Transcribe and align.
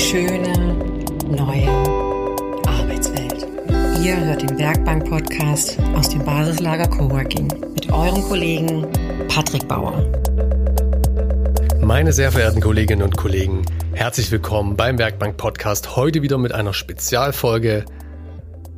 schöne 0.00 0.74
neue 1.28 1.68
Arbeitswelt. 2.66 3.46
Ihr 4.02 4.16
hört 4.16 4.42
den 4.42 4.58
Werkbank-Podcast 4.58 5.78
aus 5.94 6.08
dem 6.08 6.24
Basislager 6.24 6.88
Coworking 6.88 7.48
mit 7.74 7.92
eurem 7.92 8.22
Kollegen 8.22 8.86
Patrick 9.28 9.68
Bauer. 9.68 10.02
Meine 11.82 12.14
sehr 12.14 12.32
verehrten 12.32 12.62
Kolleginnen 12.62 13.02
und 13.02 13.16
Kollegen, 13.18 13.62
herzlich 13.92 14.32
willkommen 14.32 14.74
beim 14.74 14.98
Werkbank-Podcast. 14.98 15.96
Heute 15.96 16.22
wieder 16.22 16.38
mit 16.38 16.52
einer 16.52 16.72
Spezialfolge 16.72 17.84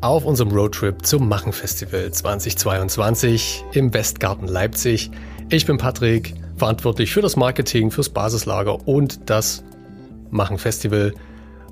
auf 0.01 0.25
unserem 0.25 0.51
Roadtrip 0.51 1.07
zum 1.07 1.29
Machen 1.29 1.53
Festival 1.53 2.11
2022 2.11 3.65
im 3.73 3.95
Westgarten 3.95 4.49
Leipzig. 4.49 5.13
Ich 5.51 5.67
bin 5.67 5.79
Patrick, 5.79 6.35
verantwortlich 6.57 7.13
für 7.13 7.23
das 7.23 7.37
Marketing, 7.37 7.93
fürs 7.93 8.09
Basislager 8.09 8.87
und 8.89 9.31
das 9.31 9.63
Machen 10.33 10.59
Festival. 10.59 11.15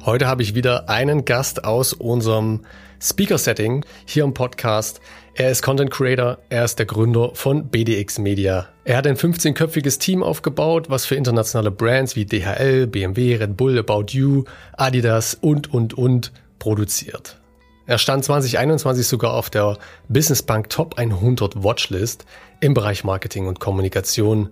Heute 0.04 0.26
habe 0.26 0.42
ich 0.42 0.54
wieder 0.54 0.88
einen 0.88 1.24
Gast 1.24 1.64
aus 1.64 1.92
unserem 1.92 2.60
Speaker-Setting 3.02 3.84
hier 4.04 4.24
im 4.24 4.34
Podcast. 4.34 5.00
Er 5.34 5.50
ist 5.50 5.62
Content 5.62 5.90
Creator, 5.90 6.38
er 6.50 6.66
ist 6.66 6.78
der 6.78 6.86
Gründer 6.86 7.30
von 7.34 7.68
BDX 7.68 8.18
Media. 8.18 8.68
Er 8.84 8.98
hat 8.98 9.06
ein 9.06 9.16
15-köpfiges 9.16 9.98
Team 9.98 10.22
aufgebaut, 10.22 10.90
was 10.90 11.06
für 11.06 11.14
internationale 11.14 11.70
Brands 11.70 12.16
wie 12.16 12.26
DHL, 12.26 12.86
BMW, 12.86 13.36
Red 13.36 13.56
Bull, 13.56 13.78
About 13.78 14.06
You, 14.10 14.44
Adidas 14.76 15.34
und, 15.34 15.72
und, 15.72 15.94
und 15.94 16.32
produziert. 16.58 17.40
Er 17.86 17.98
stand 17.98 18.24
2021 18.24 19.06
sogar 19.06 19.32
auf 19.32 19.48
der 19.50 19.78
Business 20.08 20.42
Bank 20.42 20.68
Top 20.68 20.98
100 20.98 21.64
Watchlist 21.64 22.26
im 22.60 22.74
Bereich 22.74 23.04
Marketing 23.04 23.46
und 23.46 23.58
Kommunikation. 23.58 24.50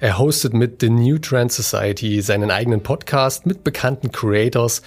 Er 0.00 0.16
hostet 0.16 0.54
mit 0.54 0.80
The 0.80 0.90
New 0.90 1.18
Trend 1.18 1.50
Society 1.50 2.22
seinen 2.22 2.52
eigenen 2.52 2.84
Podcast 2.84 3.46
mit 3.46 3.64
bekannten 3.64 4.12
Creators 4.12 4.82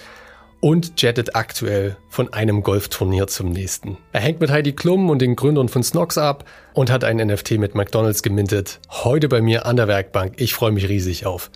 und 0.60 1.02
jettet 1.02 1.36
aktuell 1.36 1.98
von 2.08 2.32
einem 2.32 2.62
Golfturnier 2.62 3.26
zum 3.26 3.50
nächsten. 3.50 3.98
Er 4.12 4.22
hängt 4.22 4.40
mit 4.40 4.50
Heidi 4.50 4.72
Klum 4.72 5.10
und 5.10 5.20
den 5.20 5.36
Gründern 5.36 5.68
von 5.68 5.82
Snox 5.82 6.16
ab 6.16 6.46
und 6.72 6.90
hat 6.90 7.04
ein 7.04 7.18
NFT 7.18 7.58
mit 7.58 7.74
McDonalds 7.74 8.22
gemintet. 8.22 8.80
Heute 8.88 9.28
bei 9.28 9.42
mir 9.42 9.66
an 9.66 9.76
der 9.76 9.86
Werkbank. 9.86 10.40
Ich 10.40 10.54
freue 10.54 10.72
mich 10.72 10.88
riesig 10.88 11.26
auf 11.26 11.50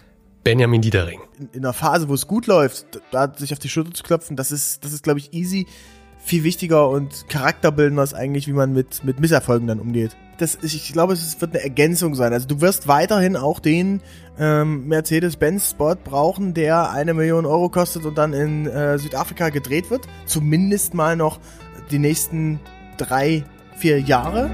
Benjamin 0.44 0.82
Diedering. 0.82 1.20
In, 1.38 1.48
in 1.54 1.64
einer 1.64 1.72
Phase, 1.72 2.10
wo 2.10 2.14
es 2.14 2.26
gut 2.26 2.46
läuft, 2.46 3.00
da 3.10 3.32
sich 3.34 3.54
auf 3.54 3.58
die 3.58 3.70
Schulter 3.70 3.94
zu 3.94 4.02
klopfen, 4.02 4.36
das 4.36 4.52
ist, 4.52 4.84
das 4.84 4.92
ist, 4.92 5.02
glaube 5.02 5.18
ich, 5.18 5.32
easy. 5.32 5.66
Viel 6.26 6.44
wichtiger 6.44 6.90
und 6.90 7.28
charakterbildender 7.28 8.02
ist 8.02 8.14
eigentlich, 8.14 8.48
wie 8.48 8.52
man 8.52 8.72
mit, 8.72 9.04
mit 9.04 9.20
Misserfolgen 9.20 9.66
dann 9.66 9.80
umgeht 9.80 10.16
das, 10.38 10.58
ich 10.62 10.92
glaube, 10.92 11.12
es 11.14 11.40
wird 11.40 11.54
eine 11.54 11.62
Ergänzung 11.62 12.14
sein. 12.14 12.32
Also 12.32 12.46
du 12.46 12.60
wirst 12.60 12.88
weiterhin 12.88 13.36
auch 13.36 13.60
den 13.60 14.00
ähm, 14.38 14.86
Mercedes-Benz-Spot 14.88 15.96
brauchen, 15.96 16.54
der 16.54 16.90
eine 16.90 17.14
Million 17.14 17.46
Euro 17.46 17.68
kostet 17.68 18.04
und 18.04 18.18
dann 18.18 18.32
in 18.32 18.66
äh, 18.66 18.98
Südafrika 18.98 19.48
gedreht 19.50 19.90
wird. 19.90 20.06
Zumindest 20.26 20.94
mal 20.94 21.16
noch 21.16 21.38
die 21.90 21.98
nächsten 21.98 22.60
drei, 22.96 23.44
vier 23.76 24.00
Jahre. 24.00 24.50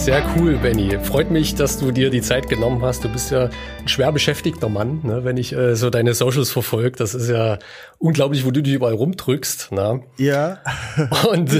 Sehr 0.00 0.24
cool, 0.34 0.56
Benny. 0.56 0.98
Freut 0.98 1.30
mich, 1.30 1.56
dass 1.56 1.78
du 1.78 1.92
dir 1.92 2.08
die 2.08 2.22
Zeit 2.22 2.48
genommen 2.48 2.82
hast. 2.82 3.04
Du 3.04 3.08
bist 3.10 3.30
ja 3.30 3.50
ein 3.80 3.86
schwer 3.86 4.10
beschäftigter 4.12 4.70
Mann, 4.70 5.02
ne? 5.02 5.24
wenn 5.24 5.36
ich 5.36 5.52
äh, 5.52 5.76
so 5.76 5.90
deine 5.90 6.14
Socials 6.14 6.50
verfolge. 6.50 6.92
Das 6.92 7.14
ist 7.14 7.28
ja 7.28 7.58
unglaublich, 7.98 8.46
wo 8.46 8.50
du 8.50 8.62
dich 8.62 8.72
überall 8.72 8.94
rumdrückst. 8.94 9.72
Ne? 9.72 10.02
Ja. 10.16 10.60
Und 11.30 11.50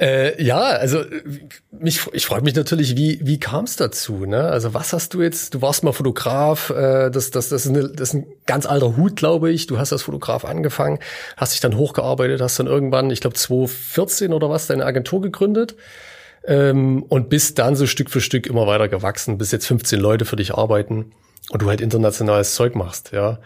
äh, 0.00 0.42
ja, 0.42 0.60
also 0.60 1.04
mich, 1.70 2.00
ich 2.14 2.24
frage 2.24 2.42
mich 2.42 2.54
natürlich, 2.54 2.96
wie, 2.96 3.20
wie 3.22 3.38
kam 3.38 3.64
es 3.64 3.76
dazu? 3.76 4.24
Ne? 4.24 4.44
Also 4.44 4.72
was 4.72 4.94
hast 4.94 5.12
du 5.12 5.20
jetzt, 5.20 5.52
du 5.52 5.60
warst 5.60 5.84
mal 5.84 5.92
Fotograf, 5.92 6.70
äh, 6.70 7.10
das, 7.10 7.32
das, 7.32 7.50
das, 7.50 7.66
ist 7.66 7.68
eine, 7.68 7.90
das 7.90 8.08
ist 8.08 8.14
ein 8.14 8.26
ganz 8.46 8.64
alter 8.64 8.96
Hut, 8.96 9.16
glaube 9.16 9.50
ich. 9.50 9.66
Du 9.66 9.78
hast 9.78 9.92
als 9.92 10.02
Fotograf 10.02 10.46
angefangen, 10.46 11.00
hast 11.36 11.52
dich 11.52 11.60
dann 11.60 11.76
hochgearbeitet, 11.76 12.40
hast 12.40 12.58
dann 12.58 12.66
irgendwann, 12.66 13.10
ich 13.10 13.20
glaube 13.20 13.36
2014 13.36 14.32
oder 14.32 14.48
was, 14.48 14.68
deine 14.68 14.86
Agentur 14.86 15.20
gegründet 15.20 15.76
ähm, 16.46 17.02
und 17.04 17.28
bist 17.28 17.58
dann 17.58 17.76
so 17.76 17.86
Stück 17.86 18.10
für 18.10 18.20
Stück 18.20 18.46
immer 18.46 18.66
weiter 18.66 18.88
gewachsen, 18.88 19.38
bis 19.38 19.52
jetzt 19.52 19.66
15 19.66 20.00
Leute 20.00 20.24
für 20.24 20.36
dich 20.36 20.54
arbeiten 20.54 21.12
und 21.50 21.62
du 21.62 21.68
halt 21.68 21.80
internationales 21.80 22.54
Zeug 22.54 22.74
machst, 22.74 23.12
ja. 23.12 23.38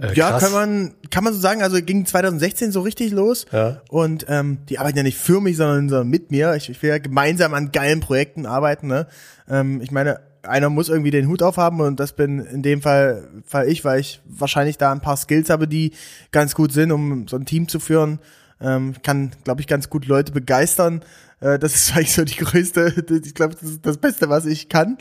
Äh, 0.00 0.14
ja, 0.14 0.38
kann 0.38 0.52
man, 0.52 0.94
kann 1.10 1.24
man 1.24 1.32
so 1.32 1.40
sagen, 1.40 1.62
also 1.62 1.80
ging 1.80 2.04
2016 2.04 2.70
so 2.70 2.80
richtig 2.80 3.12
los. 3.12 3.46
Ja. 3.50 3.80
Und 3.88 4.26
ähm, 4.28 4.58
die 4.68 4.78
arbeiten 4.78 4.98
ja 4.98 5.02
nicht 5.02 5.16
für 5.16 5.40
mich, 5.40 5.56
sondern, 5.56 5.88
sondern 5.88 6.08
mit 6.08 6.30
mir. 6.30 6.54
Ich, 6.54 6.68
ich 6.68 6.82
will 6.82 6.90
ja 6.90 6.98
gemeinsam 6.98 7.54
an 7.54 7.72
geilen 7.72 8.00
Projekten 8.00 8.46
arbeiten. 8.46 8.88
Ne? 8.88 9.06
Ähm, 9.48 9.80
ich 9.80 9.90
meine, 9.90 10.20
einer 10.42 10.70
muss 10.70 10.88
irgendwie 10.88 11.10
den 11.10 11.28
Hut 11.28 11.42
aufhaben 11.42 11.80
und 11.80 11.98
das 11.98 12.12
bin 12.12 12.40
in 12.40 12.62
dem 12.62 12.82
Fall, 12.82 13.28
Fall 13.46 13.68
ich, 13.68 13.84
weil 13.84 14.00
ich 14.00 14.20
wahrscheinlich 14.26 14.78
da 14.78 14.92
ein 14.92 15.00
paar 15.00 15.16
Skills 15.16 15.50
habe, 15.50 15.66
die 15.66 15.92
ganz 16.30 16.54
gut 16.54 16.72
sind, 16.72 16.92
um 16.92 17.26
so 17.26 17.36
ein 17.36 17.46
Team 17.46 17.68
zu 17.68 17.80
führen. 17.80 18.20
Ähm, 18.60 18.94
kann, 19.02 19.32
glaube 19.44 19.60
ich, 19.60 19.66
ganz 19.66 19.90
gut 19.90 20.06
Leute 20.06 20.32
begeistern. 20.32 21.02
Äh, 21.40 21.58
das 21.58 21.74
ist 21.74 21.92
eigentlich 21.96 22.14
so 22.14 22.24
die 22.24 22.36
größte, 22.36 23.04
ich 23.24 23.34
glaube, 23.34 23.54
das 23.54 23.70
ist 23.70 23.86
das 23.86 23.98
Beste, 23.98 24.28
was 24.28 24.46
ich 24.46 24.68
kann. 24.68 24.98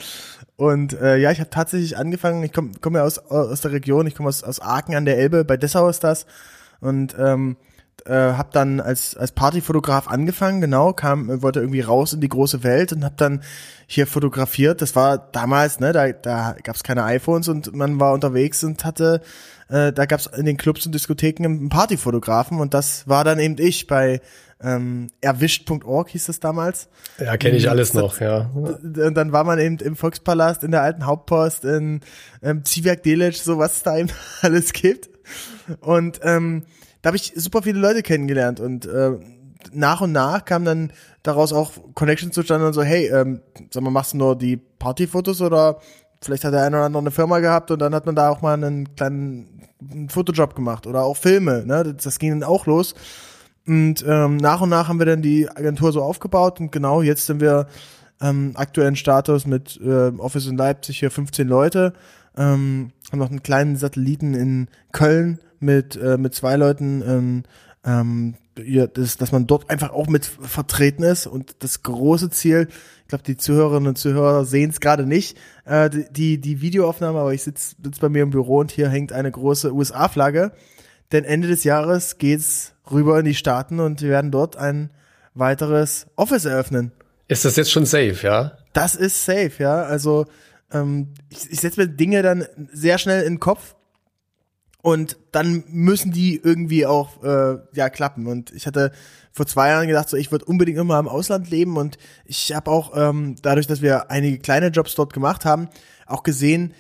Und 0.58 0.94
äh, 0.94 1.18
ja, 1.18 1.32
ich 1.32 1.40
habe 1.40 1.50
tatsächlich 1.50 1.98
angefangen, 1.98 2.44
ich 2.44 2.54
komme 2.54 2.72
komm 2.80 2.96
ja 2.96 3.04
aus, 3.04 3.20
aus 3.20 3.62
der 3.62 3.72
Region, 3.72 4.08
ich 4.08 4.16
komme 4.16 4.30
aus, 4.30 4.44
aus 4.44 4.62
Aachen 4.62 4.96
an 4.96 5.06
der 5.06 5.18
Elbe, 5.18 5.44
bei 5.44 5.58
Dessau 5.58 5.90
ist 5.90 6.04
das. 6.04 6.26
Und 6.80 7.16
ähm, 7.20 7.58
äh, 8.06 8.14
habe 8.14 8.50
dann 8.52 8.80
als 8.80 9.16
als 9.18 9.32
Partyfotograf 9.32 10.08
angefangen, 10.08 10.62
genau, 10.62 10.94
kam 10.94 11.42
wollte 11.42 11.60
irgendwie 11.60 11.82
raus 11.82 12.14
in 12.14 12.22
die 12.22 12.30
große 12.30 12.64
Welt 12.64 12.94
und 12.94 13.04
habe 13.04 13.16
dann 13.18 13.42
hier 13.88 14.06
fotografiert. 14.08 14.82
Das 14.82 14.96
war 14.96 15.18
damals, 15.18 15.80
ne, 15.80 15.92
da 15.92 16.12
da 16.12 16.56
gab 16.64 16.76
es 16.76 16.84
keine 16.84 17.04
iPhones 17.04 17.48
und 17.48 17.76
man 17.76 18.00
war 18.00 18.14
unterwegs 18.14 18.64
und 18.64 18.86
hatte 18.86 19.22
äh, 19.70 19.92
da 19.92 20.06
gab 20.06 20.20
es 20.20 20.28
in 20.28 20.46
den 20.46 20.58
Clubs 20.58 20.86
und 20.86 20.94
Diskotheken 20.94 21.46
einen 21.46 21.70
Partyfotografen 21.70 22.60
und 22.60 22.74
das 22.74 23.08
war 23.08 23.24
dann 23.24 23.40
eben 23.40 23.56
ich 23.58 23.88
bei 23.88 24.22
ähm, 24.62 25.08
erwischt.org 25.22 26.10
hieß 26.10 26.28
das 26.28 26.40
damals. 26.40 26.88
Ja, 27.20 27.38
kenne 27.38 27.58
ich 27.58 27.70
alles 27.70 27.94
noch, 27.94 28.20
ja. 28.22 28.50
Und 28.54 29.16
dann 29.16 29.32
war 29.32 29.44
man 29.44 29.60
eben 29.60 29.78
im 29.78 29.96
Volkspalast, 29.96 30.64
in 30.64 30.72
der 30.72 30.82
alten 30.82 31.06
Hauptpost, 31.06 31.66
in 31.66 32.02
ähm, 32.42 32.64
Ziviak 32.64 33.04
Delic, 33.04 33.36
so 33.36 33.58
was 33.58 33.78
es 33.78 33.84
da 33.84 33.98
eben 33.98 34.10
alles 34.42 34.74
gibt. 34.74 35.10
Und 35.82 36.20
ähm, 36.24 36.64
da 37.02 37.10
habe 37.10 37.18
ich 37.18 37.34
super 37.36 37.64
viele 37.64 37.80
Leute 37.80 38.02
kennengelernt 38.02 38.60
und 38.60 38.86
äh, 38.86 39.12
nach 39.74 40.02
und 40.02 40.12
nach 40.12 40.46
kam 40.46 40.64
dann 40.64 40.92
daraus 41.24 41.54
auch 41.54 41.72
Connections 41.94 42.34
zustande 42.34 42.68
und 42.68 42.74
so, 42.74 42.84
hey, 42.84 43.08
ähm, 43.08 43.42
sag 43.72 43.84
mal, 43.84 43.90
machst 43.90 44.14
du 44.14 44.18
nur 44.18 44.38
die 44.38 44.58
Partyfotos 44.58 45.42
oder 45.42 45.80
vielleicht 46.22 46.44
hat 46.44 46.54
der 46.54 46.64
eine 46.64 46.78
oder 46.78 46.86
andere 46.86 47.02
eine 47.02 47.12
Firma 47.12 47.40
gehabt 47.40 47.72
und 47.72 47.80
dann 47.80 47.94
hat 47.94 48.06
man 48.06 48.16
da 48.16 48.30
auch 48.30 48.42
mal 48.42 48.54
einen 48.54 48.96
kleinen 48.96 50.08
Fotojob 50.10 50.56
gemacht 50.56 50.88
oder 50.88 51.04
auch 51.04 51.18
Filme, 51.18 51.66
ne? 51.66 51.84
Das, 51.84 52.04
das 52.04 52.20
ging 52.20 52.32
dann 52.40 52.48
auch 52.48 52.66
los. 52.66 52.96
Und 53.68 54.06
ähm, 54.08 54.38
nach 54.38 54.62
und 54.62 54.70
nach 54.70 54.88
haben 54.88 55.00
wir 55.00 55.06
dann 55.06 55.22
die 55.22 55.50
Agentur 55.50 55.92
so 55.92 56.02
aufgebaut 56.02 56.60
und 56.60 56.72
genau 56.72 57.02
jetzt 57.02 57.26
sind 57.26 57.42
wir 57.42 57.68
ähm, 58.22 58.52
aktuellen 58.56 58.96
Status 58.96 59.46
mit 59.48 59.80
äh, 59.84 60.12
Office 60.18 60.48
in 60.48 60.58
Leipzig 60.58 61.00
hier 61.00 61.12
15 61.12 61.48
Leute, 61.48 61.94
ähm, 62.38 62.92
haben 63.12 63.20
noch 63.20 63.30
einen 63.30 63.44
kleinen 63.44 63.76
Satelliten 63.76 64.34
in 64.34 64.68
Köln 64.92 65.40
mit 65.60 65.96
äh, 65.96 66.18
mit 66.18 66.36
zwei 66.36 66.56
Leuten, 66.58 67.02
ähm, 67.02 67.44
ähm, 67.84 68.36
ja, 68.64 68.88
das, 68.88 69.18
dass 69.18 69.32
man 69.32 69.48
dort 69.48 69.70
einfach 69.70 69.92
auch 69.92 70.08
mit 70.08 70.26
vertreten 70.26 71.04
ist. 71.04 71.28
Und 71.28 71.58
das 71.60 71.84
große 71.84 72.30
Ziel, 72.30 72.68
ich 73.02 73.08
glaube 73.08 73.24
die 73.24 73.36
Zuhörerinnen 73.36 73.90
und 73.90 73.98
Zuhörer 73.98 74.46
sehen 74.46 74.70
es 74.70 74.80
gerade 74.80 75.06
nicht, 75.08 75.38
äh, 75.66 75.90
die 76.12 76.40
die 76.40 76.62
Videoaufnahme, 76.62 77.20
aber 77.20 77.34
ich 77.34 77.44
sitze 77.44 77.76
sitz 77.84 78.00
bei 78.00 78.10
mir 78.10 78.24
im 78.24 78.30
Büro 78.30 78.60
und 78.60 78.72
hier 78.72 78.90
hängt 78.90 79.12
eine 79.12 79.32
große 79.32 79.74
USA-Flagge, 79.74 80.52
denn 81.12 81.24
Ende 81.24 81.48
des 81.48 81.64
Jahres 81.64 82.20
geht's 82.20 82.75
rüber 82.92 83.20
in 83.20 83.26
die 83.26 83.36
Staaten 83.36 83.80
und 83.80 84.02
wir 84.02 84.10
werden 84.10 84.32
dort 84.32 84.58
ein 84.58 84.90
weiteres 85.34 86.08
Office 86.16 86.46
eröffnen. 86.46 86.92
Ist 87.28 87.46
das 87.46 87.56
jetzt 87.56 87.72
schon 87.72 87.86
safe, 87.86 88.18
ja? 88.22 88.58
Das 88.74 88.96
ist 88.96 89.26
safe, 89.26 89.52
ja. 89.58 89.84
Also 89.84 90.26
ähm, 90.72 91.14
ich, 91.30 91.52
ich 91.52 91.60
setze 91.60 91.82
mir 91.82 91.88
Dinge 91.88 92.22
dann 92.22 92.46
sehr 92.72 92.98
schnell 92.98 93.24
in 93.24 93.34
den 93.36 93.40
Kopf 93.40 93.76
und 94.82 95.18
dann 95.32 95.64
müssen 95.68 96.12
die 96.12 96.40
irgendwie 96.44 96.86
auch 96.86 97.24
äh, 97.24 97.58
ja 97.74 97.90
klappen. 97.90 98.28
Und 98.28 98.52
ich 98.52 98.68
hatte 98.68 98.92
vor 99.32 99.48
zwei 99.48 99.70
Jahren 99.70 99.88
gedacht, 99.88 100.10
so 100.10 100.16
ich 100.18 100.32
würde 100.32 100.46
unbedingt 100.46 100.78
immer 100.78 101.00
im 101.00 101.08
Ausland 101.08 101.50
leben 101.50 101.78
und 101.78 101.98
ich 102.26 102.54
habe 102.54 102.70
auch 102.70 102.94
ähm, 102.96 103.36
dadurch, 103.42 103.66
dass 103.66 103.82
wir 103.82 104.12
einige 104.12 104.38
kleine 104.38 104.68
Jobs 104.68 104.94
dort 104.94 105.12
gemacht 105.12 105.44
haben, 105.44 105.70
auch 106.06 106.22
gesehen, 106.22 106.74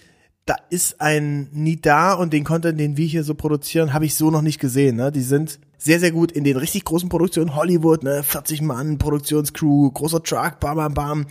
da 0.46 0.56
ist 0.70 1.02
ein 1.02 1.50
Need 1.52 1.88
da 1.88 2.14
und 2.14 2.32
den 2.32 2.44
Content, 2.44 2.80
den 2.80 2.98
wir 2.98 3.08
hier 3.08 3.24
so 3.24 3.34
produzieren, 3.34 3.94
habe 3.94 4.06
ich 4.06 4.14
so 4.14 4.30
noch 4.30 4.44
nicht 4.44 4.60
gesehen. 4.60 4.98
Ne? 4.98 5.12
Die 5.12 5.24
sind 5.24 5.60
sehr, 5.78 6.00
sehr 6.00 6.12
gut 6.12 6.32
in 6.32 6.44
den 6.44 6.58
richtig 6.58 6.84
großen 6.86 7.10
Produktionen. 7.10 7.56
Hollywood, 7.56 8.04
ne, 8.04 8.24
40 8.24 8.62
Mann, 8.62 8.98
Produktionscrew, 8.98 9.92
großer 9.92 10.24
Truck, 10.24 10.60
bam, 10.60 10.78
bam, 10.78 10.94
bam, 10.94 11.26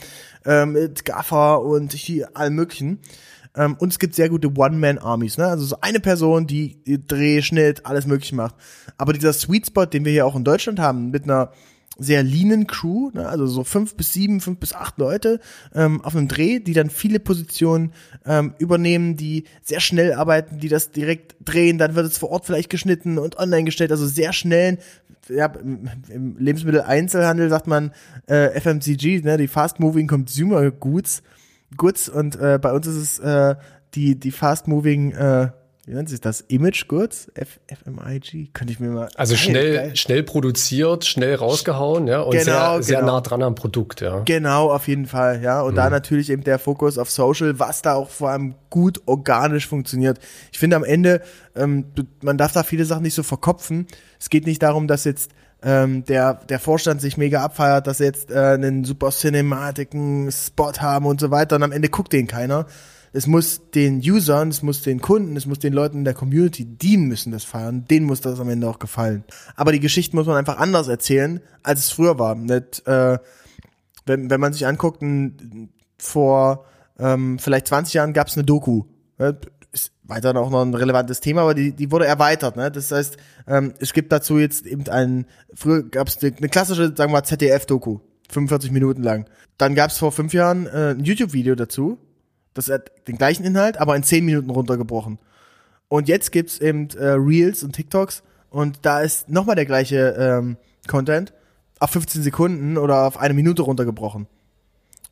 äh, 0.44 0.66
mit 0.66 1.04
Gaffer 1.04 1.62
und 1.62 1.92
hier 1.92 2.36
allem 2.36 2.54
möglichen. 2.54 3.00
Ähm, 3.56 3.76
und 3.78 3.92
es 3.92 3.98
gibt 3.98 4.14
sehr 4.14 4.28
gute 4.28 4.52
One-Man-Armies, 4.56 5.38
ne? 5.38 5.46
Also 5.46 5.64
so 5.64 5.76
eine 5.80 6.00
Person, 6.00 6.46
die 6.46 6.76
Dreh, 6.84 7.40
Schnitt, 7.42 7.86
alles 7.86 8.06
möglich 8.06 8.32
macht. 8.32 8.54
Aber 8.98 9.12
dieser 9.12 9.32
Sweet 9.32 9.66
Spot, 9.66 9.86
den 9.86 10.04
wir 10.04 10.12
hier 10.12 10.26
auch 10.26 10.36
in 10.36 10.44
Deutschland 10.44 10.80
haben, 10.80 11.10
mit 11.10 11.24
einer 11.24 11.52
sehr 11.98 12.22
leanen 12.22 12.66
Crew, 12.66 13.10
ne? 13.12 13.28
also 13.28 13.46
so 13.46 13.64
fünf 13.64 13.94
bis 13.94 14.12
sieben, 14.12 14.40
fünf 14.40 14.58
bis 14.58 14.74
acht 14.74 14.98
Leute 14.98 15.40
ähm, 15.74 16.00
auf 16.02 16.16
einem 16.16 16.28
Dreh, 16.28 16.60
die 16.60 16.72
dann 16.72 16.90
viele 16.90 17.20
Positionen 17.20 17.92
ähm, 18.26 18.54
übernehmen, 18.58 19.16
die 19.16 19.44
sehr 19.62 19.80
schnell 19.80 20.12
arbeiten, 20.12 20.58
die 20.58 20.68
das 20.68 20.90
direkt 20.90 21.36
drehen, 21.44 21.78
dann 21.78 21.94
wird 21.94 22.06
es 22.06 22.18
vor 22.18 22.30
Ort 22.30 22.46
vielleicht 22.46 22.70
geschnitten 22.70 23.18
und 23.18 23.38
online 23.38 23.64
gestellt, 23.64 23.92
also 23.92 24.06
sehr 24.06 24.32
schnellen, 24.32 24.78
ja, 25.28 25.46
im, 25.46 25.88
im 26.08 26.36
Lebensmitteleinzelhandel 26.38 27.48
sagt 27.48 27.66
man 27.66 27.92
äh, 28.26 28.60
FMCG, 28.60 29.22
ne, 29.22 29.36
die 29.36 29.48
Fast 29.48 29.80
Moving 29.80 30.06
Consumer 30.06 30.70
Goods, 30.70 31.22
Goods 31.76 32.08
und 32.08 32.36
äh, 32.36 32.58
bei 32.60 32.72
uns 32.72 32.86
ist 32.86 32.96
es 32.96 33.18
äh, 33.20 33.54
die, 33.94 34.18
die 34.18 34.32
Fast 34.32 34.68
Moving 34.68 35.12
äh, 35.12 35.48
wie 35.86 35.92
nennt 35.92 36.08
sich 36.08 36.20
das? 36.20 36.40
Image 36.40 36.88
Goods? 36.88 37.30
F 37.34 37.60
FMIG? 37.66 38.54
Könnte 38.54 38.72
ich 38.72 38.80
mir 38.80 38.88
mal. 38.88 39.08
Also 39.16 39.34
geil, 39.34 39.42
schnell, 39.42 39.74
geil. 39.74 39.96
schnell 39.96 40.22
produziert, 40.22 41.04
schnell 41.04 41.34
rausgehauen, 41.34 42.06
ja, 42.06 42.20
und 42.20 42.32
genau, 42.32 42.74
sehr, 42.74 42.82
sehr 42.82 43.00
genau. 43.00 43.12
nah 43.14 43.20
dran 43.20 43.42
am 43.42 43.54
Produkt, 43.54 44.00
ja. 44.00 44.20
Genau, 44.24 44.70
auf 44.70 44.88
jeden 44.88 45.06
Fall, 45.06 45.42
ja. 45.42 45.60
Und 45.60 45.72
mhm. 45.72 45.76
da 45.76 45.90
natürlich 45.90 46.30
eben 46.30 46.42
der 46.42 46.58
Fokus 46.58 46.96
auf 46.96 47.10
Social, 47.10 47.58
was 47.58 47.82
da 47.82 47.94
auch 47.94 48.08
vor 48.08 48.30
allem 48.30 48.54
gut 48.70 49.02
organisch 49.04 49.66
funktioniert. 49.66 50.18
Ich 50.52 50.58
finde 50.58 50.76
am 50.76 50.84
Ende, 50.84 51.20
ähm, 51.54 51.84
man 52.22 52.38
darf 52.38 52.52
da 52.52 52.62
viele 52.62 52.86
Sachen 52.86 53.02
nicht 53.02 53.14
so 53.14 53.22
verkopfen. 53.22 53.86
Es 54.18 54.30
geht 54.30 54.46
nicht 54.46 54.62
darum, 54.62 54.88
dass 54.88 55.04
jetzt 55.04 55.32
ähm, 55.62 56.04
der, 56.04 56.34
der 56.48 56.60
Vorstand 56.60 57.02
sich 57.02 57.18
mega 57.18 57.42
abfeiert, 57.42 57.86
dass 57.86 57.98
sie 57.98 58.04
jetzt 58.04 58.30
äh, 58.30 58.38
einen 58.38 58.84
super 58.84 59.10
cinematiken 59.10 60.30
Spot 60.32 60.72
haben 60.78 61.04
und 61.04 61.20
so 61.20 61.30
weiter 61.30 61.56
und 61.56 61.62
am 61.62 61.72
Ende 61.72 61.88
guckt 61.88 62.12
den 62.12 62.26
keiner 62.26 62.66
es 63.14 63.28
muss 63.28 63.70
den 63.72 64.00
Usern, 64.00 64.48
es 64.48 64.62
muss 64.62 64.82
den 64.82 65.00
Kunden, 65.00 65.36
es 65.36 65.46
muss 65.46 65.60
den 65.60 65.72
Leuten 65.72 65.98
in 65.98 66.04
der 66.04 66.14
Community, 66.14 66.64
die 66.64 66.96
müssen 66.96 67.30
das 67.30 67.44
feiern, 67.44 67.84
denen 67.84 68.06
muss 68.06 68.20
das 68.20 68.40
am 68.40 68.48
Ende 68.48 68.68
auch 68.68 68.80
gefallen. 68.80 69.22
Aber 69.54 69.70
die 69.70 69.78
Geschichten 69.78 70.16
muss 70.16 70.26
man 70.26 70.36
einfach 70.36 70.58
anders 70.58 70.88
erzählen, 70.88 71.40
als 71.62 71.78
es 71.78 71.90
früher 71.92 72.18
war. 72.18 72.34
Nicht, 72.34 72.84
äh, 72.88 73.18
wenn, 74.04 74.30
wenn 74.30 74.40
man 74.40 74.52
sich 74.52 74.66
anguckt, 74.66 75.00
ein, 75.00 75.70
vor 75.96 76.64
ähm, 76.98 77.38
vielleicht 77.38 77.68
20 77.68 77.94
Jahren 77.94 78.14
gab 78.14 78.26
es 78.26 78.36
eine 78.36 78.44
Doku. 78.44 78.82
Ne? 79.18 79.38
Ist 79.70 79.92
weiterhin 80.02 80.36
auch 80.36 80.50
noch 80.50 80.62
ein 80.62 80.74
relevantes 80.74 81.20
Thema, 81.20 81.42
aber 81.42 81.54
die, 81.54 81.70
die 81.70 81.92
wurde 81.92 82.06
erweitert. 82.06 82.56
Ne? 82.56 82.72
Das 82.72 82.90
heißt, 82.90 83.16
ähm, 83.46 83.74
es 83.78 83.92
gibt 83.92 84.10
dazu 84.10 84.40
jetzt 84.40 84.66
eben 84.66 84.88
einen, 84.88 85.26
früher 85.54 85.84
gab 85.84 86.08
es 86.08 86.20
eine, 86.20 86.36
eine 86.36 86.48
klassische, 86.48 86.88
sagen 86.96 87.12
wir 87.12 87.20
mal, 87.20 87.22
ZDF-Doku, 87.22 88.00
45 88.28 88.72
Minuten 88.72 89.04
lang. 89.04 89.30
Dann 89.56 89.76
gab 89.76 89.92
es 89.92 89.98
vor 89.98 90.10
fünf 90.10 90.34
Jahren 90.34 90.66
äh, 90.66 90.90
ein 90.90 91.04
YouTube-Video 91.04 91.54
dazu, 91.54 92.00
das 92.54 92.70
hat 92.70 92.90
den 93.08 93.18
gleichen 93.18 93.44
Inhalt, 93.44 93.76
aber 93.78 93.96
in 93.96 94.02
10 94.02 94.24
Minuten 94.24 94.50
runtergebrochen. 94.50 95.18
Und 95.88 96.08
jetzt 96.08 96.32
gibt's 96.32 96.58
eben 96.58 96.88
äh, 96.90 97.10
Reels 97.10 97.62
und 97.62 97.72
TikToks 97.72 98.22
und 98.50 98.78
da 98.82 99.00
ist 99.00 99.28
nochmal 99.28 99.56
der 99.56 99.66
gleiche 99.66 100.16
ähm, 100.18 100.56
Content 100.86 101.32
auf 101.80 101.90
15 101.90 102.22
Sekunden 102.22 102.78
oder 102.78 103.04
auf 103.04 103.18
eine 103.18 103.34
Minute 103.34 103.62
runtergebrochen. 103.62 104.26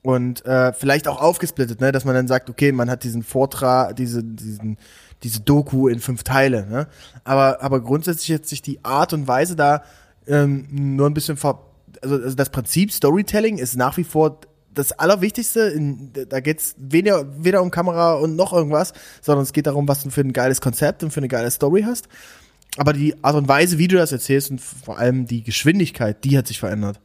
Und 0.02 0.44
äh, 0.46 0.72
vielleicht 0.72 1.06
auch 1.06 1.20
aufgesplittet, 1.20 1.80
ne, 1.80 1.92
dass 1.92 2.04
man 2.04 2.14
dann 2.14 2.26
sagt, 2.26 2.50
okay, 2.50 2.72
man 2.72 2.90
hat 2.90 3.04
diesen 3.04 3.22
Vortrag, 3.22 3.94
diese, 3.94 4.24
diesen, 4.24 4.76
diese 5.22 5.40
Doku 5.40 5.86
in 5.86 6.00
fünf 6.00 6.24
Teile, 6.24 6.66
ne? 6.66 6.88
Aber, 7.22 7.62
aber 7.62 7.80
grundsätzlich 7.80 8.28
jetzt 8.28 8.48
sich 8.48 8.62
die 8.62 8.84
Art 8.84 9.12
und 9.12 9.28
Weise 9.28 9.54
da 9.54 9.84
ähm, 10.26 10.66
nur 10.70 11.08
ein 11.08 11.14
bisschen 11.14 11.36
ver 11.36 11.60
also, 12.00 12.16
also 12.16 12.34
das 12.34 12.50
Prinzip 12.50 12.90
Storytelling 12.90 13.58
ist 13.58 13.76
nach 13.76 13.96
wie 13.96 14.04
vor 14.04 14.40
das 14.74 14.92
Allerwichtigste, 14.92 15.78
da 16.28 16.40
geht's 16.40 16.74
weder, 16.78 17.26
weder 17.42 17.62
um 17.62 17.70
Kamera 17.70 18.14
und 18.14 18.36
noch 18.36 18.52
irgendwas, 18.52 18.92
sondern 19.20 19.42
es 19.42 19.52
geht 19.52 19.66
darum, 19.66 19.88
was 19.88 20.02
du 20.02 20.10
für 20.10 20.22
ein 20.22 20.32
geiles 20.32 20.60
Konzept 20.60 21.02
und 21.02 21.10
für 21.10 21.20
eine 21.20 21.28
geile 21.28 21.50
Story 21.50 21.82
hast. 21.82 22.08
Aber 22.76 22.92
die 22.92 23.22
Art 23.22 23.36
und 23.36 23.48
Weise, 23.48 23.78
wie 23.78 23.88
du 23.88 23.96
das 23.96 24.12
erzählst 24.12 24.50
und 24.50 24.60
vor 24.60 24.98
allem 24.98 25.26
die 25.26 25.42
Geschwindigkeit, 25.42 26.24
die 26.24 26.38
hat 26.38 26.46
sich 26.46 26.58
verändert. 26.58 27.00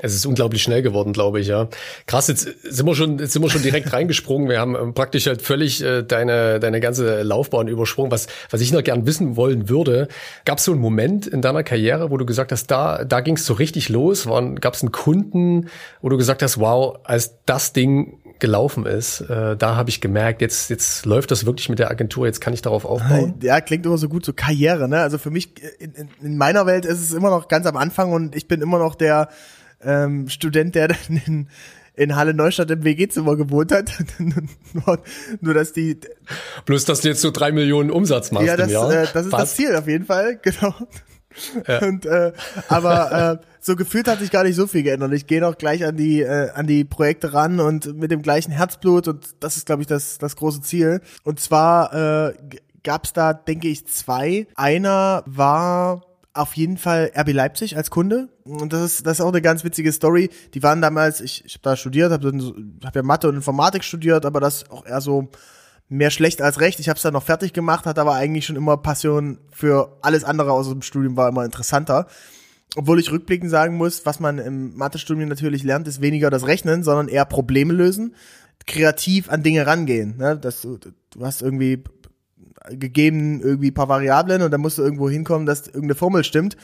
Es 0.00 0.12
ist 0.12 0.26
unglaublich 0.26 0.60
schnell 0.60 0.82
geworden, 0.82 1.12
glaube 1.12 1.38
ich, 1.38 1.46
ja. 1.46 1.68
Krass, 2.06 2.26
jetzt 2.26 2.48
sind 2.62 2.84
wir 2.84 2.96
schon, 2.96 3.20
jetzt 3.20 3.32
sind 3.32 3.42
wir 3.42 3.50
schon 3.50 3.62
direkt 3.62 3.92
reingesprungen. 3.92 4.48
Wir 4.48 4.58
haben 4.58 4.74
ähm, 4.74 4.92
praktisch 4.92 5.28
halt 5.28 5.40
völlig 5.40 5.84
äh, 5.84 6.02
deine, 6.02 6.58
deine 6.58 6.80
ganze 6.80 7.22
Laufbahn 7.22 7.68
übersprungen. 7.68 8.10
Was, 8.10 8.26
was 8.50 8.60
ich 8.60 8.72
noch 8.72 8.82
gern 8.82 9.06
wissen 9.06 9.36
wollen 9.36 9.68
würde, 9.68 10.08
gab 10.44 10.58
es 10.58 10.64
so 10.64 10.72
einen 10.72 10.80
Moment 10.80 11.28
in 11.28 11.42
deiner 11.42 11.62
Karriere, 11.62 12.10
wo 12.10 12.16
du 12.16 12.26
gesagt 12.26 12.50
hast, 12.50 12.72
da, 12.72 13.04
da 13.04 13.20
ging 13.20 13.36
es 13.36 13.46
so 13.46 13.54
richtig 13.54 13.88
los? 13.88 14.26
Gab 14.60 14.74
es 14.74 14.82
einen 14.82 14.90
Kunden, 14.90 15.68
wo 16.02 16.08
du 16.08 16.16
gesagt 16.16 16.42
hast, 16.42 16.58
wow, 16.58 16.98
als 17.04 17.36
das 17.46 17.72
Ding 17.72 18.18
gelaufen 18.40 18.84
ist, 18.84 19.20
äh, 19.20 19.56
da 19.56 19.76
habe 19.76 19.90
ich 19.90 20.00
gemerkt, 20.00 20.40
jetzt, 20.42 20.70
jetzt 20.70 21.06
läuft 21.06 21.30
das 21.30 21.46
wirklich 21.46 21.68
mit 21.68 21.78
der 21.78 21.90
Agentur, 21.90 22.26
jetzt 22.26 22.40
kann 22.40 22.52
ich 22.52 22.62
darauf 22.62 22.84
aufbauen. 22.84 23.34
Ja, 23.42 23.60
klingt 23.60 23.86
immer 23.86 23.96
so 23.96 24.08
gut, 24.08 24.24
so 24.24 24.32
Karriere, 24.32 24.88
ne? 24.88 25.00
Also 25.00 25.18
für 25.18 25.30
mich, 25.30 25.50
in, 25.78 25.92
in, 25.92 26.08
in 26.20 26.36
meiner 26.36 26.66
Welt 26.66 26.84
ist 26.84 27.00
es 27.00 27.12
immer 27.12 27.30
noch 27.30 27.46
ganz 27.46 27.64
am 27.66 27.76
Anfang 27.76 28.12
und 28.12 28.34
ich 28.34 28.48
bin 28.48 28.60
immer 28.60 28.78
noch 28.78 28.96
der, 28.96 29.28
ähm, 29.84 30.28
Student, 30.28 30.74
der 30.74 30.88
dann 30.88 31.22
in, 31.26 31.48
in 31.94 32.16
Halle 32.16 32.34
Neustadt 32.34 32.70
im 32.70 32.84
WG-Zimmer 32.84 33.36
gewohnt 33.36 33.72
hat. 33.72 33.92
nur, 34.18 35.02
nur, 35.40 35.54
dass 35.54 35.72
die. 35.72 35.98
Plus, 36.64 36.84
dass 36.84 37.00
du 37.00 37.08
jetzt 37.08 37.20
so 37.20 37.30
drei 37.30 37.52
Millionen 37.52 37.90
Umsatz 37.90 38.32
machst 38.32 38.46
ja, 38.46 38.56
das, 38.56 38.68
im 38.68 38.72
Jahr. 38.72 38.92
Äh, 38.92 39.06
das 39.12 39.26
ist 39.26 39.30
Fast. 39.30 39.42
das 39.42 39.54
Ziel 39.56 39.76
auf 39.76 39.88
jeden 39.88 40.06
Fall, 40.06 40.38
genau. 40.42 40.74
Ja. 41.66 41.82
Und, 41.82 42.06
äh, 42.06 42.32
aber 42.68 43.40
äh, 43.42 43.46
so 43.58 43.74
gefühlt 43.74 44.06
hat 44.06 44.20
sich 44.20 44.30
gar 44.30 44.44
nicht 44.44 44.54
so 44.54 44.68
viel 44.68 44.84
geändert. 44.84 45.12
Ich 45.14 45.26
gehe 45.26 45.40
noch 45.40 45.58
gleich 45.58 45.84
an 45.84 45.96
die 45.96 46.20
äh, 46.20 46.50
an 46.50 46.68
die 46.68 46.84
Projekte 46.84 47.32
ran 47.32 47.58
und 47.58 47.96
mit 47.96 48.12
dem 48.12 48.22
gleichen 48.22 48.52
Herzblut 48.52 49.08
und 49.08 49.34
das 49.40 49.56
ist, 49.56 49.66
glaube 49.66 49.82
ich, 49.82 49.88
das 49.88 50.18
das 50.18 50.36
große 50.36 50.60
Ziel. 50.60 51.00
Und 51.24 51.40
zwar 51.40 52.28
äh, 52.28 52.34
gab 52.84 53.04
es 53.04 53.12
da, 53.12 53.32
denke 53.32 53.68
ich, 53.68 53.86
zwei. 53.88 54.46
Einer 54.54 55.24
war 55.26 56.02
auf 56.34 56.54
jeden 56.54 56.76
Fall 56.76 57.12
RB 57.16 57.32
Leipzig 57.32 57.76
als 57.76 57.90
Kunde. 57.90 58.28
Und 58.44 58.72
das 58.72 58.82
ist, 58.82 59.06
das 59.06 59.18
ist 59.18 59.20
auch 59.24 59.28
eine 59.28 59.40
ganz 59.40 59.62
witzige 59.64 59.92
Story. 59.92 60.30
Die 60.52 60.62
waren 60.62 60.82
damals, 60.82 61.20
ich, 61.20 61.44
ich 61.44 61.54
habe 61.54 61.62
da 61.62 61.76
studiert, 61.76 62.10
habe 62.10 62.32
hab 62.84 62.96
ja 62.96 63.02
Mathe 63.02 63.28
und 63.28 63.36
Informatik 63.36 63.84
studiert, 63.84 64.26
aber 64.26 64.40
das 64.40 64.68
auch 64.70 64.84
eher 64.84 65.00
so 65.00 65.28
mehr 65.88 66.10
schlecht 66.10 66.42
als 66.42 66.60
recht. 66.60 66.80
Ich 66.80 66.88
habe 66.88 66.96
es 66.96 67.02
dann 67.02 67.12
noch 67.12 67.22
fertig 67.22 67.52
gemacht, 67.52 67.86
hatte 67.86 68.00
aber 68.00 68.14
eigentlich 68.14 68.46
schon 68.46 68.56
immer 68.56 68.76
Passion 68.76 69.38
für 69.52 69.96
alles 70.02 70.24
andere 70.24 70.52
aus 70.52 70.68
dem 70.68 70.82
Studium, 70.82 71.16
war 71.16 71.28
immer 71.28 71.44
interessanter. 71.44 72.08
Obwohl 72.76 72.98
ich 72.98 73.12
rückblickend 73.12 73.50
sagen 73.50 73.76
muss, 73.76 74.04
was 74.04 74.18
man 74.18 74.38
im 74.38 74.76
Mathestudium 74.76 75.28
natürlich 75.28 75.62
lernt, 75.62 75.86
ist 75.86 76.00
weniger 76.00 76.30
das 76.30 76.46
Rechnen, 76.46 76.82
sondern 76.82 77.06
eher 77.06 77.24
Probleme 77.24 77.72
lösen, 77.72 78.16
kreativ 78.66 79.30
an 79.30 79.44
Dinge 79.44 79.66
rangehen. 79.66 80.16
Ne? 80.16 80.36
Das, 80.36 80.62
du 80.62 80.80
hast 81.20 81.42
irgendwie 81.42 81.84
gegeben 82.70 83.40
irgendwie 83.40 83.70
paar 83.70 83.88
Variablen 83.88 84.42
und 84.42 84.50
dann 84.50 84.60
musst 84.60 84.78
du 84.78 84.82
irgendwo 84.82 85.08
hinkommen, 85.08 85.46
dass 85.46 85.66
irgendeine 85.66 85.94
Formel 85.94 86.24
stimmt. 86.24 86.56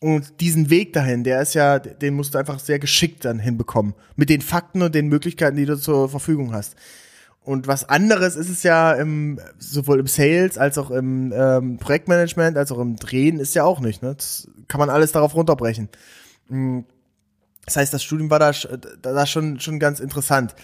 Und 0.00 0.40
diesen 0.40 0.70
Weg 0.70 0.92
dahin, 0.92 1.24
der 1.24 1.42
ist 1.42 1.54
ja, 1.54 1.80
den 1.80 2.14
musst 2.14 2.34
du 2.34 2.38
einfach 2.38 2.60
sehr 2.60 2.78
geschickt 2.78 3.24
dann 3.24 3.40
hinbekommen. 3.40 3.94
Mit 4.14 4.30
den 4.30 4.42
Fakten 4.42 4.82
und 4.82 4.94
den 4.94 5.08
Möglichkeiten, 5.08 5.56
die 5.56 5.66
du 5.66 5.76
zur 5.76 6.08
Verfügung 6.08 6.52
hast. 6.52 6.76
Und 7.48 7.66
was 7.66 7.88
anderes 7.88 8.36
ist 8.36 8.50
es 8.50 8.62
ja 8.62 8.92
im, 8.92 9.40
sowohl 9.58 10.00
im 10.00 10.06
Sales 10.06 10.58
als 10.58 10.78
auch 10.78 10.90
im 10.90 11.32
ähm, 11.34 11.78
Projektmanagement, 11.78 12.56
als 12.56 12.70
auch 12.70 12.78
im 12.78 12.96
Drehen, 12.96 13.40
ist 13.40 13.54
ja 13.54 13.64
auch 13.64 13.80
nicht. 13.80 14.02
Ne? 14.02 14.14
Das 14.14 14.48
kann 14.68 14.78
man 14.78 14.90
alles 14.90 15.12
darauf 15.12 15.34
runterbrechen. 15.34 15.88
Hm. 16.48 16.84
Das 17.64 17.76
heißt, 17.76 17.92
das 17.92 18.02
Studium 18.02 18.30
war 18.30 18.38
da, 18.38 18.52
da 19.02 19.26
schon, 19.26 19.60
schon 19.60 19.78
ganz 19.78 20.00
interessant. 20.00 20.54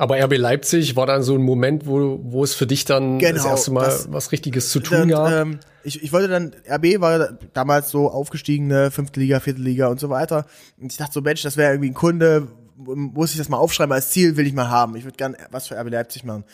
Aber 0.00 0.16
RB 0.22 0.38
Leipzig 0.38 0.94
war 0.94 1.06
dann 1.06 1.24
so 1.24 1.34
ein 1.34 1.42
Moment, 1.42 1.84
wo, 1.84 2.20
wo 2.22 2.44
es 2.44 2.54
für 2.54 2.68
dich 2.68 2.84
dann 2.84 3.18
genau, 3.18 3.34
das 3.34 3.44
erste 3.44 3.72
Mal 3.72 3.84
das, 3.84 4.10
was 4.12 4.30
Richtiges 4.30 4.70
zu 4.70 4.78
tun 4.78 5.08
gab. 5.08 5.32
Ähm, 5.32 5.58
ich, 5.82 6.02
ich 6.04 6.12
wollte 6.12 6.28
dann, 6.28 6.52
RB 6.70 7.00
war 7.00 7.36
damals 7.52 7.90
so 7.90 8.08
aufgestiegene, 8.08 8.92
fünfte 8.92 9.18
Liga, 9.18 9.40
vierte 9.40 9.60
Liga 9.60 9.88
und 9.88 9.98
so 9.98 10.08
weiter. 10.08 10.46
Und 10.80 10.92
ich 10.92 10.98
dachte 10.98 11.14
so, 11.14 11.20
Mensch, 11.20 11.42
das 11.42 11.56
wäre 11.56 11.72
irgendwie 11.72 11.90
ein 11.90 11.94
Kunde, 11.94 12.46
muss 12.76 13.32
ich 13.32 13.38
das 13.38 13.48
mal 13.48 13.56
aufschreiben 13.56 13.92
als 13.92 14.10
Ziel, 14.10 14.36
will 14.36 14.46
ich 14.46 14.52
mal 14.52 14.70
haben. 14.70 14.94
Ich 14.94 15.02
würde 15.02 15.16
gern 15.16 15.36
was 15.50 15.66
für 15.66 15.76
RB 15.76 15.90
Leipzig 15.90 16.22
machen. 16.22 16.44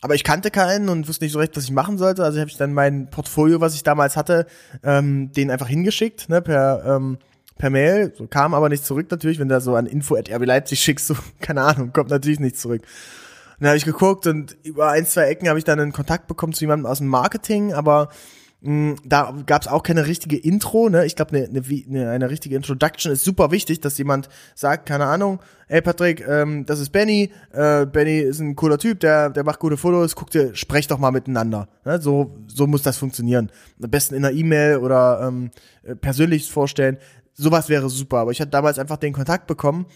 Aber 0.00 0.14
ich 0.14 0.22
kannte 0.22 0.52
keinen 0.52 0.88
und 0.88 1.08
wusste 1.08 1.24
nicht 1.24 1.32
so 1.32 1.40
recht, 1.40 1.56
was 1.56 1.64
ich 1.64 1.72
machen 1.72 1.98
sollte. 1.98 2.24
Also 2.24 2.38
habe 2.38 2.50
ich 2.50 2.56
dann 2.56 2.72
mein 2.72 3.10
Portfolio, 3.10 3.60
was 3.60 3.74
ich 3.74 3.82
damals 3.82 4.16
hatte, 4.16 4.46
ähm, 4.84 5.32
den 5.32 5.50
einfach 5.50 5.68
hingeschickt, 5.68 6.28
ne, 6.28 6.40
per 6.40 6.84
ähm, 6.86 7.18
per 7.60 7.68
Mail, 7.68 8.12
so 8.16 8.26
kam 8.26 8.54
aber 8.54 8.70
nicht 8.70 8.86
zurück 8.86 9.08
natürlich, 9.10 9.38
wenn 9.38 9.48
du 9.48 9.54
da 9.54 9.60
so 9.60 9.74
an 9.74 9.84
info 9.84 10.16
at 10.16 10.30
RB 10.30 10.46
Leipzig 10.46 10.80
schickst, 10.80 11.06
so, 11.06 11.14
keine 11.40 11.60
Ahnung, 11.60 11.92
kommt 11.92 12.08
natürlich 12.08 12.40
nicht 12.40 12.58
zurück. 12.58 12.80
Und 12.82 13.60
dann 13.60 13.68
habe 13.68 13.76
ich 13.76 13.84
geguckt 13.84 14.26
und 14.26 14.56
über 14.62 14.88
ein, 14.88 15.04
zwei 15.04 15.24
Ecken 15.24 15.46
habe 15.46 15.58
ich 15.58 15.66
dann 15.66 15.78
einen 15.78 15.92
Kontakt 15.92 16.26
bekommen 16.26 16.54
zu 16.54 16.62
jemandem 16.62 16.86
aus 16.86 16.98
dem 16.98 17.08
Marketing, 17.08 17.74
aber 17.74 18.08
mh, 18.62 18.96
da 19.04 19.34
gab 19.44 19.60
es 19.60 19.68
auch 19.68 19.82
keine 19.82 20.06
richtige 20.06 20.38
Intro, 20.38 20.88
ne? 20.88 21.04
Ich 21.04 21.16
glaube, 21.16 21.36
eine, 21.36 21.62
eine, 21.62 22.10
eine 22.10 22.30
richtige 22.30 22.56
Introduction 22.56 23.12
ist 23.12 23.24
super 23.24 23.50
wichtig, 23.50 23.80
dass 23.80 23.98
jemand 23.98 24.30
sagt, 24.54 24.86
keine 24.86 25.04
Ahnung, 25.04 25.40
ey 25.68 25.82
Patrick, 25.82 26.26
ähm, 26.26 26.64
das 26.64 26.80
ist 26.80 26.90
Benny, 26.90 27.30
äh, 27.52 27.84
Benny 27.84 28.20
ist 28.20 28.40
ein 28.40 28.56
cooler 28.56 28.78
Typ, 28.78 29.00
der, 29.00 29.28
der 29.28 29.44
macht 29.44 29.60
gute 29.60 29.76
Fotos, 29.76 30.16
guck 30.16 30.30
dir, 30.30 30.54
sprech 30.54 30.86
doch 30.86 30.98
mal 30.98 31.10
miteinander. 31.10 31.68
Ne? 31.84 32.00
So, 32.00 32.38
so 32.46 32.66
muss 32.66 32.80
das 32.82 32.96
funktionieren. 32.96 33.52
Am 33.82 33.90
besten 33.90 34.14
in 34.14 34.24
einer 34.24 34.34
E-Mail 34.34 34.78
oder 34.78 35.20
ähm, 35.28 35.50
äh, 35.82 35.94
persönlich 35.94 36.50
vorstellen 36.50 36.96
sowas 37.34 37.68
wäre 37.68 37.88
super. 37.88 38.18
Aber 38.18 38.30
ich 38.30 38.40
hatte 38.40 38.50
damals 38.50 38.78
einfach 38.78 38.96
den 38.96 39.12
Kontakt 39.12 39.46
bekommen 39.46 39.86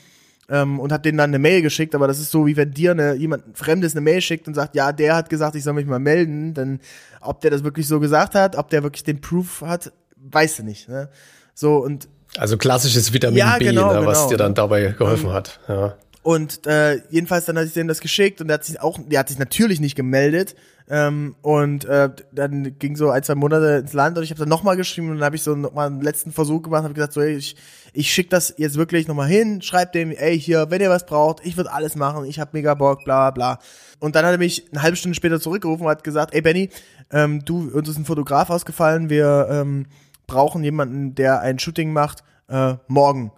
ähm, 0.49 0.81
und 0.81 0.93
habe 0.93 1.03
denen 1.03 1.19
dann 1.19 1.31
eine 1.31 1.39
Mail 1.39 1.63
geschickt. 1.63 1.95
Aber 1.95 2.07
das 2.07 2.19
ist 2.19 2.31
so, 2.31 2.47
wie 2.47 2.57
wenn 2.57 2.71
dir 2.71 2.93
eine, 2.93 3.15
jemand 3.15 3.57
Fremdes 3.57 3.95
eine 3.95 4.01
Mail 4.01 4.21
schickt 4.21 4.49
und 4.49 4.55
sagt, 4.55 4.75
ja, 4.75 4.93
der 4.93 5.17
hat 5.17 5.29
gesagt, 5.29 5.57
ich 5.57 5.65
soll 5.65 5.75
mich 5.75 5.87
mal 5.87 5.99
melden. 5.99 6.55
Dann, 6.55 6.81
ob 7.21 7.41
der 7.41 7.51
das 7.51 7.65
wirklich 7.65 7.87
so 7.89 8.01
gesagt 8.01 8.35
hat, 8.35 8.57
ob 8.57 8.71
der 8.71 8.83
wirklich 8.83 9.05
den 9.05 9.21
Proof 9.21 9.63
hat, 9.63 9.93
weißt 10.17 10.61
du 10.61 10.63
nicht. 10.65 10.89
Ne? 10.89 11.09
So 11.55 11.77
und 11.77 12.09
also 12.37 12.57
klassisches 12.57 13.13
Vitamin 13.13 13.39
Ja, 13.39 13.59
B, 13.59 13.67
genau, 13.67 13.93
ne, 13.93 14.05
was 14.07 14.19
genau. 14.19 14.31
dir 14.31 14.37
dann 14.39 14.55
dabei 14.55 14.95
geholfen 14.99 15.33
hat. 15.33 15.61
Ja. 15.69 15.95
Und 16.25 16.67
äh, 16.67 17.03
jedenfalls 17.11 17.45
dann 17.45 17.59
hatte 17.59 17.67
ich 17.67 17.75
denen 17.75 17.87
das 17.87 18.01
geschickt 18.01 18.41
und 18.41 18.49
der 18.49 18.55
hat 18.55 18.65
sich 18.65 18.81
auch, 18.81 18.99
der 18.99 19.21
hat 19.21 19.29
sich 19.29 19.39
natürlich 19.39 19.79
nicht 19.79 19.95
gemeldet. 19.95 20.57
Ähm, 20.89 21.37
und 21.43 21.85
äh, 21.85 22.09
dann 22.33 22.79
ging 22.79 22.97
so 22.97 23.11
ein, 23.11 23.23
zwei 23.23 23.35
Monate 23.35 23.77
ins 23.83 23.93
Land 23.93 24.17
und 24.17 24.25
ich 24.25 24.31
habe 24.31 24.41
dann 24.41 24.49
nochmal 24.49 24.77
geschrieben 24.77 25.11
und 25.11 25.17
dann 25.17 25.25
habe 25.27 25.37
ich 25.37 25.43
so 25.43 25.55
nochmal 25.55 25.87
einen 25.89 26.01
letzten 26.01 26.33
Versuch 26.33 26.63
gemacht 26.63 26.81
und 26.81 26.85
habe 26.85 26.95
gesagt, 26.95 27.13
so, 27.13 27.21
ey, 27.21 27.35
ich, 27.37 27.57
ich 27.93 28.11
schicke 28.11 28.31
das 28.31 28.55
jetzt 28.57 28.77
wirklich 28.77 29.07
nochmal 29.07 29.29
hin, 29.29 29.61
schreib 29.61 29.93
dem, 29.93 30.13
ey, 30.13 30.41
hier, 30.41 30.71
wenn 30.71 30.81
ihr 30.81 30.89
was 30.89 31.05
braucht, 31.05 31.45
ich 31.45 31.59
würde 31.59 31.71
alles 31.73 31.95
machen, 31.95 32.25
ich 32.25 32.41
habe 32.41 32.53
mega 32.55 32.73
Bock, 32.73 33.05
bla 33.05 33.31
bla. 33.31 33.59
Und 33.99 34.15
dann 34.17 34.25
hat 34.25 34.33
er 34.33 34.39
mich 34.39 34.65
eine 34.73 34.81
halbe 34.81 34.97
Stunde 34.97 35.15
später 35.15 35.39
zurückgerufen 35.41 35.85
und 35.85 35.91
hat 35.91 36.05
gesagt, 36.05 36.33
ey 36.33 36.41
Benny, 36.41 36.71
ähm, 37.11 37.45
du, 37.45 37.69
uns 37.69 37.87
ist 37.87 37.99
ein 37.99 38.07
Fotograf 38.07 38.49
ausgefallen, 38.49 39.11
wir 39.11 39.47
ähm, 39.51 39.87
brauchen 40.27 40.65
jemanden, 40.65 41.15
der 41.15 41.41
ein 41.41 41.59
Shooting 41.59 41.93
macht, 41.93 42.25
äh, 42.49 42.77
morgen 42.89 43.31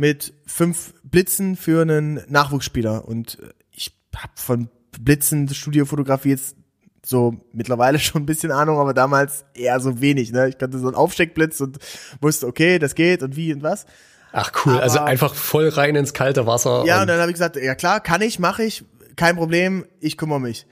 mit 0.00 0.32
fünf 0.46 0.94
Blitzen 1.04 1.56
für 1.56 1.82
einen 1.82 2.22
Nachwuchsspieler. 2.26 3.06
Und 3.06 3.38
äh, 3.40 3.50
ich 3.70 3.92
habe 4.16 4.32
von 4.34 4.70
Blitzen, 4.98 5.46
Studiofotografie 5.48 6.30
jetzt 6.30 6.56
so 7.04 7.34
mittlerweile 7.52 7.98
schon 8.00 8.22
ein 8.22 8.26
bisschen 8.26 8.50
Ahnung, 8.50 8.78
aber 8.78 8.94
damals 8.94 9.44
eher 9.54 9.78
so 9.78 10.00
wenig. 10.00 10.32
Ne? 10.32 10.48
Ich 10.48 10.56
kannte 10.58 10.78
so 10.78 10.86
einen 10.86 10.96
Aufsteckblitz 10.96 11.60
und 11.60 11.78
wusste, 12.22 12.46
okay, 12.46 12.78
das 12.78 12.94
geht 12.94 13.22
und 13.22 13.36
wie 13.36 13.52
und 13.52 13.62
was. 13.62 13.84
Ach 14.32 14.50
cool, 14.64 14.78
also 14.78 15.00
Aber- 15.00 15.08
einfach 15.08 15.34
voll 15.34 15.68
rein 15.68 15.96
ins 15.96 16.14
kalte 16.14 16.46
Wasser. 16.46 16.84
Ja, 16.86 16.96
und 16.96 17.02
und 17.02 17.08
dann 17.08 17.20
habe 17.20 17.30
ich 17.30 17.34
gesagt, 17.34 17.56
ja 17.56 17.74
klar, 17.74 18.00
kann 18.00 18.22
ich, 18.22 18.38
mache 18.38 18.62
ich, 18.64 18.84
kein 19.16 19.36
Problem, 19.36 19.84
ich 20.00 20.16
kümmere 20.16 20.40
mich. 20.40 20.66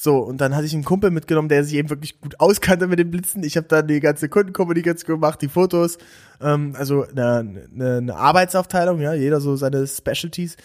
So, 0.00 0.18
und 0.18 0.40
dann 0.40 0.54
hatte 0.54 0.64
ich 0.64 0.74
einen 0.74 0.84
Kumpel 0.84 1.10
mitgenommen, 1.10 1.48
der 1.48 1.64
sich 1.64 1.74
eben 1.74 1.90
wirklich 1.90 2.20
gut 2.20 2.38
auskannte 2.38 2.86
mit 2.86 3.00
den 3.00 3.10
Blitzen. 3.10 3.42
Ich 3.42 3.56
habe 3.56 3.66
dann 3.66 3.88
die 3.88 3.98
ganze 3.98 4.28
Kundenkommunikation 4.28 5.16
gemacht, 5.16 5.42
die 5.42 5.48
Fotos, 5.48 5.98
ähm, 6.40 6.74
also 6.78 7.04
eine, 7.04 7.64
eine, 7.74 7.96
eine 7.96 8.14
Arbeitsaufteilung, 8.14 9.00
ja, 9.00 9.12
jeder 9.14 9.40
so 9.40 9.56
seine 9.56 9.88
Specialties. 9.88 10.56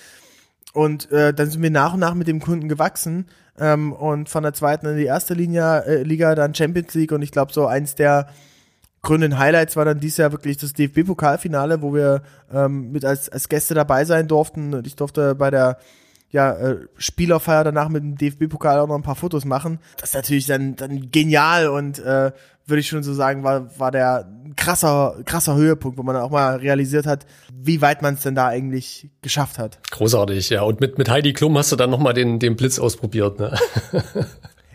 Und 0.74 1.12
äh, 1.12 1.34
dann 1.34 1.50
sind 1.50 1.64
wir 1.64 1.72
nach 1.72 1.96
und 1.96 2.02
nach 2.02 2.14
mit 2.14 2.28
dem 2.28 2.42
Kunden 2.42 2.70
gewachsen 2.70 3.26
ähm, 3.60 3.92
und 3.92 4.30
von 4.30 4.44
der 4.44 4.54
zweiten 4.54 4.86
in 4.86 4.98
die 4.98 5.06
erste 5.06 5.34
Linie, 5.34 5.84
äh, 5.86 6.04
Liga 6.04 6.36
dann 6.36 6.54
Champions 6.54 6.94
League 6.94 7.12
und 7.12 7.24
ich 7.24 7.32
glaube 7.32 7.54
so 7.54 7.66
eins 7.66 7.96
der 7.96 8.28
grünen 9.02 9.40
Highlights 9.40 9.76
war 9.76 9.86
dann 9.86 10.00
dieses 10.00 10.18
Jahr 10.18 10.32
wirklich 10.32 10.58
das 10.58 10.74
DFB-Pokalfinale, 10.74 11.82
wo 11.82 11.96
wir 11.96 12.22
ähm, 12.54 12.92
mit 12.92 13.04
als, 13.04 13.30
als 13.30 13.50
Gäste 13.50 13.74
dabei 13.74 14.06
sein 14.06 14.28
durften 14.28 14.76
und 14.76 14.86
ich 14.86 14.96
durfte 14.96 15.34
bei 15.34 15.50
der 15.50 15.80
ja, 16.34 16.52
äh, 16.52 16.80
Spielerfeier 16.98 17.64
danach 17.64 17.88
mit 17.88 18.04
dem 18.04 18.16
DFB-Pokal 18.18 18.80
auch 18.80 18.88
noch 18.88 18.96
ein 18.96 19.04
paar 19.04 19.16
Fotos 19.16 19.46
machen. 19.46 19.80
Das 19.98 20.10
ist 20.10 20.16
natürlich 20.16 20.48
dann, 20.48 20.76
dann 20.76 21.10
genial 21.12 21.68
und 21.70 22.00
äh, 22.00 22.32
würde 22.66 22.80
ich 22.80 22.88
schon 22.88 23.04
so 23.04 23.14
sagen, 23.14 23.44
war, 23.44 23.78
war 23.80 23.92
der 23.92 24.28
krasser, 24.56 25.16
krasser 25.26 25.56
Höhepunkt, 25.56 25.98
wo 25.98 26.04
man 26.04 26.16
auch 26.16 26.32
mal 26.32 26.56
realisiert 26.58 27.06
hat, 27.06 27.26
wie 27.54 27.82
weit 27.82 28.02
man 28.02 28.16
es 28.16 28.22
denn 28.24 28.36
da 28.36 28.48
eigentlich 28.48 29.10
geschafft 29.22 29.58
hat. 29.60 29.80
großartig, 29.92 30.50
ja. 30.50 30.64
Und 30.64 30.80
mit, 30.82 30.98
mit 30.98 31.10
Heidi 31.10 31.34
Klum 31.34 31.58
hast 31.58 31.72
du 31.72 31.76
dann 31.76 31.90
nochmal 31.90 32.14
den, 32.14 32.40
den 32.40 32.56
Blitz 32.56 32.80
ausprobiert, 32.80 33.40
ne? 33.40 33.58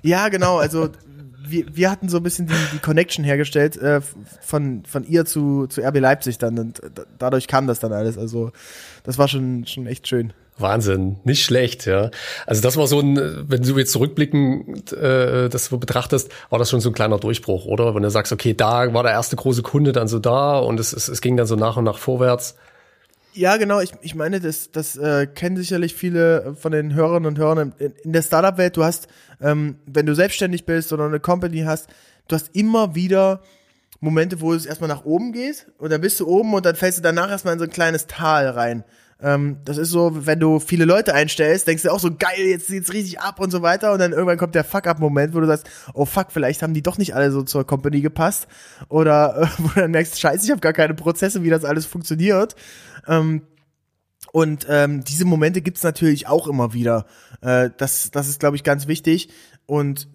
Ja, 0.02 0.28
genau, 0.28 0.58
also 0.58 0.90
wir, 1.40 1.64
wir 1.74 1.90
hatten 1.90 2.08
so 2.08 2.18
ein 2.18 2.22
bisschen 2.22 2.46
die, 2.46 2.54
die 2.72 2.78
Connection 2.78 3.24
hergestellt 3.24 3.76
äh, 3.78 4.00
von, 4.40 4.84
von 4.84 5.04
ihr 5.04 5.24
zu, 5.24 5.66
zu 5.66 5.80
RB 5.82 5.98
Leipzig 5.98 6.38
dann 6.38 6.58
und 6.58 6.80
da- 6.94 7.02
dadurch 7.18 7.48
kam 7.48 7.66
das 7.66 7.80
dann 7.80 7.92
alles. 7.92 8.16
Also 8.16 8.52
das 9.02 9.18
war 9.18 9.26
schon, 9.28 9.66
schon 9.66 9.86
echt 9.86 10.06
schön. 10.06 10.32
Wahnsinn, 10.60 11.16
nicht 11.24 11.44
schlecht, 11.44 11.86
ja. 11.86 12.10
Also 12.46 12.62
das 12.62 12.76
war 12.76 12.86
so 12.86 13.00
ein, 13.00 13.16
wenn 13.48 13.62
du 13.62 13.78
jetzt 13.78 13.92
zurückblickend 13.92 14.92
äh, 14.92 15.48
das 15.48 15.68
betrachtest, 15.68 16.30
war 16.50 16.58
das 16.58 16.70
schon 16.70 16.80
so 16.80 16.90
ein 16.90 16.94
kleiner 16.94 17.18
Durchbruch, 17.18 17.66
oder? 17.66 17.94
Wenn 17.94 18.02
du 18.02 18.10
sagst, 18.10 18.32
okay, 18.32 18.54
da 18.54 18.92
war 18.94 19.02
der 19.02 19.12
erste 19.12 19.36
große 19.36 19.62
Kunde 19.62 19.92
dann 19.92 20.08
so 20.08 20.18
da 20.18 20.58
und 20.58 20.80
es, 20.80 20.92
es, 20.92 21.08
es 21.08 21.20
ging 21.20 21.36
dann 21.36 21.46
so 21.46 21.56
nach 21.56 21.76
und 21.76 21.84
nach 21.84 21.98
vorwärts. 21.98 22.56
Ja, 23.32 23.56
genau. 23.56 23.80
Ich, 23.80 23.92
ich 24.02 24.14
meine, 24.14 24.40
das, 24.40 24.72
das 24.72 24.96
äh, 24.96 25.26
kennen 25.26 25.56
sicherlich 25.56 25.94
viele 25.94 26.56
von 26.58 26.72
den 26.72 26.94
Hörerinnen 26.94 27.26
und 27.26 27.38
Hörern 27.38 27.72
in, 27.78 27.92
in 28.02 28.12
der 28.12 28.22
Startup-Welt. 28.22 28.76
Du 28.76 28.82
hast, 28.82 29.06
ähm, 29.40 29.76
wenn 29.86 30.06
du 30.06 30.14
selbstständig 30.14 30.66
bist 30.66 30.92
oder 30.92 31.04
eine 31.04 31.20
Company 31.20 31.60
hast, 31.60 31.88
du 32.26 32.34
hast 32.34 32.50
immer 32.56 32.94
wieder 32.94 33.42
Momente, 34.00 34.40
wo 34.40 34.52
es 34.54 34.66
erstmal 34.66 34.88
nach 34.88 35.04
oben 35.04 35.32
geht 35.32 35.66
und 35.78 35.90
dann 35.90 36.00
bist 36.00 36.20
du 36.20 36.26
oben 36.26 36.54
und 36.54 36.64
dann 36.64 36.76
fällst 36.76 36.98
du 36.98 37.02
danach 37.02 37.30
erstmal 37.30 37.54
in 37.54 37.60
so 37.60 37.64
ein 37.64 37.70
kleines 37.70 38.06
Tal 38.06 38.48
rein. 38.48 38.84
Ähm, 39.20 39.58
das 39.64 39.78
ist 39.78 39.90
so, 39.90 40.26
wenn 40.26 40.38
du 40.38 40.60
viele 40.60 40.84
Leute 40.84 41.12
einstellst, 41.12 41.66
denkst 41.66 41.82
du 41.82 41.90
auch 41.90 41.98
so, 41.98 42.14
geil, 42.14 42.46
jetzt 42.46 42.68
sieht's 42.68 42.92
richtig 42.92 43.20
ab 43.20 43.40
und 43.40 43.50
so 43.50 43.62
weiter 43.62 43.92
und 43.92 43.98
dann 43.98 44.12
irgendwann 44.12 44.38
kommt 44.38 44.54
der 44.54 44.62
Fuck-up-Moment, 44.62 45.34
wo 45.34 45.40
du 45.40 45.46
sagst, 45.46 45.68
oh 45.94 46.04
fuck, 46.04 46.30
vielleicht 46.30 46.62
haben 46.62 46.74
die 46.74 46.82
doch 46.82 46.98
nicht 46.98 47.16
alle 47.16 47.32
so 47.32 47.42
zur 47.42 47.66
Company 47.66 48.00
gepasst 48.00 48.46
oder 48.88 49.42
äh, 49.42 49.46
wo 49.58 49.68
du 49.68 49.80
dann 49.80 49.90
merkst, 49.90 50.20
scheiße, 50.20 50.44
ich 50.44 50.50
habe 50.50 50.60
gar 50.60 50.72
keine 50.72 50.94
Prozesse, 50.94 51.42
wie 51.42 51.50
das 51.50 51.64
alles 51.64 51.84
funktioniert. 51.84 52.54
Ähm, 53.08 53.42
und 54.32 54.66
ähm, 54.68 55.02
diese 55.04 55.24
Momente 55.24 55.62
gibt's 55.62 55.82
natürlich 55.82 56.28
auch 56.28 56.46
immer 56.46 56.72
wieder. 56.72 57.06
Äh, 57.40 57.70
das, 57.76 58.10
das 58.10 58.28
ist, 58.28 58.38
glaube 58.38 58.56
ich, 58.56 58.62
ganz 58.62 58.86
wichtig. 58.86 59.30
Und 59.66 60.08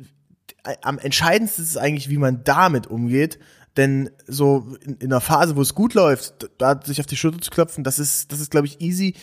äh, 0.64 0.76
am 0.82 1.00
entscheidendsten 1.00 1.64
ist 1.64 1.72
es 1.72 1.78
eigentlich, 1.78 2.10
wie 2.10 2.18
man 2.18 2.44
damit 2.44 2.88
umgeht. 2.88 3.40
Denn 3.78 4.10
so 4.28 4.68
in, 4.86 4.98
in 4.98 5.12
einer 5.12 5.22
Phase, 5.22 5.56
wo 5.56 5.62
es 5.62 5.74
gut 5.74 5.94
läuft, 5.94 6.50
da 6.58 6.80
sich 6.84 7.00
auf 7.00 7.06
die 7.06 7.18
Schulter 7.18 7.42
zu 7.42 7.52
klopfen, 7.52 7.84
das 7.84 8.00
ist, 8.00 8.32
das 8.32 8.40
ist, 8.40 8.52
glaube 8.52 8.68
ich, 8.68 8.82
easy. 8.82 9.16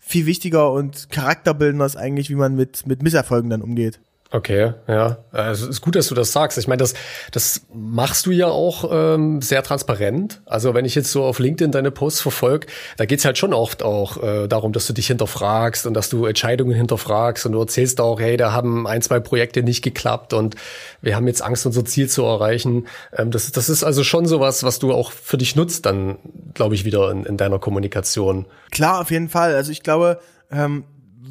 Viel 0.00 0.26
wichtiger 0.26 0.72
und 0.72 1.10
charakterbildender 1.10 1.84
ist 1.84 1.96
eigentlich, 1.96 2.30
wie 2.30 2.34
man 2.34 2.54
mit, 2.54 2.86
mit 2.86 3.02
Misserfolgen 3.02 3.50
dann 3.50 3.62
umgeht. 3.62 4.00
Okay, 4.30 4.74
ja. 4.86 5.18
Also 5.32 5.68
ist 5.68 5.80
gut, 5.80 5.96
dass 5.96 6.08
du 6.08 6.14
das 6.14 6.32
sagst. 6.32 6.58
Ich 6.58 6.68
meine, 6.68 6.80
das, 6.80 6.92
das 7.32 7.62
machst 7.72 8.26
du 8.26 8.30
ja 8.30 8.48
auch 8.48 8.90
ähm, 8.92 9.40
sehr 9.40 9.62
transparent. 9.62 10.42
Also 10.44 10.74
wenn 10.74 10.84
ich 10.84 10.94
jetzt 10.94 11.10
so 11.10 11.24
auf 11.24 11.38
LinkedIn 11.38 11.72
deine 11.72 11.90
Posts 11.90 12.20
verfolge, 12.20 12.66
da 12.98 13.06
geht's 13.06 13.24
halt 13.24 13.38
schon 13.38 13.54
oft 13.54 13.82
auch 13.82 14.22
äh, 14.22 14.46
darum, 14.46 14.74
dass 14.74 14.86
du 14.86 14.92
dich 14.92 15.06
hinterfragst 15.06 15.86
und 15.86 15.94
dass 15.94 16.10
du 16.10 16.26
Entscheidungen 16.26 16.74
hinterfragst 16.74 17.46
und 17.46 17.52
du 17.52 17.60
erzählst 17.60 18.02
auch, 18.02 18.20
hey, 18.20 18.36
da 18.36 18.52
haben 18.52 18.86
ein, 18.86 19.00
zwei 19.00 19.18
Projekte 19.18 19.62
nicht 19.62 19.80
geklappt 19.80 20.34
und 20.34 20.56
wir 21.00 21.16
haben 21.16 21.26
jetzt 21.26 21.40
Angst, 21.40 21.64
unser 21.64 21.86
Ziel 21.86 22.10
zu 22.10 22.22
erreichen. 22.24 22.86
Ähm, 23.16 23.30
das, 23.30 23.50
das 23.50 23.70
ist 23.70 23.82
also 23.82 24.04
schon 24.04 24.26
sowas, 24.26 24.62
was 24.62 24.78
du 24.78 24.92
auch 24.92 25.10
für 25.10 25.38
dich 25.38 25.56
nutzt, 25.56 25.86
dann, 25.86 26.18
glaube 26.52 26.74
ich, 26.74 26.84
wieder 26.84 27.10
in, 27.10 27.24
in 27.24 27.38
deiner 27.38 27.58
Kommunikation. 27.58 28.44
Klar, 28.72 29.00
auf 29.00 29.10
jeden 29.10 29.30
Fall. 29.30 29.54
Also 29.54 29.72
ich 29.72 29.82
glaube, 29.82 30.20
ähm, 30.50 30.84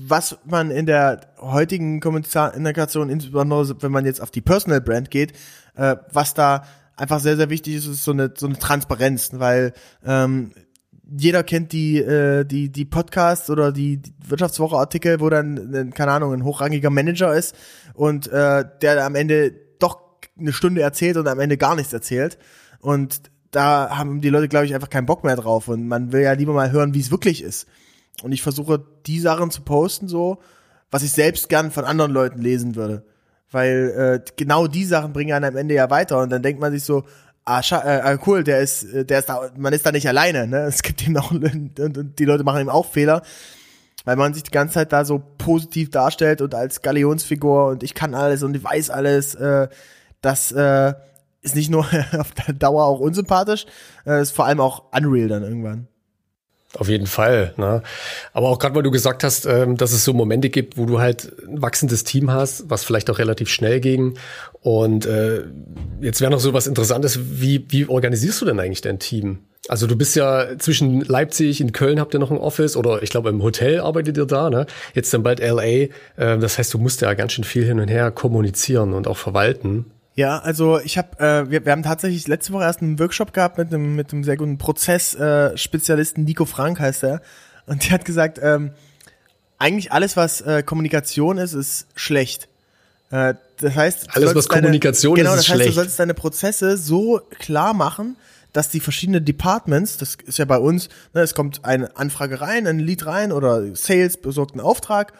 was 0.10 0.38
man 0.46 0.72
in 0.72 0.86
der 0.86 1.22
heutigen 1.40 2.00
Kommunikation, 2.00 3.10
insbesondere 3.10 3.82
wenn 3.82 3.92
man 3.92 4.06
jetzt 4.06 4.22
auf 4.22 4.32
die 4.32 4.42
Personal 4.42 4.82
Brand 4.82 5.12
geht, 5.12 5.34
äh, 5.76 5.96
was 6.12 6.34
da 6.34 6.64
einfach 6.96 7.20
sehr, 7.20 7.38
sehr 7.38 7.50
wichtig 7.50 7.76
ist, 7.76 7.86
ist 7.88 8.04
so 8.04 8.12
eine, 8.12 8.34
so 8.36 8.48
eine 8.48 8.58
Transparenz, 8.58 9.32
weil 9.34 9.74
ähm, 10.06 10.52
jeder 11.10 11.44
kennt 11.44 11.72
die, 11.72 12.00
äh, 12.00 12.44
die, 12.44 12.72
die 12.72 12.86
Podcasts 12.86 13.50
oder 13.50 13.72
die, 13.72 13.98
die 13.98 14.14
Wirtschaftswoche-Artikel, 14.28 15.20
wo 15.20 15.30
dann, 15.30 15.74
äh, 15.74 15.86
keine 15.92 16.12
Ahnung, 16.12 16.34
ein 16.34 16.44
hochrangiger 16.44 16.90
Manager 16.90 17.34
ist 17.34 17.56
und 17.94 18.28
äh, 18.28 18.66
der 18.82 19.06
am 19.06 19.16
Ende 19.16 19.54
doch 19.80 20.00
eine 20.38 20.54
Stunde 20.54 20.82
erzählt 20.82 21.18
und 21.18 21.28
am 21.28 21.40
Ende 21.40 21.58
gar 21.58 21.76
nichts 21.76 21.94
erzählt. 21.94 22.38
Und 22.80 23.22
da 23.52 23.98
haben 23.98 24.22
die 24.22 24.30
Leute, 24.30 24.48
glaube 24.48 24.66
ich, 24.66 24.76
einfach 24.76 24.90
keinen 24.90 25.06
Bock 25.06 25.24
mehr 25.24 25.36
drauf. 25.36 25.68
Und 25.68 25.88
man 25.88 26.12
will 26.12 26.22
ja 26.22 26.34
lieber 26.34 26.54
mal 26.54 26.72
hören, 26.72 26.94
wie 26.94 27.00
es 27.00 27.12
wirklich 27.12 27.42
ist. 27.44 27.68
Und 28.24 28.32
ich 28.32 28.42
versuche, 28.42 28.84
die 29.06 29.20
Sachen 29.20 29.52
zu 29.52 29.62
posten, 29.62 30.08
so, 30.08 30.40
was 30.90 31.04
ich 31.04 31.12
selbst 31.12 31.50
gern 31.50 31.72
von 31.72 31.86
anderen 31.86 32.12
Leuten 32.12 32.42
lesen 32.42 32.76
würde. 32.76 33.06
Weil 33.52 34.22
äh, 34.26 34.32
genau 34.36 34.68
die 34.68 34.86
Sachen 34.86 35.14
bringen 35.14 35.34
einen 35.34 35.46
am 35.46 35.56
Ende 35.56 35.76
ja 35.76 35.90
weiter. 35.90 36.20
Und 36.20 36.30
dann 36.30 36.42
denkt 36.42 36.60
man 36.60 36.72
sich 36.72 36.84
so, 36.84 37.04
ah, 37.48 37.62
äh, 37.72 38.14
äh, 38.14 38.18
cool, 38.26 38.44
der 38.44 38.60
ist, 38.60 38.84
äh, 38.84 39.06
der 39.06 39.20
ist 39.20 39.30
da, 39.30 39.50
man 39.58 39.74
ist 39.74 39.86
da 39.86 39.92
nicht 39.92 40.08
alleine, 40.08 40.48
ne? 40.48 40.60
Es 40.68 40.84
gibt 40.84 41.04
eben 41.04 41.18
auch, 41.18 41.32
und, 41.32 41.80
und 41.80 42.20
die 42.20 42.26
Leute 42.26 42.44
machen 42.44 42.62
eben 42.62 42.70
auch 42.70 42.86
Fehler, 42.86 43.22
weil 44.06 44.16
man 44.16 44.34
sich 44.34 44.44
die 44.44 44.52
ganze 44.52 44.76
Zeit 44.76 44.92
da 44.92 45.06
so 45.06 45.22
positiv 45.38 45.90
darstellt 45.90 46.42
und 46.42 46.54
als 46.54 46.82
Galionsfigur 46.82 47.68
und 47.68 47.84
ich 47.84 47.94
kann 47.94 48.14
alles 48.14 48.44
und 48.44 48.56
ich 48.56 48.64
weiß 48.64 48.90
alles, 48.90 49.36
äh, 49.36 49.68
das 50.22 50.52
äh, 50.52 50.94
ist 51.42 51.56
nicht 51.56 51.70
nur 51.70 51.86
auf 52.18 52.32
der 52.32 52.54
Dauer 52.54 52.86
auch 52.86 53.00
unsympathisch, 53.00 53.66
äh, 54.06 54.22
ist 54.22 54.32
vor 54.32 54.46
allem 54.46 54.60
auch 54.60 54.92
unreal 54.92 55.30
dann 55.30 55.44
irgendwann. 55.44 55.88
Auf 56.78 56.90
jeden 56.90 57.08
Fall. 57.08 57.54
Ne? 57.58 57.82
Aber 58.34 58.50
auch 58.50 58.60
gerade, 58.60 58.76
weil 58.76 58.84
du 58.84 58.92
gesagt 58.92 59.24
hast, 59.24 59.46
ähm, 59.46 59.78
dass 59.78 59.94
es 59.94 60.04
so 60.04 60.14
Momente 60.14 60.50
gibt, 60.50 60.78
wo 60.78 60.86
du 60.86 61.00
halt 61.00 61.32
ein 61.48 61.62
wachsendes 61.62 62.04
Team 62.04 62.32
hast, 62.32 62.70
was 62.70 62.84
vielleicht 62.84 63.10
auch 63.10 63.18
relativ 63.18 63.50
schnell 63.50 63.80
ging. 63.80 64.18
Und 64.62 65.06
äh, 65.08 65.44
jetzt 66.02 66.22
wäre 66.22 66.30
noch 66.30 66.40
so 66.40 66.54
was 66.54 66.68
Interessantes. 66.68 67.20
Wie, 67.42 67.66
wie 67.70 67.88
organisierst 67.88 68.42
du 68.42 68.46
denn 68.46 68.60
eigentlich 68.60 68.82
dein 68.82 69.00
Team? 69.00 69.40
Also 69.68 69.88
du 69.88 69.96
bist 69.96 70.16
ja 70.16 70.58
zwischen 70.60 71.02
Leipzig, 71.02 71.60
in 71.60 71.72
Köln 71.72 72.00
habt 72.00 72.14
ihr 72.14 72.20
noch 72.20 72.32
ein 72.32 72.38
Office 72.38 72.78
oder 72.78 73.02
ich 73.02 73.10
glaube 73.10 73.30
im 73.30 73.42
Hotel 73.42 73.80
arbeitet 73.80 74.18
ihr 74.18 74.26
da, 74.26 74.50
ne? 74.50 74.66
Jetzt 74.94 75.14
dann 75.14 75.24
bald 75.24 75.40
LA. 75.40 75.64
Äh, 75.64 75.90
das 76.16 76.60
heißt, 76.60 76.74
du 76.74 76.78
musst 76.78 77.02
ja 77.02 77.14
ganz 77.16 77.34
schön 77.34 77.44
viel 77.44 77.66
hin 77.66 77.80
und 77.80 77.88
her 77.88 78.12
kommunizieren 78.12 78.94
und 78.94 79.08
auch 79.08 79.18
verwalten. 79.18 79.86
Ja, 80.18 80.40
also 80.40 80.80
ich 80.80 80.98
habe, 80.98 81.20
äh, 81.20 81.52
wir, 81.52 81.64
wir 81.64 81.72
haben 81.72 81.84
tatsächlich 81.84 82.28
letzte 82.28 82.52
Woche 82.52 82.64
erst 82.64 82.82
einen 82.82 82.98
Workshop 82.98 83.34
gehabt 83.34 83.60
mit 83.60 83.72
einem 83.72 83.96
mit 83.96 84.12
einem 84.12 84.24
sehr 84.24 84.36
guten 84.36 84.58
Prozessspezialisten, 84.58 85.54
äh, 85.54 85.58
Spezialisten, 85.58 86.24
Nico 86.24 86.46
Frank 86.46 86.80
heißt 86.80 87.04
er, 87.04 87.22
und 87.68 87.86
der 87.86 87.92
hat 87.92 88.04
gesagt, 88.04 88.40
ähm, 88.42 88.72
eigentlich 89.60 89.92
alles 89.92 90.18
was 90.18 90.42
äh, 90.42 90.64
Kommunikation 90.64 91.38
ist, 91.38 91.54
ist 91.54 91.86
schlecht. 91.94 92.50
Äh, 93.12 93.36
das 93.58 93.76
heißt, 93.76 94.16
Alles, 94.16 94.34
was 94.34 94.48
Kommunikation 94.50 95.16
ist, 95.16 95.22
genau, 95.22 95.36
ist 95.36 95.42
das 95.42 95.50
heißt, 95.50 95.56
schlecht. 95.56 95.70
du 95.70 95.76
sollst 95.76 96.00
deine 96.00 96.16
Prozesse 96.16 96.78
so 96.78 97.22
klar 97.38 97.76
machen, 97.76 98.18
dass 98.54 98.70
die 98.70 98.80
verschiedenen 98.80 99.24
Departments, 99.24 99.98
das 99.98 100.18
ist 100.26 100.40
ja 100.40 100.46
bei 100.46 100.58
uns, 100.58 100.90
ne, 101.14 101.22
es 101.22 101.36
kommt 101.36 101.64
eine 101.64 101.96
Anfrage 101.96 102.42
rein, 102.42 102.66
ein 102.66 102.80
Lead 102.80 103.06
rein 103.06 103.32
oder 103.32 103.76
Sales 103.76 104.18
besorgt 104.18 104.54
einen 104.54 104.62
Auftrag 104.62 105.14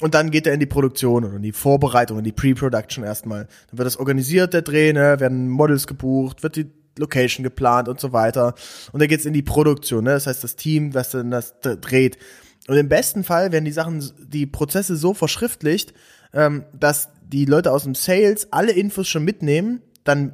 und 0.00 0.14
dann 0.14 0.30
geht 0.30 0.46
er 0.46 0.54
in 0.54 0.60
die 0.60 0.66
Produktion 0.66 1.24
oder 1.24 1.36
in 1.36 1.42
die 1.42 1.52
Vorbereitung, 1.52 2.18
in 2.18 2.24
die 2.24 2.32
Pre-Production 2.32 3.04
erstmal. 3.04 3.46
Dann 3.70 3.78
wird 3.78 3.86
das 3.86 3.98
organisiert, 3.98 4.54
der 4.54 4.62
Dreh, 4.62 4.92
ne, 4.92 5.20
werden 5.20 5.48
Models 5.48 5.86
gebucht, 5.86 6.42
wird 6.42 6.56
die 6.56 6.70
Location 6.98 7.44
geplant 7.44 7.88
und 7.88 8.00
so 8.00 8.12
weiter. 8.12 8.54
Und 8.92 9.00
dann 9.00 9.08
geht's 9.08 9.26
in 9.26 9.32
die 9.32 9.42
Produktion, 9.42 10.04
ne? 10.04 10.10
das 10.10 10.26
heißt 10.26 10.42
das 10.42 10.56
Team, 10.56 10.94
was 10.94 11.10
dann 11.10 11.30
das 11.30 11.54
dreht. 11.60 12.18
Und 12.66 12.76
im 12.76 12.88
besten 12.88 13.24
Fall 13.24 13.52
werden 13.52 13.64
die 13.64 13.72
Sachen, 13.72 14.04
die 14.18 14.46
Prozesse 14.46 14.96
so 14.96 15.14
verschriftlicht, 15.14 15.94
ähm, 16.32 16.64
dass 16.78 17.10
die 17.22 17.44
Leute 17.44 17.72
aus 17.72 17.84
dem 17.84 17.94
Sales 17.94 18.52
alle 18.52 18.72
Infos 18.72 19.08
schon 19.08 19.24
mitnehmen, 19.24 19.82
dann 20.04 20.32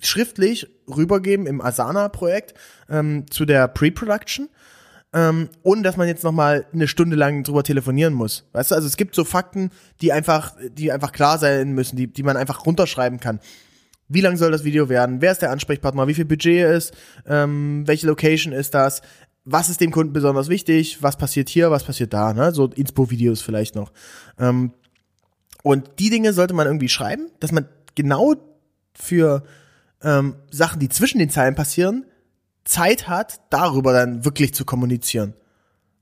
schriftlich 0.00 0.66
rübergeben 0.88 1.46
im 1.46 1.60
Asana-Projekt 1.60 2.54
ähm, 2.88 3.26
zu 3.30 3.44
der 3.44 3.68
Pre-Production 3.68 4.48
ähm, 5.12 5.48
ohne 5.62 5.82
dass 5.82 5.96
man 5.96 6.06
jetzt 6.06 6.22
noch 6.22 6.32
mal 6.32 6.66
eine 6.72 6.86
Stunde 6.86 7.16
lang 7.16 7.42
drüber 7.42 7.64
telefonieren 7.64 8.14
muss. 8.14 8.48
Weißt 8.52 8.70
du, 8.70 8.74
also 8.76 8.86
es 8.86 8.96
gibt 8.96 9.14
so 9.14 9.24
Fakten, 9.24 9.70
die 10.00 10.12
einfach, 10.12 10.56
die 10.72 10.92
einfach 10.92 11.12
klar 11.12 11.38
sein 11.38 11.72
müssen, 11.72 11.96
die, 11.96 12.06
die 12.06 12.22
man 12.22 12.36
einfach 12.36 12.64
runterschreiben 12.64 13.18
kann. 13.18 13.40
Wie 14.08 14.20
lang 14.20 14.36
soll 14.36 14.50
das 14.50 14.64
Video 14.64 14.88
werden? 14.88 15.20
Wer 15.20 15.32
ist 15.32 15.42
der 15.42 15.50
Ansprechpartner? 15.50 16.08
Wie 16.08 16.14
viel 16.14 16.24
Budget 16.24 16.68
ist? 16.68 16.94
Ähm, 17.26 17.82
welche 17.86 18.06
Location 18.06 18.52
ist 18.52 18.74
das? 18.74 19.02
Was 19.44 19.68
ist 19.68 19.80
dem 19.80 19.90
Kunden 19.90 20.12
besonders 20.12 20.48
wichtig? 20.48 21.02
Was 21.02 21.16
passiert 21.16 21.48
hier? 21.48 21.70
Was 21.70 21.84
passiert 21.84 22.12
da? 22.12 22.32
Ne? 22.32 22.52
So 22.52 22.66
Inspo-Videos 22.66 23.40
vielleicht 23.40 23.74
noch. 23.74 23.92
Ähm, 24.38 24.72
und 25.62 25.90
die 25.98 26.10
Dinge 26.10 26.32
sollte 26.32 26.54
man 26.54 26.66
irgendwie 26.66 26.88
schreiben, 26.88 27.30
dass 27.40 27.52
man 27.52 27.66
genau 27.94 28.34
für 28.94 29.44
ähm, 30.02 30.36
Sachen, 30.50 30.80
die 30.80 30.88
zwischen 30.88 31.18
den 31.18 31.30
Zeilen 31.30 31.54
passieren, 31.54 32.04
Zeit 32.70 33.08
hat, 33.08 33.40
darüber 33.50 33.92
dann 33.92 34.24
wirklich 34.24 34.54
zu 34.54 34.64
kommunizieren. 34.64 35.34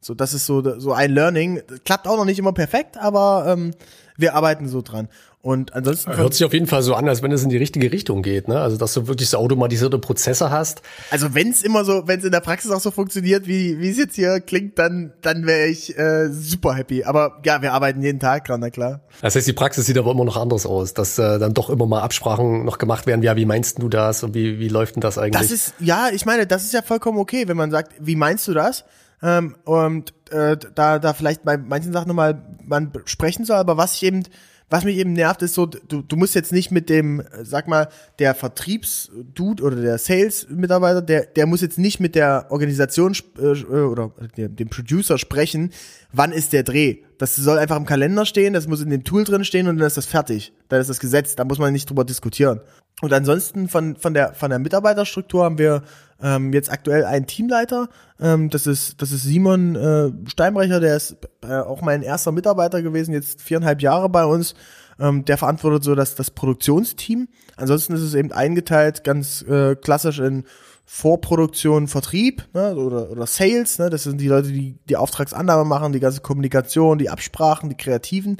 So, 0.00 0.14
das 0.14 0.34
ist 0.34 0.46
so, 0.46 0.78
so 0.78 0.92
ein 0.92 1.10
Learning. 1.10 1.62
klappt 1.84 2.06
auch 2.06 2.16
noch 2.16 2.24
nicht 2.24 2.38
immer 2.38 2.52
perfekt, 2.52 2.96
aber 2.96 3.46
ähm, 3.48 3.72
wir 4.16 4.34
arbeiten 4.34 4.68
so 4.68 4.82
dran. 4.82 5.08
Und 5.48 5.72
ansonsten. 5.72 6.14
Hört 6.14 6.34
sich 6.34 6.44
auf 6.44 6.52
jeden 6.52 6.66
Fall 6.66 6.82
so 6.82 6.94
an, 6.94 7.08
als 7.08 7.22
wenn 7.22 7.32
es 7.32 7.42
in 7.42 7.48
die 7.48 7.56
richtige 7.56 7.90
Richtung 7.90 8.20
geht, 8.20 8.48
ne? 8.48 8.60
Also 8.60 8.76
dass 8.76 8.92
du 8.92 9.08
wirklich 9.08 9.30
so 9.30 9.38
automatisierte 9.38 9.98
Prozesse 9.98 10.50
hast. 10.50 10.82
Also 11.10 11.34
wenn 11.34 11.48
es 11.48 11.62
immer 11.62 11.86
so, 11.86 12.02
wenn 12.04 12.18
es 12.18 12.26
in 12.26 12.32
der 12.32 12.40
Praxis 12.40 12.70
auch 12.70 12.80
so 12.80 12.90
funktioniert, 12.90 13.46
wie 13.46 13.80
wie 13.80 13.88
es 13.88 13.96
jetzt 13.96 14.16
hier 14.16 14.40
klingt, 14.40 14.78
dann 14.78 15.14
dann 15.22 15.46
wäre 15.46 15.68
ich 15.68 15.96
äh, 15.96 16.28
super 16.30 16.74
happy. 16.74 17.04
Aber 17.04 17.40
ja, 17.46 17.62
wir 17.62 17.72
arbeiten 17.72 18.02
jeden 18.02 18.20
Tag 18.20 18.44
dran, 18.44 18.60
na 18.60 18.68
klar. 18.68 19.00
Das 19.22 19.36
heißt, 19.36 19.46
die 19.46 19.54
Praxis 19.54 19.86
sieht 19.86 19.96
aber 19.96 20.10
immer 20.10 20.26
noch 20.26 20.36
anders 20.36 20.66
aus, 20.66 20.92
dass 20.92 21.18
äh, 21.18 21.38
dann 21.38 21.54
doch 21.54 21.70
immer 21.70 21.86
mal 21.86 22.02
Absprachen 22.02 22.66
noch 22.66 22.76
gemacht 22.76 23.06
werden. 23.06 23.22
Ja, 23.22 23.34
wie 23.34 23.46
meinst 23.46 23.80
du 23.80 23.88
das 23.88 24.22
und 24.22 24.34
wie 24.34 24.58
wie 24.58 24.68
läuft 24.68 24.96
denn 24.96 25.00
das 25.00 25.16
eigentlich? 25.16 25.40
Das 25.40 25.50
ist 25.50 25.72
ja, 25.78 26.10
ich 26.12 26.26
meine, 26.26 26.46
das 26.46 26.64
ist 26.64 26.74
ja 26.74 26.82
vollkommen 26.82 27.16
okay, 27.16 27.48
wenn 27.48 27.56
man 27.56 27.70
sagt, 27.70 27.94
wie 27.98 28.16
meinst 28.16 28.46
du 28.48 28.52
das? 28.52 28.84
Ähm, 29.22 29.56
und 29.64 30.12
äh, 30.30 30.58
da 30.74 30.98
da 30.98 31.14
vielleicht 31.14 31.42
bei 31.44 31.56
manchen 31.56 31.94
Sachen 31.94 32.08
nochmal 32.08 32.42
man 32.66 32.92
sprechen 33.06 33.46
soll, 33.46 33.56
aber 33.56 33.78
was 33.78 33.94
ich 33.94 34.02
eben 34.02 34.24
was 34.70 34.84
mich 34.84 34.96
eben 34.98 35.14
nervt, 35.14 35.42
ist 35.42 35.54
so, 35.54 35.66
du, 35.66 36.02
du 36.02 36.16
musst 36.16 36.34
jetzt 36.34 36.52
nicht 36.52 36.70
mit 36.70 36.90
dem, 36.90 37.22
sag 37.42 37.68
mal, 37.68 37.88
der 38.18 38.34
Vertriebsdude 38.34 39.62
oder 39.62 39.76
der 39.76 39.98
Sales-Mitarbeiter, 39.98 41.00
der, 41.00 41.26
der 41.26 41.46
muss 41.46 41.62
jetzt 41.62 41.78
nicht 41.78 42.00
mit 42.00 42.14
der 42.14 42.46
Organisation 42.50 43.16
äh, 43.38 43.62
oder 43.62 44.12
dem 44.36 44.68
Producer 44.68 45.16
sprechen, 45.16 45.72
wann 46.12 46.32
ist 46.32 46.52
der 46.52 46.64
Dreh. 46.64 46.98
Das 47.16 47.34
soll 47.34 47.58
einfach 47.58 47.76
im 47.76 47.86
Kalender 47.86 48.26
stehen, 48.26 48.52
das 48.52 48.68
muss 48.68 48.82
in 48.82 48.90
dem 48.90 49.04
Tool 49.04 49.24
drin 49.24 49.44
stehen 49.44 49.68
und 49.68 49.78
dann 49.78 49.86
ist 49.86 49.96
das 49.96 50.06
fertig. 50.06 50.52
Dann 50.68 50.80
ist 50.80 50.90
das 50.90 51.00
Gesetz, 51.00 51.34
da 51.34 51.44
muss 51.44 51.58
man 51.58 51.72
nicht 51.72 51.88
drüber 51.88 52.04
diskutieren. 52.04 52.60
Und 53.00 53.12
ansonsten 53.12 53.68
von, 53.68 53.96
von, 53.96 54.12
der, 54.12 54.34
von 54.34 54.50
der 54.50 54.58
Mitarbeiterstruktur 54.58 55.44
haben 55.44 55.58
wir 55.58 55.82
ähm, 56.22 56.52
jetzt 56.52 56.70
aktuell 56.70 57.04
einen 57.04 57.26
Teamleiter. 57.26 57.88
Ähm, 58.20 58.50
das, 58.50 58.66
ist, 58.66 59.00
das 59.00 59.12
ist 59.12 59.22
Simon 59.22 59.76
äh, 59.76 60.10
Steinbrecher, 60.28 60.80
der 60.80 60.96
ist 60.96 61.16
äh, 61.42 61.56
auch 61.58 61.80
mein 61.80 62.02
erster 62.02 62.32
Mitarbeiter 62.32 62.82
gewesen, 62.82 63.12
jetzt 63.12 63.42
viereinhalb 63.42 63.82
Jahre 63.82 64.08
bei 64.08 64.24
uns. 64.24 64.54
Ähm, 65.00 65.24
der 65.24 65.38
verantwortet 65.38 65.84
so 65.84 65.94
das, 65.94 66.16
das 66.16 66.30
Produktionsteam. 66.30 67.28
Ansonsten 67.56 67.94
ist 67.94 68.02
es 68.02 68.14
eben 68.14 68.32
eingeteilt, 68.32 69.04
ganz 69.04 69.42
äh, 69.42 69.76
klassisch 69.76 70.18
in 70.18 70.44
Vorproduktion, 70.84 71.86
Vertrieb 71.86 72.48
ne, 72.54 72.74
oder, 72.74 73.10
oder 73.10 73.26
Sales. 73.26 73.78
Ne, 73.78 73.90
das 73.90 74.02
sind 74.02 74.20
die 74.20 74.26
Leute, 74.26 74.48
die 74.48 74.76
die 74.88 74.96
Auftragsannahme 74.96 75.64
machen, 75.64 75.92
die 75.92 76.00
ganze 76.00 76.20
Kommunikation, 76.20 76.98
die 76.98 77.10
Absprachen, 77.10 77.68
die 77.68 77.76
Kreativen. 77.76 78.38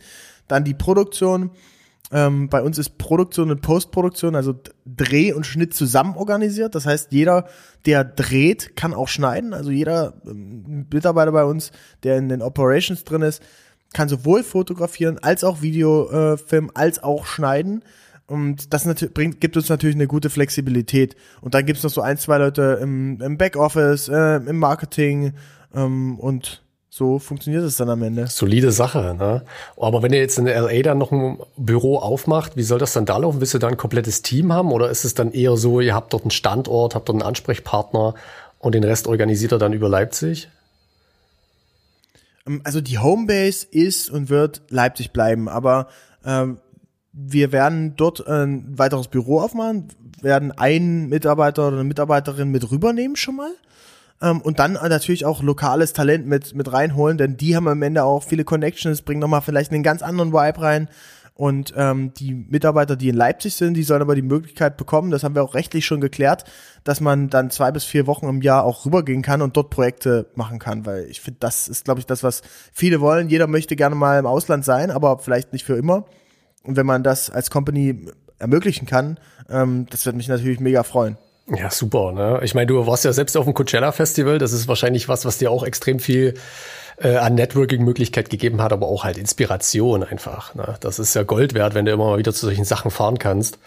Dann 0.49 0.65
die 0.65 0.75
Produktion 0.75 1.51
ähm, 2.11 2.49
bei 2.49 2.63
uns 2.63 2.79
ist 2.79 2.97
Produktion 2.97 3.51
und 3.51 3.61
Postproduktion, 3.61 4.35
also 4.35 4.55
Dreh 4.87 5.33
und 5.33 5.45
Schnitt 5.45 5.75
zusammen 5.75 6.17
organisiert. 6.17 6.75
Das 6.75 6.87
heißt, 6.87 7.13
jeder, 7.13 7.47
der 7.85 8.05
dreht, 8.05 8.77
kann 8.77 8.95
auch 8.95 9.09
schneiden. 9.09 9.53
Also 9.53 9.71
jeder 9.71 10.15
ähm, 10.27 10.87
Mitarbeiter 10.93 11.33
bei 11.33 11.45
uns, 11.45 11.71
der 12.03 12.17
in 12.17 12.29
den 12.29 12.41
Operations 12.41 13.05
drin 13.05 13.23
ist, 13.23 13.43
kann 13.93 14.09
sowohl 14.09 14.43
fotografieren 14.43 15.19
als 15.19 15.45
auch 15.45 15.61
Videofilmen, 15.63 16.71
äh, 16.71 16.79
als 16.79 17.03
auch 17.03 17.27
schneiden. 17.27 17.83
Und 18.27 18.75
das 18.75 18.85
bringt, 19.15 19.41
gibt 19.41 19.57
uns 19.57 19.69
natürlich 19.69 19.97
eine 19.97 20.07
gute 20.07 20.29
Flexibilität. 20.29 21.17
Und 21.41 21.55
dann 21.55 21.65
gibt 21.65 21.79
es 21.79 21.85
noch 21.85 21.91
so 21.91 22.03
ein, 22.03 22.19
zwei 22.19 22.39
Leute 22.39 22.79
im, 22.83 23.21
im 23.21 23.39
Backoffice, 23.39 24.09
äh, 24.09 24.37
im 24.37 24.59
Marketing 24.59 25.33
ähm, 25.75 26.19
und 26.19 26.63
so 26.99 27.21
funktioniert 27.21 27.63
es 27.63 27.77
dann 27.77 27.89
am 27.89 28.03
Ende. 28.03 28.27
Solide 28.27 28.73
Sache, 28.73 29.15
ne? 29.17 29.45
Aber 29.77 30.03
wenn 30.03 30.13
ihr 30.13 30.19
jetzt 30.19 30.37
in 30.37 30.47
LA 30.47 30.83
dann 30.83 30.99
noch 30.99 31.13
ein 31.13 31.39
Büro 31.57 31.97
aufmacht, 31.99 32.57
wie 32.57 32.65
soll 32.65 32.81
das 32.81 32.93
dann 32.93 33.07
da 33.07 33.17
laufen? 33.17 33.41
Willst 33.41 33.55
du 33.55 33.59
da 33.59 33.69
ein 33.69 33.77
komplettes 33.77 34.23
Team 34.23 34.53
haben 34.53 34.73
oder 34.73 34.91
ist 34.91 35.05
es 35.05 35.15
dann 35.15 35.31
eher 35.31 35.57
so, 35.57 35.81
ihr 35.81 35.95
habt 35.95 36.13
dort 36.13 36.25
einen 36.25 36.33
Standort, 36.33 36.97
habt 36.97 37.09
dort 37.09 37.17
einen 37.17 37.27
Ansprechpartner 37.27 38.15
und 38.59 38.75
den 38.75 38.83
Rest 38.83 39.07
organisiert 39.07 39.53
er 39.53 39.59
dann 39.59 39.73
über 39.73 39.89
Leipzig? 39.89 40.49
Ähm, 42.47 42.63
also 42.65 42.81
die 42.81 42.99
Homebase 42.99 43.67
ist 43.71 44.11
und 44.11 44.29
wird 44.29 44.63
Leipzig 44.69 45.13
bleiben, 45.13 45.49
aber 45.49 45.87
ähm, 46.25 46.59
wir 47.13 47.53
werden 47.53 47.95
dort 47.97 48.27
ein 48.27 48.77
weiteres 48.77 49.07
Büro 49.07 49.41
aufmachen, 49.41 49.89
werden 50.21 50.51
einen 50.51 51.09
Mitarbeiter 51.09 51.69
oder 51.69 51.77
eine 51.77 51.85
Mitarbeiterin 51.85 52.51
mit 52.51 52.71
rübernehmen 52.73 53.15
schon 53.15 53.37
mal 53.37 53.53
ähm, 54.21 54.41
und 54.41 54.59
dann 54.59 54.73
natürlich 54.73 55.25
auch 55.25 55.43
lokales 55.43 55.93
Talent 55.93 56.27
mit, 56.27 56.55
mit 56.55 56.73
reinholen, 56.73 57.19
denn 57.19 57.37
die 57.37 57.57
haben 57.57 57.69
am 57.69 57.83
Ende 57.83 58.05
auch 58.05 58.25
viele 58.25 58.45
Connections, 58.45 59.03
bringen 59.03 59.21
nochmal 59.21 59.43
vielleicht 59.43 59.73
einen 59.73 59.83
ganz 59.83 60.03
anderen 60.03 60.33
Vibe 60.33 60.61
rein. 60.61 60.89
Und 61.35 61.73
ähm, 61.77 62.13
die 62.15 62.35
Mitarbeiter, 62.35 62.97
die 62.97 63.11
in 63.11 63.15
Leipzig 63.15 63.55
sind, 63.55 63.75
die 63.75 63.85
sollen 63.85 64.03
aber 64.03 64.17
die 64.17 64.23
Möglichkeit 64.23 64.77
bekommen, 64.77 65.13
das 65.13 65.23
haben 65.23 65.37
wir 65.37 65.45
auch 65.45 65.55
rechtlich 65.55 65.87
schon 65.87 66.01
geklärt, 66.01 66.43
dass 66.83 67.01
man 67.01 67.31
dann 67.31 67.53
zwei 67.53 67.71
bis 67.71 67.85
vier 67.85 68.09
Wochen 68.09 68.29
im 68.29 68.43
Jahr 68.43 68.65
auch 68.65 68.85
rübergehen 68.85 69.23
kann 69.23 69.41
und 69.41 69.57
dort 69.57 69.71
Projekte 69.71 70.27
machen 70.35 70.59
kann, 70.59 70.85
weil 70.85 71.05
ich 71.05 71.21
finde, 71.21 71.39
das 71.39 71.69
ist, 71.69 71.85
glaube 71.85 72.01
ich, 72.01 72.07
das, 72.07 72.25
was 72.25 72.43
viele 72.73 73.01
wollen. 73.01 73.29
Jeder 73.29 73.47
möchte 73.47 73.77
gerne 73.77 73.95
mal 73.95 74.19
im 74.19 74.27
Ausland 74.27 74.65
sein, 74.65 74.91
aber 74.91 75.21
vielleicht 75.21 75.53
nicht 75.53 75.65
für 75.65 75.77
immer. 75.77 76.07
Und 76.65 76.75
wenn 76.75 76.87
man 76.87 77.05
das 77.05 77.31
als 77.31 77.53
Company 77.53 78.09
ermöglichen 78.41 78.87
kann, 78.87 79.21
ähm, 79.49 79.87
das 79.91 80.07
wird 80.07 80.17
mich 80.17 80.27
natürlich 80.27 80.59
mega 80.59 80.83
freuen. 80.83 81.19
Ja, 81.55 81.71
super. 81.71 82.13
Ne? 82.13 82.41
Ich 82.43 82.55
meine, 82.55 82.67
du 82.67 82.87
warst 82.87 83.05
ja 83.05 83.13
selbst 83.13 83.37
auf 83.37 83.45
dem 83.45 83.55
Coachella 83.55 83.93
Festival. 83.93 84.39
Das 84.39 84.53
ist 84.53 84.69
wahrscheinlich 84.69 85.09
was, 85.09 85.25
was 85.25 85.39
dir 85.39 85.51
auch 85.51 85.65
extrem 85.65 85.99
viel 85.99 86.35
äh, 86.99 87.17
an 87.17 87.35
Networking-Möglichkeit 87.35 88.29
gegeben 88.29 88.61
hat, 88.61 88.73
aber 88.73 88.87
auch 88.87 89.05
halt 89.05 89.19
Inspiration 89.19 90.03
einfach. 90.03 90.55
Ne? 90.55 90.77
Das 90.81 90.99
ist 90.99 91.15
ja 91.15 91.23
Gold 91.23 91.55
wert, 91.55 91.75
wenn 91.75 91.85
du 91.85 91.93
immer 91.93 92.07
mal 92.07 92.19
wieder 92.19 92.35
zu 92.35 92.47
solchen 92.47 92.65
Sachen 92.65 92.91
fahren 92.91 93.19
kannst. 93.19 93.59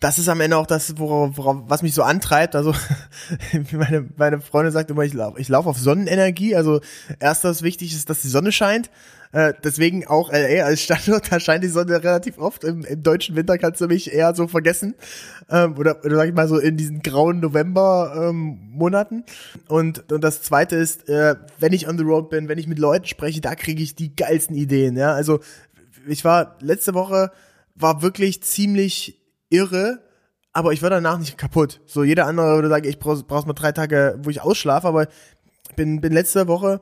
Das 0.00 0.18
ist 0.18 0.28
am 0.28 0.40
Ende 0.40 0.58
auch 0.58 0.66
das, 0.66 0.98
worauf, 0.98 1.38
worauf, 1.38 1.56
was 1.68 1.82
mich 1.82 1.94
so 1.94 2.02
antreibt. 2.02 2.54
Also 2.54 2.74
meine, 3.72 4.06
meine 4.16 4.40
Freundin 4.40 4.72
sagt 4.72 4.90
immer, 4.90 5.02
ich 5.02 5.14
laufe 5.14 5.40
ich 5.40 5.48
lauf 5.48 5.66
auf 5.66 5.78
Sonnenenergie. 5.78 6.54
Also 6.54 6.80
erst 7.20 7.44
das 7.44 7.62
Wichtige 7.62 7.94
ist, 7.94 8.10
dass 8.10 8.20
die 8.20 8.28
Sonne 8.28 8.52
scheint. 8.52 8.90
Äh, 9.34 9.52
deswegen 9.64 10.06
auch 10.06 10.30
LA 10.30 10.64
als 10.64 10.82
Standort, 10.82 11.24
da 11.32 11.40
scheint 11.40 11.64
die 11.64 11.68
Sonne 11.68 12.04
relativ 12.04 12.38
oft. 12.38 12.62
Im, 12.62 12.84
im 12.84 13.02
deutschen 13.02 13.34
Winter 13.34 13.58
kannst 13.58 13.80
du 13.80 13.88
mich 13.88 14.12
eher 14.12 14.32
so 14.32 14.46
vergessen. 14.46 14.94
Ähm, 15.50 15.76
oder, 15.76 16.04
oder 16.04 16.14
sag 16.14 16.28
ich 16.28 16.34
mal 16.34 16.46
so 16.46 16.56
in 16.56 16.76
diesen 16.76 17.02
grauen 17.02 17.40
November-Monaten. 17.40 19.14
Ähm, 19.14 19.24
und, 19.66 20.12
und 20.12 20.22
das 20.22 20.42
zweite 20.42 20.76
ist, 20.76 21.08
äh, 21.08 21.34
wenn 21.58 21.72
ich 21.72 21.88
on 21.88 21.98
the 21.98 22.04
road 22.04 22.30
bin, 22.30 22.48
wenn 22.48 22.58
ich 22.58 22.68
mit 22.68 22.78
Leuten 22.78 23.06
spreche, 23.06 23.40
da 23.40 23.56
kriege 23.56 23.82
ich 23.82 23.96
die 23.96 24.14
geilsten 24.14 24.54
Ideen. 24.54 24.96
Ja, 24.96 25.14
also 25.14 25.40
ich 26.06 26.24
war 26.24 26.56
letzte 26.60 26.94
Woche 26.94 27.32
war 27.74 28.02
wirklich 28.02 28.40
ziemlich 28.44 29.20
irre, 29.50 29.98
aber 30.52 30.72
ich 30.72 30.82
war 30.82 30.90
danach 30.90 31.18
nicht 31.18 31.36
kaputt. 31.36 31.80
So 31.86 32.04
jeder 32.04 32.26
andere 32.26 32.54
würde 32.54 32.68
sagen, 32.68 32.88
ich 32.88 33.00
brauch, 33.00 33.20
brauch's 33.26 33.46
mal 33.46 33.52
drei 33.52 33.72
Tage, 33.72 34.16
wo 34.22 34.30
ich 34.30 34.42
ausschlafe, 34.42 34.86
aber 34.86 35.08
bin, 35.74 36.00
bin 36.00 36.12
letzte 36.12 36.46
Woche 36.46 36.80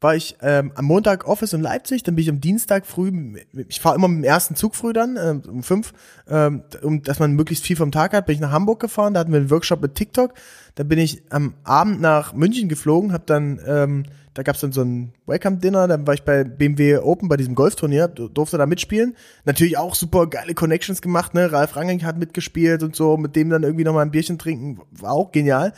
war 0.00 0.16
ich 0.16 0.36
ähm, 0.40 0.72
am 0.74 0.84
Montag 0.86 1.26
Office 1.26 1.52
in 1.52 1.60
Leipzig, 1.60 2.02
dann 2.02 2.14
bin 2.14 2.22
ich 2.22 2.30
am 2.30 2.40
Dienstag 2.40 2.86
früh, 2.86 3.36
ich 3.68 3.80
fahre 3.80 3.96
immer 3.96 4.08
mit 4.08 4.18
dem 4.18 4.24
ersten 4.24 4.56
Zug 4.56 4.74
früh 4.74 4.92
dann, 4.92 5.16
ähm, 5.16 5.42
um 5.46 5.62
fünf, 5.62 5.92
ähm, 6.28 6.62
um 6.82 7.02
dass 7.02 7.18
man 7.18 7.32
möglichst 7.32 7.64
viel 7.64 7.76
vom 7.76 7.92
Tag 7.92 8.12
hat, 8.12 8.26
bin 8.26 8.34
ich 8.34 8.40
nach 8.40 8.52
Hamburg 8.52 8.80
gefahren, 8.80 9.14
da 9.14 9.20
hatten 9.20 9.32
wir 9.32 9.38
einen 9.38 9.50
Workshop 9.50 9.82
mit 9.82 9.94
TikTok, 9.94 10.34
dann 10.74 10.88
bin 10.88 10.98
ich 10.98 11.22
am 11.30 11.54
Abend 11.64 12.00
nach 12.00 12.32
München 12.32 12.68
geflogen, 12.68 13.12
habe 13.12 13.24
dann 13.26 13.60
ähm, 13.66 14.04
da 14.34 14.44
gab's 14.44 14.60
dann 14.60 14.72
so 14.72 14.82
ein 14.82 15.12
Welcome-Dinner, 15.26 15.88
dann 15.88 16.06
war 16.06 16.14
ich 16.14 16.22
bei 16.22 16.44
BMW 16.44 16.98
Open 16.98 17.28
bei 17.28 17.36
diesem 17.36 17.56
Golfturnier, 17.56 18.06
durfte 18.06 18.58
da 18.58 18.66
mitspielen. 18.66 19.16
Natürlich 19.44 19.76
auch 19.76 19.96
super 19.96 20.28
geile 20.28 20.54
Connections 20.54 21.02
gemacht, 21.02 21.34
ne? 21.34 21.50
Ralf 21.50 21.74
Rangnick 21.74 22.04
hat 22.04 22.16
mitgespielt 22.16 22.84
und 22.84 22.94
so, 22.94 23.16
mit 23.16 23.34
dem 23.34 23.50
dann 23.50 23.64
irgendwie 23.64 23.84
nochmal 23.84 24.04
ein 24.04 24.12
Bierchen 24.12 24.38
trinken, 24.38 24.80
war 24.92 25.12
auch 25.12 25.32
genial. 25.32 25.72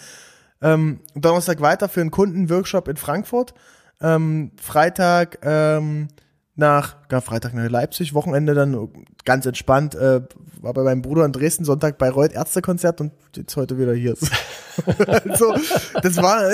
Ähm, 0.60 1.00
Donnerstag 1.14 1.60
weiter 1.62 1.88
für 1.88 2.02
einen 2.02 2.10
Kundenworkshop 2.10 2.88
in 2.88 2.96
Frankfurt. 2.96 3.54
Ähm, 4.02 4.50
Freitag 4.60 5.38
ähm, 5.42 6.08
nach, 6.54 6.96
ja, 7.10 7.20
Freitag 7.20 7.54
nach 7.54 7.68
Leipzig, 7.70 8.12
Wochenende 8.12 8.54
dann 8.54 8.88
ganz 9.24 9.46
entspannt, 9.46 9.94
äh, 9.94 10.20
war 10.60 10.74
bei 10.74 10.82
meinem 10.82 11.02
Bruder 11.02 11.24
in 11.24 11.32
Dresden, 11.32 11.64
Sonntag 11.64 11.98
bei 11.98 12.10
Reut 12.10 12.32
Ärztekonzert 12.32 13.00
und 13.00 13.12
jetzt 13.34 13.56
heute 13.56 13.78
wieder 13.78 13.94
hier. 13.94 14.14
also, 15.06 15.54
das 16.02 16.16
war, 16.18 16.50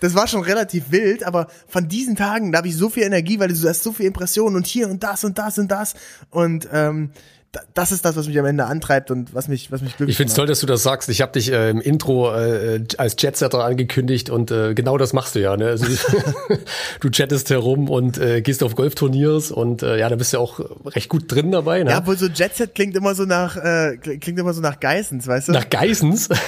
das 0.00 0.14
war 0.14 0.26
schon 0.26 0.42
relativ 0.42 0.90
wild, 0.90 1.24
aber 1.24 1.46
von 1.68 1.88
diesen 1.88 2.16
Tagen, 2.16 2.52
da 2.52 2.58
habe 2.58 2.68
ich 2.68 2.76
so 2.76 2.90
viel 2.90 3.04
Energie, 3.04 3.38
weil 3.38 3.48
du 3.48 3.68
hast 3.68 3.82
so 3.82 3.92
viel 3.92 4.06
Impressionen 4.06 4.56
und 4.56 4.66
hier 4.66 4.88
und 4.88 5.02
das 5.02 5.24
und 5.24 5.38
das 5.38 5.58
und 5.58 5.68
das 5.68 5.94
und 6.30 6.68
ähm, 6.72 7.10
das 7.74 7.90
ist 7.90 8.04
das, 8.04 8.14
was 8.14 8.28
mich 8.28 8.38
am 8.38 8.46
Ende 8.46 8.66
antreibt 8.66 9.10
und 9.10 9.34
was 9.34 9.48
mich, 9.48 9.72
was 9.72 9.80
mich 9.80 9.96
glücklich 9.96 10.14
Ich 10.14 10.16
finde 10.16 10.30
es 10.30 10.36
toll, 10.36 10.46
dass 10.46 10.60
du 10.60 10.66
das 10.66 10.84
sagst. 10.84 11.08
Ich 11.08 11.20
habe 11.20 11.32
dich 11.32 11.50
äh, 11.50 11.70
im 11.70 11.80
Intro 11.80 12.32
äh, 12.32 12.84
als 12.96 13.16
Jetsetter 13.18 13.64
angekündigt 13.64 14.30
und 14.30 14.52
äh, 14.52 14.74
genau 14.74 14.98
das 14.98 15.12
machst 15.12 15.34
du 15.34 15.40
ja. 15.40 15.56
Ne? 15.56 15.66
Also, 15.66 15.86
du 17.00 17.10
chattest 17.10 17.50
herum 17.50 17.90
und 17.90 18.18
äh, 18.18 18.40
gehst 18.40 18.62
auf 18.62 18.76
Golfturniers 18.76 19.50
und 19.50 19.82
äh, 19.82 19.98
ja, 19.98 20.08
da 20.08 20.14
bist 20.14 20.32
du 20.32 20.38
auch 20.38 20.60
recht 20.86 21.08
gut 21.08 21.24
drin 21.26 21.50
dabei. 21.50 21.82
Ne? 21.82 21.90
Ja, 21.90 21.98
obwohl 21.98 22.16
so 22.16 22.26
Jetset 22.26 22.74
klingt 22.74 22.94
immer 22.96 23.16
so 23.16 23.24
nach, 23.24 23.56
äh, 23.56 23.96
klingt 23.96 24.38
immer 24.38 24.52
so 24.52 24.60
nach 24.60 24.78
Geissens, 24.78 25.26
weißt 25.26 25.48
du? 25.48 25.52
Nach 25.52 25.68
Geissens? 25.68 26.28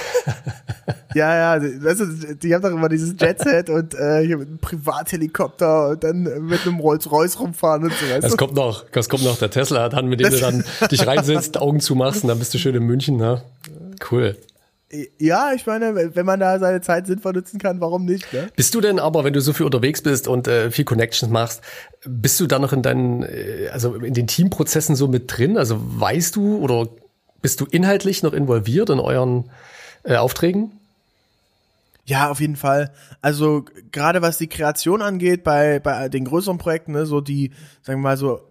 ja, 1.15 1.57
ja, 1.57 1.61
weißt 1.61 1.99
du, 2.01 2.35
die 2.35 2.53
haben 2.53 2.61
doch 2.61 2.71
immer 2.71 2.89
dieses 2.89 3.15
Jetset 3.19 3.69
und 3.69 3.93
äh, 3.93 4.25
hier 4.25 4.37
mit 4.37 4.47
einem 4.47 4.57
Privathelikopter 4.59 5.89
und 5.89 6.03
dann 6.03 6.23
mit 6.23 6.65
einem 6.65 6.79
Rolls-Royce 6.79 7.39
rumfahren 7.39 7.83
und 7.83 7.93
so. 7.93 8.05
Weißt 8.05 8.23
das 8.23 8.31
du? 8.31 8.37
kommt 8.37 8.55
noch, 8.55 8.85
das 8.91 9.09
kommt 9.09 9.23
noch. 9.23 9.37
Der 9.37 9.49
Tesla 9.49 9.83
hat 9.83 9.93
dann, 9.93 10.07
mit 10.07 10.19
dem 10.19 10.29
das 10.29 10.35
du 10.35 10.41
dann 10.41 10.63
dich 10.91 11.05
reinsetzt, 11.05 11.57
Augen 11.57 11.79
zumachst 11.79 12.23
und 12.23 12.29
dann 12.29 12.39
bist 12.39 12.53
du 12.53 12.57
schön 12.57 12.75
in 12.75 12.83
München. 12.83 13.17
Ne? 13.17 13.41
Cool. 14.11 14.37
Ja, 15.17 15.53
ich 15.53 15.65
meine, 15.65 16.15
wenn 16.15 16.25
man 16.25 16.39
da 16.39 16.59
seine 16.59 16.81
Zeit 16.81 17.07
sinnvoll 17.07 17.33
nutzen 17.33 17.59
kann, 17.59 17.81
warum 17.81 18.05
nicht? 18.05 18.31
Ne? 18.31 18.47
Bist 18.55 18.75
du 18.75 18.81
denn 18.81 18.99
aber, 18.99 19.23
wenn 19.23 19.33
du 19.33 19.41
so 19.41 19.51
viel 19.51 19.65
unterwegs 19.65 20.03
bist 20.03 20.27
und 20.27 20.47
äh, 20.47 20.69
viel 20.69 20.85
Connections 20.85 21.31
machst, 21.31 21.61
bist 22.05 22.39
du 22.39 22.45
da 22.45 22.59
noch 22.59 22.73
in 22.73 22.83
deinen, 22.83 23.23
äh, 23.23 23.69
also 23.71 23.95
in 23.95 24.13
den 24.13 24.27
Teamprozessen 24.27 24.95
so 24.95 25.07
mit 25.07 25.35
drin? 25.35 25.57
Also 25.57 25.77
weißt 25.79 26.35
du 26.35 26.57
oder 26.57 26.89
bist 27.41 27.59
du 27.59 27.65
inhaltlich 27.65 28.21
noch 28.21 28.33
involviert 28.33 28.91
in 28.91 28.99
euren 28.99 29.49
äh, 30.03 30.15
Aufträgen? 30.15 30.71
Ja, 32.05 32.29
auf 32.29 32.41
jeden 32.41 32.57
Fall. 32.57 32.91
Also 33.21 33.63
gerade 33.91 34.21
was 34.21 34.37
die 34.37 34.47
Kreation 34.47 35.01
angeht, 35.01 35.43
bei, 35.43 35.79
bei 35.79 36.09
den 36.09 36.25
größeren 36.25 36.57
Projekten, 36.57 36.91
ne, 36.91 37.05
so 37.05 37.21
die, 37.21 37.51
sagen 37.81 37.99
wir 37.99 38.09
mal 38.09 38.17
so 38.17 38.41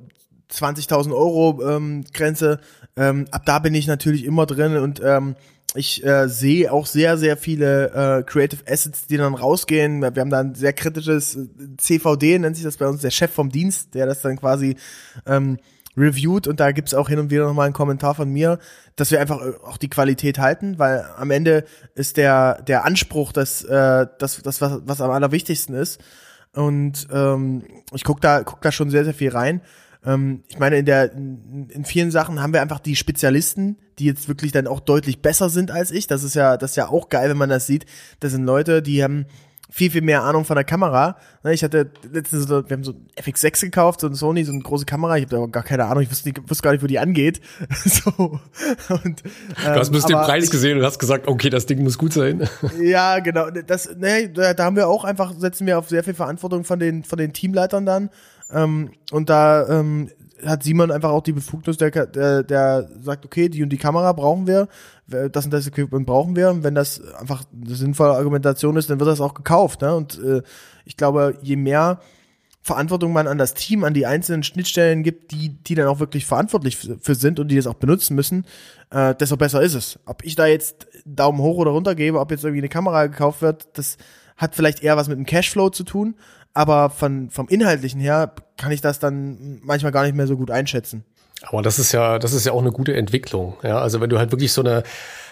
20.000 0.50 1.12
Euro 1.12 1.62
ähm, 1.68 2.04
Grenze, 2.12 2.60
ähm, 2.96 3.26
ab 3.30 3.42
da 3.44 3.58
bin 3.58 3.74
ich 3.74 3.86
natürlich 3.86 4.24
immer 4.24 4.46
drin 4.46 4.76
und 4.76 5.00
ähm, 5.04 5.36
ich 5.74 6.04
äh, 6.04 6.28
sehe 6.28 6.70
auch 6.70 6.86
sehr, 6.86 7.16
sehr 7.16 7.36
viele 7.36 7.90
äh, 8.18 8.22
Creative 8.24 8.62
Assets, 8.70 9.06
die 9.06 9.16
dann 9.16 9.34
rausgehen. 9.34 10.02
Wir 10.02 10.20
haben 10.20 10.30
da 10.30 10.40
ein 10.40 10.54
sehr 10.54 10.74
kritisches 10.74 11.36
äh, 11.36 11.48
CVD, 11.78 12.38
nennt 12.38 12.56
sich 12.56 12.64
das 12.64 12.76
bei 12.76 12.86
uns, 12.86 13.00
der 13.00 13.10
Chef 13.10 13.30
vom 13.30 13.50
Dienst, 13.50 13.94
der 13.94 14.06
das 14.06 14.20
dann 14.20 14.36
quasi 14.36 14.76
ähm, 15.24 15.58
reviewed 15.96 16.46
und 16.46 16.60
da 16.60 16.72
gibt's 16.72 16.94
auch 16.94 17.08
hin 17.08 17.18
und 17.18 17.30
wieder 17.30 17.46
nochmal 17.46 17.66
einen 17.66 17.74
Kommentar 17.74 18.14
von 18.14 18.30
mir, 18.30 18.58
dass 18.96 19.10
wir 19.10 19.20
einfach 19.20 19.40
äh, 19.40 19.52
auch 19.64 19.76
die 19.76 19.90
Qualität 19.90 20.38
halten, 20.38 20.78
weil 20.78 21.04
am 21.16 21.30
Ende 21.30 21.64
ist 21.94 22.16
der, 22.16 22.62
der 22.62 22.84
Anspruch 22.84 23.32
das, 23.32 23.64
äh, 23.64 24.06
das, 24.18 24.40
das 24.42 24.60
was, 24.60 24.80
was 24.84 25.00
am 25.00 25.10
allerwichtigsten 25.10 25.74
ist. 25.74 26.00
Und 26.54 27.08
ähm, 27.12 27.64
ich 27.94 28.04
guck 28.04 28.20
da, 28.20 28.42
guck 28.42 28.60
da 28.60 28.72
schon 28.72 28.90
sehr, 28.90 29.04
sehr 29.04 29.14
viel 29.14 29.30
rein. 29.30 29.62
Ähm, 30.04 30.42
ich 30.48 30.58
meine, 30.58 30.76
in, 30.76 30.84
der, 30.84 31.12
in 31.12 31.84
vielen 31.84 32.10
Sachen 32.10 32.42
haben 32.42 32.52
wir 32.52 32.62
einfach 32.62 32.80
die 32.80 32.96
Spezialisten, 32.96 33.78
die 33.98 34.06
jetzt 34.06 34.28
wirklich 34.28 34.52
dann 34.52 34.66
auch 34.66 34.80
deutlich 34.80 35.22
besser 35.22 35.48
sind 35.48 35.70
als 35.70 35.90
ich. 35.90 36.06
Das 36.06 36.22
ist 36.22 36.34
ja, 36.34 36.56
das 36.56 36.72
ist 36.72 36.76
ja 36.76 36.88
auch 36.88 37.08
geil, 37.08 37.30
wenn 37.30 37.38
man 37.38 37.50
das 37.50 37.66
sieht. 37.66 37.86
Das 38.20 38.32
sind 38.32 38.44
Leute, 38.44 38.82
die 38.82 39.02
haben 39.02 39.26
viel, 39.72 39.90
viel 39.90 40.02
mehr 40.02 40.22
Ahnung 40.22 40.44
von 40.44 40.54
der 40.54 40.64
Kamera. 40.64 41.16
Ne, 41.42 41.54
ich 41.54 41.64
hatte 41.64 41.90
letztens 42.12 42.46
so, 42.46 42.68
wir 42.68 42.76
haben 42.76 42.84
so 42.84 42.92
FX6 43.16 43.62
gekauft, 43.62 44.00
so 44.00 44.06
ein 44.06 44.14
Sony, 44.14 44.44
so 44.44 44.52
eine 44.52 44.60
große 44.60 44.84
Kamera. 44.84 45.16
Ich 45.16 45.24
habe 45.24 45.36
aber 45.36 45.48
gar 45.48 45.62
keine 45.62 45.86
Ahnung, 45.86 46.02
ich 46.02 46.10
wusste, 46.10 46.28
nicht, 46.28 46.48
wusste 46.48 46.62
gar 46.62 46.72
nicht, 46.72 46.82
wo 46.82 46.86
die 46.86 46.98
angeht. 46.98 47.40
so. 47.84 48.10
Und, 48.90 49.04
ähm, 49.04 49.22
du 49.64 49.74
hast 49.74 49.90
bloß 49.90 50.04
den 50.04 50.18
Preis 50.18 50.50
gesehen 50.50 50.78
und 50.78 50.84
hast 50.84 50.98
gesagt, 50.98 51.26
okay, 51.26 51.48
das 51.48 51.64
Ding 51.64 51.82
muss 51.82 51.96
gut 51.96 52.12
sein. 52.12 52.46
ja, 52.82 53.20
genau. 53.20 53.48
Das, 53.48 53.96
ne, 53.96 54.28
da, 54.28 54.52
da 54.52 54.64
haben 54.64 54.76
wir 54.76 54.88
auch 54.88 55.04
einfach, 55.04 55.32
setzen 55.38 55.66
wir 55.66 55.78
auf 55.78 55.88
sehr 55.88 56.04
viel 56.04 56.14
Verantwortung 56.14 56.64
von 56.64 56.78
den, 56.78 57.02
von 57.02 57.18
den 57.18 57.32
Teamleitern 57.32 57.86
dann. 57.86 58.10
Ähm, 58.52 58.90
und 59.10 59.30
da 59.30 59.66
ähm, 59.68 60.10
hat 60.44 60.62
Simon 60.62 60.90
einfach 60.90 61.10
auch 61.10 61.22
die 61.22 61.32
Befugnis, 61.32 61.76
der, 61.76 61.90
der, 61.90 62.42
der 62.42 62.88
sagt, 63.00 63.24
okay, 63.24 63.48
die 63.48 63.62
und 63.62 63.70
die 63.70 63.78
Kamera 63.78 64.12
brauchen 64.12 64.46
wir, 64.46 64.68
das 65.06 65.44
und 65.44 65.50
das 65.50 65.66
Equipment 65.66 66.06
brauchen 66.06 66.36
wir. 66.36 66.50
Und 66.50 66.64
wenn 66.64 66.74
das 66.74 67.00
einfach 67.14 67.44
eine 67.54 67.74
sinnvolle 67.74 68.14
Argumentation 68.14 68.76
ist, 68.76 68.90
dann 68.90 69.00
wird 69.00 69.10
das 69.10 69.20
auch 69.20 69.34
gekauft. 69.34 69.82
Ne? 69.82 69.94
Und 69.94 70.22
äh, 70.22 70.42
ich 70.84 70.96
glaube, 70.96 71.38
je 71.42 71.56
mehr 71.56 72.00
Verantwortung 72.64 73.12
man 73.12 73.26
an 73.26 73.38
das 73.38 73.54
Team, 73.54 73.82
an 73.82 73.92
die 73.92 74.06
einzelnen 74.06 74.44
Schnittstellen 74.44 75.02
gibt, 75.02 75.32
die, 75.32 75.48
die 75.48 75.74
dann 75.74 75.88
auch 75.88 75.98
wirklich 75.98 76.26
verantwortlich 76.26 76.76
für 76.76 77.14
sind 77.16 77.40
und 77.40 77.48
die 77.48 77.56
das 77.56 77.66
auch 77.66 77.74
benutzen 77.74 78.14
müssen, 78.14 78.46
äh, 78.90 79.16
desto 79.16 79.36
besser 79.36 79.62
ist 79.62 79.74
es. 79.74 79.98
Ob 80.06 80.24
ich 80.24 80.36
da 80.36 80.46
jetzt 80.46 80.86
Daumen 81.04 81.40
hoch 81.40 81.56
oder 81.56 81.72
runter 81.72 81.96
gebe, 81.96 82.20
ob 82.20 82.30
jetzt 82.30 82.44
irgendwie 82.44 82.60
eine 82.60 82.68
Kamera 82.68 83.06
gekauft 83.06 83.42
wird, 83.42 83.66
das 83.76 83.96
hat 84.36 84.54
vielleicht 84.54 84.82
eher 84.82 84.96
was 84.96 85.08
mit 85.08 85.18
dem 85.18 85.26
Cashflow 85.26 85.70
zu 85.70 85.82
tun, 85.82 86.14
aber 86.54 86.90
von, 86.90 87.30
vom 87.30 87.48
Inhaltlichen 87.48 88.00
her 88.00 88.32
kann 88.56 88.72
ich 88.72 88.80
das 88.80 88.98
dann 88.98 89.60
manchmal 89.62 89.92
gar 89.92 90.04
nicht 90.04 90.14
mehr 90.14 90.26
so 90.26 90.36
gut 90.36 90.50
einschätzen. 90.50 91.04
Aber 91.42 91.62
das 91.62 91.78
ist 91.78 91.92
ja, 91.92 92.18
das 92.18 92.32
ist 92.32 92.46
ja 92.46 92.52
auch 92.52 92.60
eine 92.60 92.70
gute 92.72 92.94
Entwicklung. 92.94 93.54
Ja, 93.62 93.78
also 93.78 94.00
wenn 94.00 94.10
du 94.10 94.18
halt 94.18 94.30
wirklich 94.30 94.52
so 94.52 94.62
eine, 94.62 94.84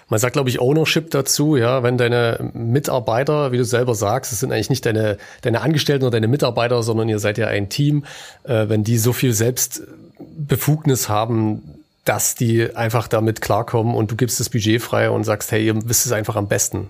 man 0.09 0.19
sagt 0.19 0.33
glaube 0.33 0.49
ich 0.49 0.61
Ownership 0.61 1.11
dazu, 1.11 1.57
ja, 1.57 1.83
wenn 1.83 1.99
deine 1.99 2.51
Mitarbeiter, 2.53 3.53
wie 3.53 3.59
du 3.59 3.65
selber 3.65 3.95
sagst, 3.95 4.33
es 4.33 4.41
sind 4.41 4.53
eigentlich 4.53 4.71
nicht 4.71 4.87
deine, 4.87 5.19
deine 5.43 5.61
Angestellten 5.61 6.05
oder 6.05 6.13
deine 6.13 6.29
Mitarbeiter, 6.29 6.83
sondern 6.83 7.09
ihr 7.09 7.19
seid 7.19 7.39
ja 7.39 7.47
ein 7.47 7.69
Team, 7.69 8.05
äh, 8.45 8.69
wenn 8.69 8.83
die 8.83 8.99
so 8.99 9.13
viel 9.13 9.33
Selbstbefugnis 9.33 11.09
haben, 11.09 11.85
dass 12.05 12.35
die 12.35 12.75
einfach 12.75 13.07
damit 13.07 13.41
klarkommen 13.41 13.95
und 13.95 14.11
du 14.11 14.17
gibst 14.17 14.41
das 14.41 14.49
Budget 14.49 14.83
frei 14.83 15.11
und 15.11 15.25
sagst, 15.25 15.53
hey, 15.53 15.65
ihr 15.65 15.89
wisst 15.89 16.07
es 16.07 16.13
einfach 16.13 16.35
am 16.35 16.49
besten 16.49 16.89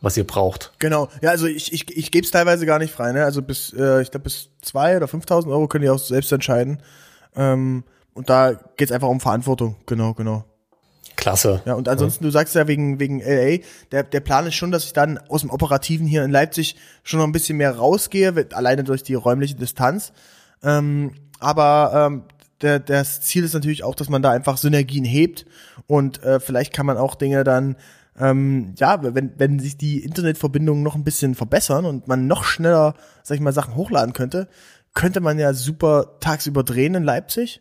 was 0.00 0.16
ihr 0.16 0.26
braucht. 0.26 0.72
Genau, 0.78 1.08
ja, 1.22 1.30
also 1.30 1.46
ich, 1.46 1.72
ich, 1.72 1.96
ich 1.96 2.10
gebe 2.10 2.24
es 2.24 2.30
teilweise 2.30 2.66
gar 2.66 2.78
nicht 2.78 2.92
frei, 2.92 3.12
ne? 3.12 3.24
Also 3.24 3.42
bis, 3.42 3.72
äh, 3.72 4.02
ich 4.02 4.10
glaube, 4.10 4.24
bis 4.24 4.50
zwei 4.62 4.96
oder 4.96 5.06
5.000 5.06 5.48
Euro 5.48 5.66
könnt 5.66 5.84
ihr 5.84 5.92
auch 5.92 5.98
selbst 5.98 6.32
entscheiden. 6.32 6.82
Ähm, 7.34 7.84
und 8.14 8.30
da 8.30 8.54
geht's 8.76 8.92
einfach 8.92 9.08
um 9.08 9.20
Verantwortung, 9.20 9.76
genau, 9.86 10.14
genau. 10.14 10.44
Klasse. 11.16 11.62
Ja, 11.64 11.74
und 11.74 11.88
ansonsten, 11.88 12.22
ja. 12.24 12.28
du 12.28 12.32
sagst 12.32 12.54
ja 12.54 12.68
wegen, 12.68 13.00
wegen 13.00 13.20
LA, 13.20 13.58
der, 13.90 14.04
der 14.04 14.20
Plan 14.20 14.46
ist 14.46 14.54
schon, 14.54 14.70
dass 14.70 14.84
ich 14.84 14.92
dann 14.92 15.18
aus 15.28 15.40
dem 15.40 15.50
Operativen 15.50 16.06
hier 16.06 16.24
in 16.24 16.30
Leipzig 16.30 16.76
schon 17.02 17.18
noch 17.18 17.26
ein 17.26 17.32
bisschen 17.32 17.58
mehr 17.58 17.76
rausgehe, 17.76 18.32
alleine 18.52 18.84
durch 18.84 19.02
die 19.02 19.14
räumliche 19.14 19.56
Distanz. 19.56 20.12
Ähm, 20.62 21.12
aber 21.40 22.06
ähm, 22.06 22.22
der, 22.62 22.78
das 22.78 23.20
Ziel 23.20 23.44
ist 23.44 23.54
natürlich 23.54 23.82
auch, 23.82 23.96
dass 23.96 24.08
man 24.08 24.22
da 24.22 24.30
einfach 24.30 24.58
Synergien 24.58 25.04
hebt 25.04 25.44
und 25.86 26.22
äh, 26.22 26.40
vielleicht 26.40 26.72
kann 26.72 26.86
man 26.86 26.96
auch 26.96 27.14
Dinge 27.14 27.44
dann 27.44 27.76
ähm, 28.20 28.74
ja, 28.76 29.00
wenn, 29.02 29.32
wenn 29.36 29.58
sich 29.58 29.76
die 29.76 30.04
Internetverbindungen 30.04 30.82
noch 30.82 30.94
ein 30.94 31.04
bisschen 31.04 31.34
verbessern 31.34 31.84
und 31.84 32.08
man 32.08 32.26
noch 32.26 32.44
schneller, 32.44 32.94
sag 33.22 33.36
ich 33.36 33.40
mal, 33.40 33.52
Sachen 33.52 33.74
hochladen 33.74 34.12
könnte, 34.12 34.48
könnte 34.94 35.20
man 35.20 35.38
ja 35.38 35.52
super 35.52 36.16
tagsüber 36.20 36.64
drehen 36.64 36.94
in 36.94 37.04
Leipzig 37.04 37.60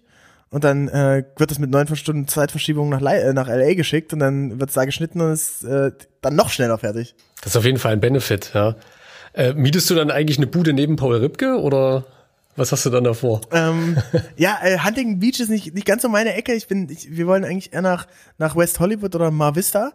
und 0.50 0.64
dann 0.64 0.88
äh, 0.88 1.24
wird 1.36 1.52
das 1.52 1.60
mit 1.60 1.70
neun 1.70 1.94
Stunden 1.96 2.28
Zeitverschiebung 2.28 2.90
nach, 2.90 3.02
äh, 3.02 3.34
nach 3.34 3.48
LA 3.48 3.74
geschickt 3.74 4.14
und 4.14 4.20
dann 4.20 4.60
wird 4.60 4.70
es 4.70 4.76
da 4.76 4.86
geschnitten 4.86 5.22
und 5.22 5.32
ist 5.32 5.64
äh, 5.64 5.92
dann 6.22 6.36
noch 6.36 6.50
schneller 6.50 6.78
fertig. 6.78 7.16
Das 7.42 7.54
ist 7.54 7.58
auf 7.58 7.66
jeden 7.66 7.80
Fall 7.80 7.94
ein 7.94 8.00
Benefit, 8.00 8.52
ja. 8.54 8.76
Äh, 9.34 9.54
mietest 9.54 9.90
du 9.90 9.96
dann 9.96 10.10
eigentlich 10.10 10.38
eine 10.38 10.48
Bude 10.48 10.74
neben 10.74 10.96
Paul 10.96 11.18
Ripke 11.18 11.60
oder 11.60 12.06
was 12.56 12.72
hast 12.72 12.86
du 12.88 12.90
dann 12.90 13.04
davor? 13.04 13.42
Ähm, 13.52 13.98
ja, 14.36 14.58
äh, 14.64 14.80
Huntington 14.80 15.20
Beach 15.20 15.40
ist 15.40 15.50
nicht, 15.50 15.76
nicht 15.76 15.86
ganz 15.86 16.02
so 16.02 16.10
meine 16.10 16.34
Ecke. 16.34 16.54
Ich 16.54 16.68
bin, 16.68 16.90
ich, 16.90 17.16
wir 17.16 17.28
wollen 17.28 17.46
eigentlich 17.46 17.72
eher 17.72 17.84
nach, 17.84 18.08
nach 18.40 18.56
West 18.56 18.80
Hollywood 18.80 19.14
oder 19.14 19.30
Mar 19.30 19.56
Vista. 19.56 19.94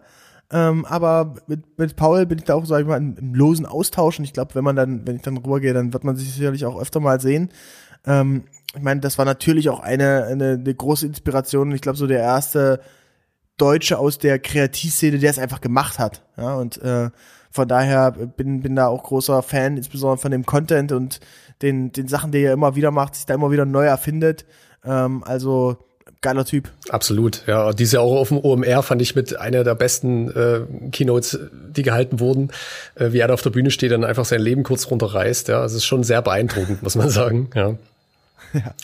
Ähm, 0.53 0.85
aber 0.85 1.35
mit, 1.47 1.79
mit 1.79 1.97
Paul 1.97 2.27
bin 2.27 2.39
ich 2.39 2.45
da 2.45 2.55
auch, 2.55 2.67
sag 2.67 2.81
ich 2.81 2.87
mal, 2.87 2.99
im, 2.99 3.35
losen 3.35 3.65
Austausch. 3.67 4.19
Und 4.19 4.25
ich 4.25 4.35
glaube, 4.35 4.55
wenn 4.55 4.65
man 4.65 4.77
dann, 4.77 5.07
wenn 5.07 5.17
ich 5.17 5.23
dann 5.23 5.39
rübergehe, 5.39 5.73
dann 5.73 5.93
wird 5.93 6.05
man 6.05 6.17
sich 6.17 6.33
sicherlich 6.33 6.67
auch 6.67 6.79
öfter 6.81 7.01
mal 7.01 7.21
sehen. 7.21 7.51
Ähm, 8.07 8.45
ich 8.75 8.83
meine, 8.83 9.01
das 9.01 9.19
war 9.19 9.25
natürlich 9.25 9.71
auch 9.71 9.81
eine, 9.81 10.25
eine, 10.25 10.53
eine 10.53 10.75
große 10.75 11.07
Inspiration. 11.07 11.73
Ich 11.73 11.81
glaube, 11.81 11.99
so 11.99 12.07
der 12.07 12.21
erste 12.21 12.81
Deutsche 13.57 13.99
aus 13.99 14.19
der 14.19 14.39
Kreativszene, 14.39 15.19
der 15.19 15.31
es 15.31 15.39
einfach 15.39 15.61
gemacht 15.61 15.99
hat. 15.99 16.23
Ja, 16.37 16.55
und 16.55 16.81
äh, 16.83 17.11
Von 17.51 17.69
daher 17.69 18.11
bin, 18.13 18.63
bin 18.63 18.77
da 18.77 18.89
auch 18.89 19.03
großer 19.03 19.43
Fan, 19.43 19.77
insbesondere 19.77 20.19
von 20.19 20.31
dem 20.33 20.47
Content 20.47 20.91
und 20.91 21.21
den, 21.61 21.93
den 21.93 22.09
Sachen, 22.09 22.33
die 22.33 22.43
er 22.43 22.55
immer 22.55 22.77
wieder 22.77 22.91
macht, 22.91 23.15
sich 23.15 23.27
da 23.27 23.35
immer 23.35 23.51
wieder 23.51 23.67
neu 23.67 23.85
erfindet. 23.85 24.47
Ähm, 24.85 25.23
also 25.25 25.77
geiler 26.23 26.45
Typ. 26.45 26.71
Absolut, 26.89 27.43
ja. 27.47 27.73
Diese 27.73 28.01
auch 28.01 28.17
auf 28.17 28.29
dem 28.29 28.39
OMR 28.39 28.83
fand 28.83 29.03
ich 29.03 29.15
mit 29.15 29.39
einer 29.39 29.65
der 29.65 29.75
besten 29.75 30.31
äh, 30.31 30.61
Keynotes, 30.91 31.39
die 31.53 31.83
gehalten 31.83 32.21
wurden, 32.21 32.51
äh, 32.95 33.13
wie 33.13 33.19
er 33.19 33.29
da 33.29 33.35
auf 33.35 33.43
der 33.43 33.51
Bühne 33.51 33.71
steht 33.71 33.93
und 33.93 34.05
einfach 34.05 34.25
sein 34.25 34.41
Leben 34.41 34.63
kurz 34.63 34.91
runterreißt. 34.91 35.49
Ja, 35.49 35.65
es 35.65 35.75
ist 35.75 35.85
schon 35.85 36.05
sehr 36.05 36.23
beeindruckend, 36.23 36.83
muss 36.83 36.95
man 36.95 37.11
sagen. 37.11 37.51
Ja. 37.55 37.75
ja. 38.55 38.75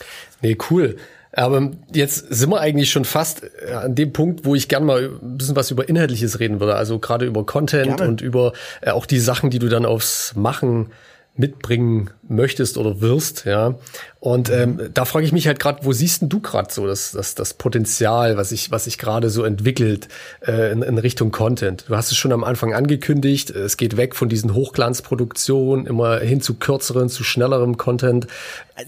Nee, 0.43 0.59
cool. 0.71 0.97
Aber 1.33 1.71
jetzt 1.93 2.35
sind 2.35 2.51
wir 2.51 2.61
eigentlich 2.61 2.91
schon 2.91 3.05
fast 3.05 3.43
äh, 3.67 3.73
an 3.73 3.95
dem 3.95 4.13
Punkt, 4.13 4.45
wo 4.45 4.55
ich 4.55 4.69
gern 4.69 4.85
mal 4.85 5.11
ein 5.23 5.39
bisschen 5.39 5.57
was 5.57 5.71
über 5.71 5.89
Inhaltliches 5.89 6.41
reden 6.41 6.59
würde. 6.59 6.75
Also 6.75 6.99
gerade 6.99 7.27
über 7.27 7.47
Content 7.47 7.99
Gerne. 7.99 8.09
und 8.09 8.21
über 8.21 8.53
äh, 8.81 8.91
auch 8.91 9.07
die 9.07 9.21
Sachen, 9.21 9.51
die 9.51 9.59
du 9.59 9.69
dann 9.69 9.87
aufs 9.87 10.35
Machen 10.35 10.91
mitbringen 11.39 12.11
möchtest 12.29 12.77
oder 12.77 13.01
wirst, 13.01 13.45
ja. 13.45 13.77
Und 14.21 14.51
ähm, 14.51 14.91
da 14.93 15.05
frage 15.05 15.25
ich 15.25 15.33
mich 15.33 15.47
halt 15.47 15.61
gerade, 15.61 15.85
wo 15.85 15.93
siehst 15.93 16.23
denn 16.23 16.29
du 16.29 16.41
gerade 16.41 16.73
so 16.73 16.87
das, 16.87 17.13
das, 17.13 17.37
das 17.37 17.55
Potenzial, 17.55 18.37
was 18.37 18.49
sich 18.49 18.73
was 18.73 18.85
sich 18.85 18.99
gerade 18.99 19.31
so 19.31 19.45
entwickelt 19.45 20.09
äh, 20.45 20.73
in, 20.73 20.83
in 20.83 20.99
Richtung 20.99 21.31
Content? 21.31 21.85
Du 21.89 21.97
hast 21.97 22.11
es 22.11 22.19
schon 22.19 22.33
am 22.33 22.43
Anfang 22.43 22.75
angekündigt, 22.75 23.51
es 23.51 23.77
geht 23.77 23.97
weg 23.97 24.17
von 24.17 24.29
diesen 24.29 24.53
Hochglanzproduktionen 24.53 25.87
immer 25.87 26.19
hin 26.19 26.41
zu 26.41 26.55
kürzeren, 26.55 27.09
zu 27.09 27.23
schnellerem 27.23 27.77
Content. 27.77 28.27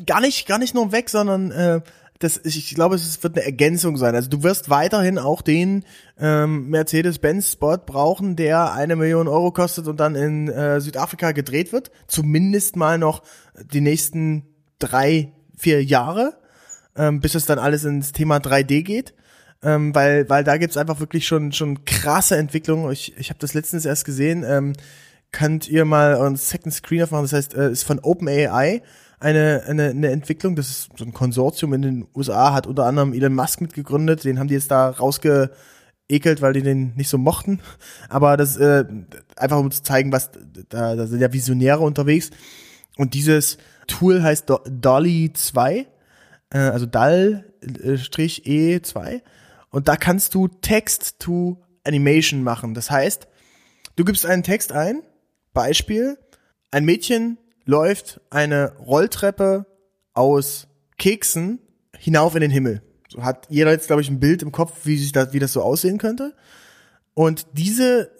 Gar 0.04 0.20
nicht, 0.20 0.46
gar 0.48 0.58
nicht 0.58 0.74
nur 0.74 0.90
weg, 0.90 1.08
sondern 1.08 1.52
äh, 1.52 1.80
das, 2.20 2.38
ich 2.44 2.74
glaube, 2.74 2.96
es 2.96 3.22
wird 3.22 3.37
eine 3.37 3.46
Ergänzung 3.46 3.96
sein. 3.96 4.14
Also 4.14 4.28
du 4.28 4.42
wirst 4.42 4.68
weiterhin 4.68 5.18
auch 5.18 5.40
den 5.40 5.85
ähm, 6.18 6.68
Mercedes-Benz-Spot 6.68 7.78
brauchen, 7.78 8.37
der 8.37 8.74
eine 8.74 8.94
Million 8.94 9.26
Euro 9.26 9.52
kostet 9.52 9.88
und 9.88 9.98
dann 9.98 10.14
in 10.14 10.48
äh, 10.48 10.83
Südafrika 10.83 11.33
gedreht 11.33 11.72
wird. 11.72 11.90
Zumindest 12.06 12.76
mal 12.76 12.98
noch 12.98 13.22
die 13.72 13.80
nächsten 13.80 14.44
drei, 14.78 15.33
vier 15.56 15.83
Jahre, 15.83 16.35
ähm, 16.94 17.20
bis 17.20 17.35
es 17.35 17.46
dann 17.46 17.59
alles 17.59 17.85
ins 17.85 18.12
Thema 18.12 18.37
3D 18.37 18.83
geht. 18.83 19.14
Ähm, 19.62 19.94
weil, 19.94 20.28
weil 20.28 20.44
da 20.44 20.59
gibt's 20.59 20.76
einfach 20.76 21.00
wirklich 21.00 21.26
schon, 21.26 21.52
schon 21.52 21.87
krasse 21.87 22.37
Entwicklungen. 22.37 22.92
Ich, 22.92 23.16
ich 23.16 23.30
habe 23.30 23.40
das 23.40 23.54
letztens 23.54 23.87
erst 23.87 24.04
gesehen. 24.04 24.44
Ähm, 24.46 24.74
könnt 25.33 25.68
ihr 25.68 25.87
mal 25.87 26.16
euren 26.16 26.37
Second 26.37 26.74
Screen 26.74 27.02
aufmachen? 27.02 27.24
Das 27.24 27.33
heißt, 27.33 27.54
äh, 27.54 27.70
ist 27.70 27.85
von 27.85 27.98
OpenAI 27.98 28.83
eine, 29.20 29.62
eine, 29.66 29.90
eine 29.90 30.11
Entwicklung, 30.11 30.56
das 30.56 30.70
ist 30.70 30.88
so 30.96 31.04
ein 31.04 31.12
Konsortium 31.12 31.74
in 31.74 31.83
den 31.83 32.09
USA, 32.14 32.54
hat 32.54 32.66
unter 32.66 32.87
anderem 32.87 33.12
Elon 33.12 33.35
Musk 33.35 33.61
mitgegründet, 33.61 34.24
den 34.24 34.38
haben 34.38 34.48
die 34.48 34.54
jetzt 34.54 34.70
da 34.70 34.88
rausgeekelt, 34.88 36.40
weil 36.40 36.54
die 36.54 36.62
den 36.62 36.94
nicht 36.96 37.11
so 37.11 37.18
mochten. 37.18 37.61
Aber 38.09 38.38
das 38.38 38.56
äh, 38.56 38.87
einfach 39.37 39.59
um 39.59 39.70
zu 39.70 39.83
zeigen, 39.83 40.11
was 40.11 40.30
da, 40.70 40.96
da 40.96 41.06
sind 41.06 41.20
ja 41.20 41.33
Visionäre 41.33 41.80
unterwegs. 41.80 42.30
Und 42.96 43.14
dieses 43.14 43.59
Tool 43.87 44.22
heißt 44.22 44.48
Do 44.48 44.61
Dolly 44.66 45.33
2, 45.33 45.87
äh, 46.50 46.59
also 46.59 46.87
DAL-E2. 46.87 49.20
Und 49.70 49.88
da 49.88 49.96
kannst 49.96 50.35
du 50.35 50.48
Text 50.48 51.18
to 51.18 51.62
Animation 51.85 52.42
machen. 52.42 52.72
Das 52.74 52.90
heißt, 52.90 53.28
du 53.96 54.04
gibst 54.04 54.24
einen 54.24 54.42
Text 54.42 54.72
ein, 54.72 55.02
Beispiel, 55.52 56.16
ein 56.70 56.87
Mädchen 56.87 57.37
läuft 57.70 58.20
eine 58.30 58.72
Rolltreppe 58.78 59.64
aus 60.12 60.66
Keksen 60.98 61.61
hinauf 61.96 62.35
in 62.35 62.40
den 62.40 62.50
Himmel. 62.50 62.83
So 63.09 63.22
hat 63.22 63.46
jeder 63.48 63.70
jetzt, 63.70 63.87
glaube 63.87 64.02
ich, 64.02 64.11
ein 64.11 64.18
Bild 64.18 64.42
im 64.42 64.50
Kopf, 64.50 64.72
wie 64.85 64.98
sich 64.98 65.12
das, 65.12 65.33
wie 65.33 65.38
das 65.38 65.52
so 65.52 65.62
aussehen 65.62 65.98
könnte. 65.98 66.35
Und 67.14 67.46
diese 67.52 68.11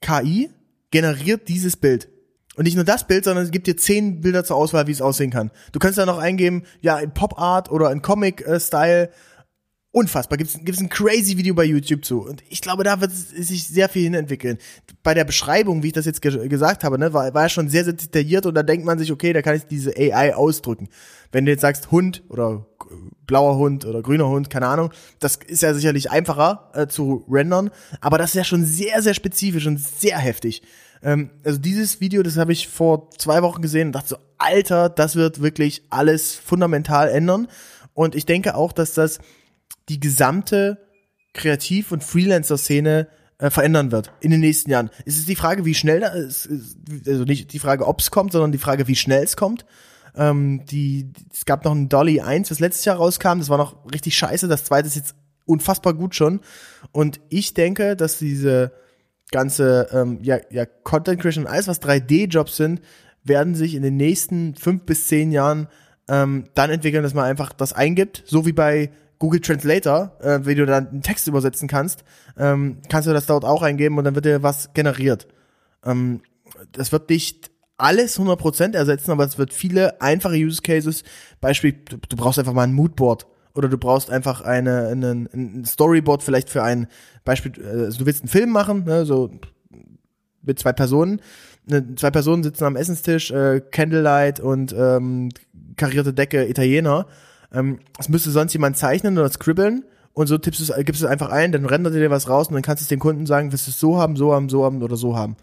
KI 0.00 0.50
generiert 0.90 1.48
dieses 1.48 1.76
Bild. 1.76 2.08
Und 2.54 2.64
nicht 2.64 2.76
nur 2.76 2.84
das 2.84 3.06
Bild, 3.06 3.24
sondern 3.24 3.44
es 3.44 3.50
gibt 3.50 3.66
dir 3.66 3.76
zehn 3.76 4.20
Bilder 4.20 4.44
zur 4.44 4.56
Auswahl, 4.56 4.86
wie 4.86 4.92
es 4.92 5.02
aussehen 5.02 5.30
kann. 5.30 5.50
Du 5.72 5.78
kannst 5.78 5.98
da 5.98 6.06
noch 6.06 6.18
eingeben, 6.18 6.64
ja, 6.80 6.98
in 6.98 7.12
Pop 7.12 7.40
Art 7.40 7.70
oder 7.70 7.90
in 7.90 8.02
Comic-Style 8.02 9.10
unfassbar. 9.92 10.38
Gibt's, 10.38 10.58
gibt's 10.62 10.80
ein 10.80 10.88
crazy 10.88 11.36
Video 11.36 11.54
bei 11.54 11.64
YouTube 11.64 12.04
zu. 12.04 12.22
Und 12.22 12.42
ich 12.48 12.60
glaube, 12.60 12.82
da 12.82 13.00
wird 13.00 13.12
sich 13.12 13.68
sehr 13.68 13.88
viel 13.88 14.02
hinentwickeln. 14.02 14.58
Bei 15.02 15.14
der 15.14 15.24
Beschreibung, 15.24 15.82
wie 15.82 15.88
ich 15.88 15.92
das 15.92 16.06
jetzt 16.06 16.22
ge 16.22 16.48
gesagt 16.48 16.82
habe, 16.82 16.98
ne, 16.98 17.12
war, 17.12 17.32
war 17.34 17.48
schon 17.48 17.68
sehr, 17.68 17.84
sehr 17.84 17.92
detailliert 17.92 18.46
und 18.46 18.54
da 18.54 18.62
denkt 18.62 18.84
man 18.84 18.98
sich, 18.98 19.12
okay, 19.12 19.32
da 19.32 19.42
kann 19.42 19.54
ich 19.54 19.66
diese 19.66 19.94
AI 19.96 20.34
ausdrücken. 20.34 20.88
Wenn 21.30 21.44
du 21.44 21.52
jetzt 21.52 21.60
sagst 21.60 21.90
Hund 21.90 22.22
oder 22.28 22.66
blauer 23.26 23.56
Hund 23.56 23.84
oder 23.84 24.02
grüner 24.02 24.28
Hund, 24.28 24.50
keine 24.50 24.66
Ahnung, 24.66 24.90
das 25.20 25.36
ist 25.36 25.62
ja 25.62 25.72
sicherlich 25.74 26.10
einfacher 26.10 26.70
äh, 26.74 26.86
zu 26.86 27.24
rendern, 27.30 27.70
aber 28.00 28.18
das 28.18 28.30
ist 28.30 28.36
ja 28.36 28.44
schon 28.44 28.64
sehr, 28.64 29.02
sehr 29.02 29.14
spezifisch 29.14 29.66
und 29.66 29.78
sehr 29.78 30.18
heftig. 30.18 30.62
Ähm, 31.02 31.30
also 31.44 31.58
dieses 31.58 32.00
Video, 32.00 32.22
das 32.22 32.36
habe 32.36 32.52
ich 32.52 32.68
vor 32.68 33.10
zwei 33.18 33.42
Wochen 33.42 33.62
gesehen 33.62 33.88
und 33.88 33.92
dachte 33.92 34.08
so, 34.08 34.16
Alter, 34.38 34.88
das 34.88 35.16
wird 35.16 35.40
wirklich 35.42 35.82
alles 35.90 36.34
fundamental 36.34 37.08
ändern. 37.08 37.48
Und 37.94 38.14
ich 38.14 38.26
denke 38.26 38.54
auch, 38.54 38.72
dass 38.72 38.94
das 38.94 39.18
die 39.88 40.00
gesamte 40.00 40.78
Kreativ- 41.34 41.92
und 41.92 42.04
Freelancer-Szene 42.04 43.08
äh, 43.38 43.50
verändern 43.50 43.90
wird 43.90 44.12
in 44.20 44.30
den 44.30 44.40
nächsten 44.40 44.70
Jahren. 44.70 44.90
Es 45.04 45.18
ist 45.18 45.28
die 45.28 45.36
Frage, 45.36 45.64
wie 45.64 45.74
schnell 45.74 46.00
das, 46.00 46.48
also 47.06 47.24
nicht 47.24 47.52
die 47.52 47.58
Frage, 47.58 47.86
ob 47.86 48.00
es 48.00 48.10
kommt, 48.10 48.32
sondern 48.32 48.52
die 48.52 48.58
Frage, 48.58 48.86
wie 48.86 48.96
schnell 48.96 49.24
es 49.24 49.36
kommt. 49.36 49.64
Ähm, 50.14 50.64
die, 50.66 51.10
es 51.32 51.44
gab 51.44 51.64
noch 51.64 51.72
ein 51.72 51.88
Dolly 51.88 52.20
1, 52.20 52.50
was 52.50 52.60
letztes 52.60 52.84
Jahr 52.84 52.96
rauskam, 52.96 53.38
das 53.38 53.48
war 53.48 53.58
noch 53.58 53.84
richtig 53.92 54.16
scheiße, 54.16 54.46
das 54.46 54.64
zweite 54.64 54.86
ist 54.86 54.96
jetzt 54.96 55.14
unfassbar 55.46 55.94
gut 55.94 56.14
schon. 56.14 56.40
Und 56.92 57.20
ich 57.30 57.54
denke, 57.54 57.96
dass 57.96 58.18
diese 58.18 58.72
ganze, 59.30 59.88
ähm, 59.92 60.18
ja, 60.22 60.38
ja, 60.50 60.66
Content 60.66 61.20
Creation 61.20 61.46
und 61.46 61.50
alles, 61.50 61.66
was 61.66 61.80
3D-Jobs 61.80 62.56
sind, 62.56 62.80
werden 63.24 63.54
sich 63.54 63.74
in 63.74 63.82
den 63.82 63.96
nächsten 63.96 64.54
fünf 64.54 64.84
bis 64.84 65.08
zehn 65.08 65.32
Jahren 65.32 65.68
ähm, 66.08 66.44
dann 66.54 66.70
entwickeln, 66.70 67.02
dass 67.02 67.14
man 67.14 67.24
einfach 67.24 67.52
das 67.52 67.72
eingibt, 67.72 68.22
so 68.26 68.44
wie 68.46 68.52
bei 68.52 68.90
Google 69.22 69.40
Translator, 69.40 70.16
äh, 70.20 70.40
wie 70.42 70.56
du 70.56 70.66
dann 70.66 70.88
einen 70.88 71.02
Text 71.02 71.28
übersetzen 71.28 71.68
kannst, 71.68 72.02
ähm, 72.36 72.78
kannst 72.88 73.06
du 73.06 73.12
das 73.12 73.26
dort 73.26 73.44
auch 73.44 73.62
eingeben 73.62 73.96
und 73.96 74.02
dann 74.02 74.16
wird 74.16 74.24
dir 74.24 74.42
was 74.42 74.74
generiert. 74.74 75.28
Ähm, 75.84 76.22
das 76.72 76.90
wird 76.90 77.08
nicht 77.08 77.52
alles 77.76 78.18
100% 78.18 78.74
ersetzen, 78.74 79.12
aber 79.12 79.24
es 79.24 79.38
wird 79.38 79.52
viele 79.52 80.00
einfache 80.00 80.34
Use 80.34 80.60
Cases, 80.60 81.04
Beispiel, 81.40 81.72
du, 81.88 81.98
du 81.98 82.16
brauchst 82.16 82.40
einfach 82.40 82.52
mal 82.52 82.64
ein 82.64 82.72
Moodboard 82.72 83.28
oder 83.54 83.68
du 83.68 83.78
brauchst 83.78 84.10
einfach 84.10 84.40
eine, 84.40 84.88
eine, 84.88 85.28
ein 85.32 85.64
Storyboard 85.64 86.24
vielleicht 86.24 86.50
für 86.50 86.64
ein 86.64 86.88
Beispiel, 87.24 87.52
äh, 87.62 87.84
also 87.84 88.00
du 88.00 88.06
willst 88.06 88.22
einen 88.22 88.28
Film 88.28 88.50
machen, 88.50 88.86
ne, 88.86 89.06
so 89.06 89.30
mit 90.42 90.58
zwei 90.58 90.72
Personen, 90.72 91.20
ne, 91.66 91.94
zwei 91.94 92.10
Personen 92.10 92.42
sitzen 92.42 92.64
am 92.64 92.74
Essenstisch, 92.74 93.30
äh, 93.30 93.60
Candlelight 93.70 94.40
und 94.40 94.74
ähm, 94.76 95.28
karierte 95.76 96.12
Decke 96.12 96.48
Italiener 96.48 97.06
ähm, 97.52 97.80
es 97.98 98.08
müsste 98.08 98.30
sonst 98.30 98.52
jemand 98.52 98.76
zeichnen 98.76 99.18
oder 99.18 99.30
scribbeln 99.30 99.84
und 100.12 100.26
so 100.26 100.38
tippst 100.38 100.60
du 100.60 100.72
es, 100.72 100.84
gibst 100.84 101.02
du 101.02 101.06
es 101.06 101.10
einfach 101.10 101.30
ein, 101.30 101.52
dann 101.52 101.64
rendert 101.64 101.94
dir 101.94 102.10
was 102.10 102.28
raus 102.28 102.48
und 102.48 102.54
dann 102.54 102.62
kannst 102.62 102.82
du 102.82 102.84
es 102.84 102.88
den 102.88 102.98
Kunden 102.98 103.26
sagen, 103.26 103.52
willst 103.52 103.66
du 103.66 103.70
es 103.70 103.80
so 103.80 103.98
haben, 103.98 104.16
so 104.16 104.32
haben, 104.32 104.48
so 104.48 104.64
haben 104.64 104.82
oder 104.82 104.96
so 104.96 105.16
haben. 105.16 105.36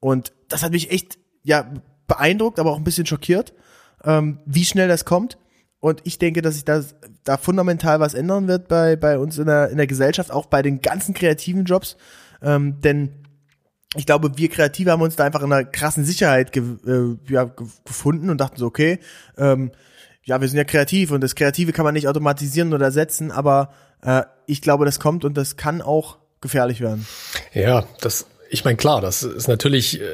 Und 0.00 0.32
das 0.48 0.62
hat 0.62 0.72
mich 0.72 0.90
echt, 0.90 1.18
ja, 1.42 1.72
beeindruckt, 2.06 2.58
aber 2.58 2.70
auch 2.70 2.76
ein 2.76 2.84
bisschen 2.84 3.06
schockiert, 3.06 3.54
ähm, 4.04 4.40
wie 4.44 4.64
schnell 4.64 4.88
das 4.88 5.04
kommt. 5.04 5.38
Und 5.80 6.00
ich 6.04 6.18
denke, 6.18 6.42
dass 6.42 6.54
sich 6.54 6.64
das, 6.64 6.94
da 7.24 7.36
fundamental 7.36 8.00
was 8.00 8.14
ändern 8.14 8.48
wird 8.48 8.68
bei, 8.68 8.96
bei 8.96 9.18
uns 9.18 9.38
in 9.38 9.46
der, 9.46 9.70
in 9.70 9.76
der 9.76 9.86
Gesellschaft, 9.86 10.30
auch 10.30 10.46
bei 10.46 10.62
den 10.62 10.80
ganzen 10.80 11.14
kreativen 11.14 11.64
Jobs. 11.64 11.96
Ähm, 12.42 12.80
denn 12.80 13.10
ich 13.96 14.06
glaube, 14.06 14.36
wir 14.36 14.48
Kreative 14.48 14.90
haben 14.90 15.02
uns 15.02 15.16
da 15.16 15.24
einfach 15.24 15.42
in 15.42 15.52
einer 15.52 15.64
krassen 15.64 16.04
Sicherheit 16.04 16.52
ge, 16.52 16.62
äh, 16.86 17.16
ja, 17.30 17.44
gefunden 17.84 18.30
und 18.30 18.38
dachten 18.40 18.56
so, 18.56 18.66
okay, 18.66 18.98
ähm, 19.36 19.70
ja, 20.24 20.40
wir 20.40 20.48
sind 20.48 20.56
ja 20.56 20.64
kreativ 20.64 21.10
und 21.10 21.20
das 21.20 21.34
Kreative 21.34 21.72
kann 21.72 21.84
man 21.84 21.94
nicht 21.94 22.08
automatisieren 22.08 22.72
oder 22.72 22.86
ersetzen, 22.86 23.30
aber 23.30 23.70
äh, 24.02 24.22
ich 24.46 24.62
glaube, 24.62 24.84
das 24.84 24.98
kommt 24.98 25.24
und 25.24 25.36
das 25.36 25.56
kann 25.56 25.82
auch 25.82 26.18
gefährlich 26.40 26.80
werden. 26.80 27.06
Ja, 27.52 27.84
das, 28.00 28.26
ich 28.50 28.64
meine, 28.64 28.76
klar, 28.76 29.00
das 29.00 29.22
ist 29.22 29.48
natürlich 29.48 30.00
äh, 30.00 30.04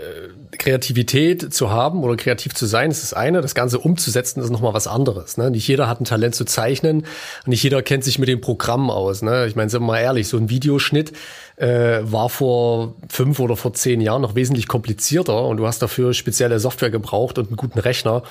Kreativität 0.58 1.52
zu 1.54 1.70
haben 1.70 2.02
oder 2.02 2.16
kreativ 2.16 2.54
zu 2.54 2.66
sein, 2.66 2.90
ist 2.90 3.02
das 3.02 3.14
eine. 3.14 3.40
Das 3.40 3.54
Ganze 3.54 3.78
umzusetzen 3.78 4.42
ist 4.42 4.50
nochmal 4.50 4.74
was 4.74 4.86
anderes. 4.86 5.36
Ne? 5.36 5.50
Nicht 5.50 5.66
jeder 5.68 5.88
hat 5.88 6.00
ein 6.00 6.04
Talent 6.04 6.34
zu 6.34 6.44
zeichnen 6.44 7.00
und 7.00 7.48
nicht 7.48 7.62
jeder 7.62 7.82
kennt 7.82 8.02
sich 8.04 8.18
mit 8.18 8.28
dem 8.28 8.40
Programm 8.40 8.90
aus. 8.90 9.22
Ne? 9.22 9.46
Ich 9.46 9.56
meine, 9.56 9.70
sind 9.70 9.82
wir 9.82 9.86
mal 9.86 10.00
ehrlich, 10.00 10.28
so 10.28 10.36
ein 10.36 10.50
Videoschnitt 10.50 11.12
äh, 11.56 12.00
war 12.02 12.28
vor 12.28 12.94
fünf 13.08 13.38
oder 13.38 13.56
vor 13.56 13.74
zehn 13.74 14.00
Jahren 14.00 14.22
noch 14.22 14.34
wesentlich 14.34 14.66
komplizierter 14.66 15.44
und 15.46 15.58
du 15.58 15.66
hast 15.66 15.82
dafür 15.82 16.14
spezielle 16.14 16.58
Software 16.58 16.90
gebraucht 16.90 17.38
und 17.38 17.48
einen 17.48 17.56
guten 17.56 17.78
Rechner. 17.78 18.22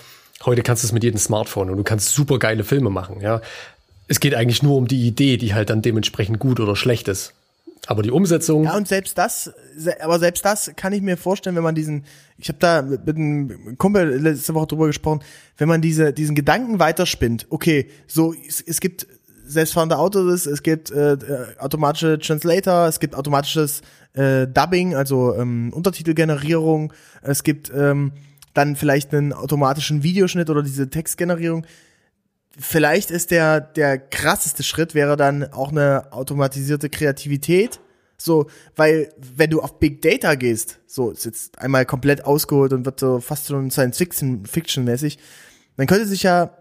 Heute 0.45 0.63
kannst 0.63 0.84
du 0.84 0.88
es 0.88 0.93
mit 0.93 1.04
jedem 1.04 1.19
Smartphone 1.19 1.69
und 1.69 1.78
du 1.78 1.84
kannst 1.84 2.10
super 2.10 2.39
geile 2.39 2.63
Filme 2.63 2.89
machen, 2.89 3.21
ja. 3.21 3.41
Es 4.08 4.19
geht 4.19 4.34
eigentlich 4.34 4.63
nur 4.63 4.75
um 4.75 4.88
die 4.88 5.06
Idee, 5.06 5.38
die 5.38 5.54
halt 5.54 5.69
dann 5.69 5.84
dementsprechend 5.84 6.39
gut 6.39 6.60
oder 6.60 6.75
schlecht 6.75 7.08
ist. 7.08 7.34
Aber 7.86 8.04
die 8.04 8.12
Umsetzung. 8.12 8.65
Ja, 8.65 8.75
und 8.75 8.88
selbst 8.88 9.17
das, 9.17 9.52
aber 10.02 10.19
selbst 10.19 10.43
das 10.45 10.71
kann 10.75 10.93
ich 10.93 11.02
mir 11.02 11.17
vorstellen, 11.17 11.56
wenn 11.56 11.63
man 11.63 11.75
diesen, 11.75 12.06
ich 12.38 12.47
habe 12.49 12.60
da 12.60 12.82
mit 12.82 13.08
einem 13.08 13.78
Kumpel 13.78 14.17
letzte 14.17 14.54
Woche 14.54 14.67
drüber 14.67 14.88
gesprochen, 14.88 15.21
wenn 15.58 15.67
man 15.67 15.82
diese, 15.82 16.13
diesen 16.13 16.36
Gedanken 16.36 16.80
weiterspinnt, 16.80 17.47
okay, 17.49 17.89
so, 18.08 18.34
es, 18.47 18.62
es 18.62 18.80
gibt 18.80 19.08
selbstfahrende 19.45 19.97
Autos, 19.97 20.45
es 20.45 20.62
gibt 20.62 20.91
äh, 20.91 21.13
äh 21.13 21.17
automatische 21.58 22.19
Translator, 22.19 22.88
es 22.88 22.99
gibt 22.99 23.15
automatisches 23.15 23.82
äh, 24.13 24.47
Dubbing, 24.47 24.95
also 24.95 25.36
ähm, 25.36 25.71
Untertitelgenerierung, 25.73 26.93
es 27.21 27.43
gibt 27.43 27.71
ähm, 27.75 28.12
dann 28.53 28.75
vielleicht 28.75 29.13
einen 29.13 29.33
automatischen 29.33 30.03
Videoschnitt 30.03 30.49
oder 30.49 30.63
diese 30.63 30.89
Textgenerierung. 30.89 31.65
Vielleicht 32.57 33.12
ist 33.12 33.31
der, 33.31 33.62
der 33.62 33.97
krasseste 33.97 34.63
Schritt 34.63 34.95
wäre 34.95 35.15
dann 35.15 35.53
auch 35.53 35.71
eine 35.71 36.12
automatisierte 36.12 36.89
Kreativität. 36.89 37.79
So, 38.17 38.47
weil, 38.75 39.13
wenn 39.17 39.49
du 39.49 39.62
auf 39.62 39.79
Big 39.79 40.01
Data 40.01 40.35
gehst, 40.35 40.79
so, 40.85 41.12
ist 41.12 41.23
jetzt 41.23 41.57
einmal 41.57 41.85
komplett 41.85 42.25
ausgeholt 42.25 42.73
und 42.73 42.85
wird 42.85 42.99
so 42.99 43.21
fast 43.21 43.47
schon 43.47 43.71
Science-Fiction-mäßig, 43.71 45.17
dann 45.77 45.88
könnte 45.88 46.05
sich 46.05 46.23
ja 46.23 46.57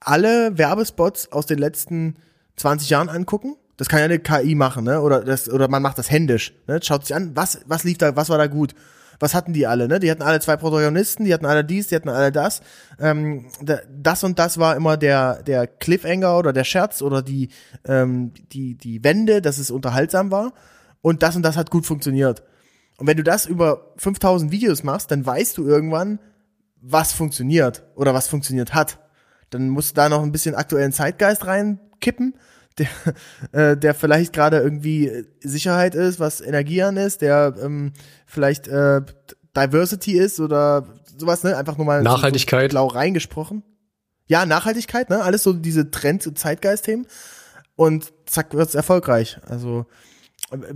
alle 0.00 0.58
Werbespots 0.58 1.32
aus 1.32 1.46
den 1.46 1.58
letzten 1.58 2.16
20 2.56 2.90
Jahren 2.90 3.08
angucken. 3.08 3.56
Das 3.78 3.88
kann 3.88 4.00
ja 4.00 4.04
eine 4.04 4.18
KI 4.18 4.54
machen, 4.54 4.84
ne? 4.84 5.00
Oder 5.00 5.24
das, 5.24 5.48
oder 5.48 5.68
man 5.68 5.82
macht 5.82 5.98
das 5.98 6.10
händisch. 6.10 6.52
Ne? 6.66 6.80
Schaut 6.82 7.06
sich 7.06 7.16
an, 7.16 7.34
was, 7.34 7.60
was 7.66 7.84
lief 7.84 7.96
da, 7.96 8.14
was 8.16 8.28
war 8.28 8.36
da 8.36 8.48
gut? 8.48 8.74
Was 9.20 9.34
hatten 9.34 9.52
die 9.52 9.66
alle, 9.66 9.88
ne? 9.88 9.98
Die 9.98 10.10
hatten 10.10 10.22
alle 10.22 10.40
zwei 10.40 10.56
Protagonisten, 10.56 11.24
die 11.24 11.34
hatten 11.34 11.46
alle 11.46 11.64
dies, 11.64 11.88
die 11.88 11.96
hatten 11.96 12.08
alle 12.08 12.30
das. 12.30 12.60
Ähm, 13.00 13.46
das 13.90 14.22
und 14.24 14.38
das 14.38 14.58
war 14.58 14.76
immer 14.76 14.96
der, 14.96 15.42
der 15.42 15.66
Cliffhanger 15.66 16.38
oder 16.38 16.52
der 16.52 16.64
Scherz 16.64 17.02
oder 17.02 17.22
die, 17.22 17.48
ähm, 17.84 18.32
die, 18.52 18.76
die 18.76 19.02
Wende, 19.02 19.42
dass 19.42 19.58
es 19.58 19.70
unterhaltsam 19.70 20.30
war. 20.30 20.52
Und 21.00 21.22
das 21.22 21.36
und 21.36 21.42
das 21.42 21.56
hat 21.56 21.70
gut 21.70 21.86
funktioniert. 21.86 22.42
Und 22.98 23.06
wenn 23.06 23.16
du 23.16 23.22
das 23.22 23.46
über 23.46 23.92
5000 23.96 24.50
Videos 24.50 24.82
machst, 24.82 25.10
dann 25.10 25.24
weißt 25.24 25.56
du 25.58 25.66
irgendwann, 25.66 26.18
was 26.80 27.12
funktioniert 27.12 27.84
oder 27.94 28.14
was 28.14 28.28
funktioniert 28.28 28.74
hat. 28.74 28.98
Dann 29.50 29.68
musst 29.68 29.90
du 29.90 29.94
da 29.94 30.08
noch 30.08 30.22
ein 30.22 30.32
bisschen 30.32 30.54
aktuellen 30.54 30.92
Zeitgeist 30.92 31.46
reinkippen, 31.46 32.34
der, 32.78 32.88
äh, 33.52 33.76
der 33.76 33.94
vielleicht 33.94 34.32
gerade 34.32 34.58
irgendwie 34.58 35.24
Sicherheit 35.40 35.94
ist, 35.94 36.20
was 36.20 36.40
Energie 36.40 36.82
an 36.82 36.96
ist, 36.96 37.22
der 37.22 37.54
ähm, 37.62 37.92
vielleicht 38.26 38.68
äh, 38.68 39.02
Diversity 39.56 40.12
ist 40.12 40.40
oder 40.40 40.86
sowas, 41.16 41.42
ne? 41.42 41.56
Einfach 41.56 41.76
nur 41.76 41.86
mal 41.86 42.02
Nachhaltigkeit. 42.02 42.72
So, 42.72 42.78
so 42.78 42.86
blau 42.86 42.86
reingesprochen. 42.86 43.62
Ja, 44.26 44.46
Nachhaltigkeit, 44.46 45.10
ne? 45.10 45.22
Alles 45.22 45.42
so 45.42 45.52
diese 45.52 45.90
Trend- 45.90 46.26
und 46.26 46.38
Zeitgeist-Themen. 46.38 47.06
Und 47.76 48.12
zack, 48.26 48.54
wird's 48.54 48.74
erfolgreich. 48.74 49.38
Also 49.46 49.86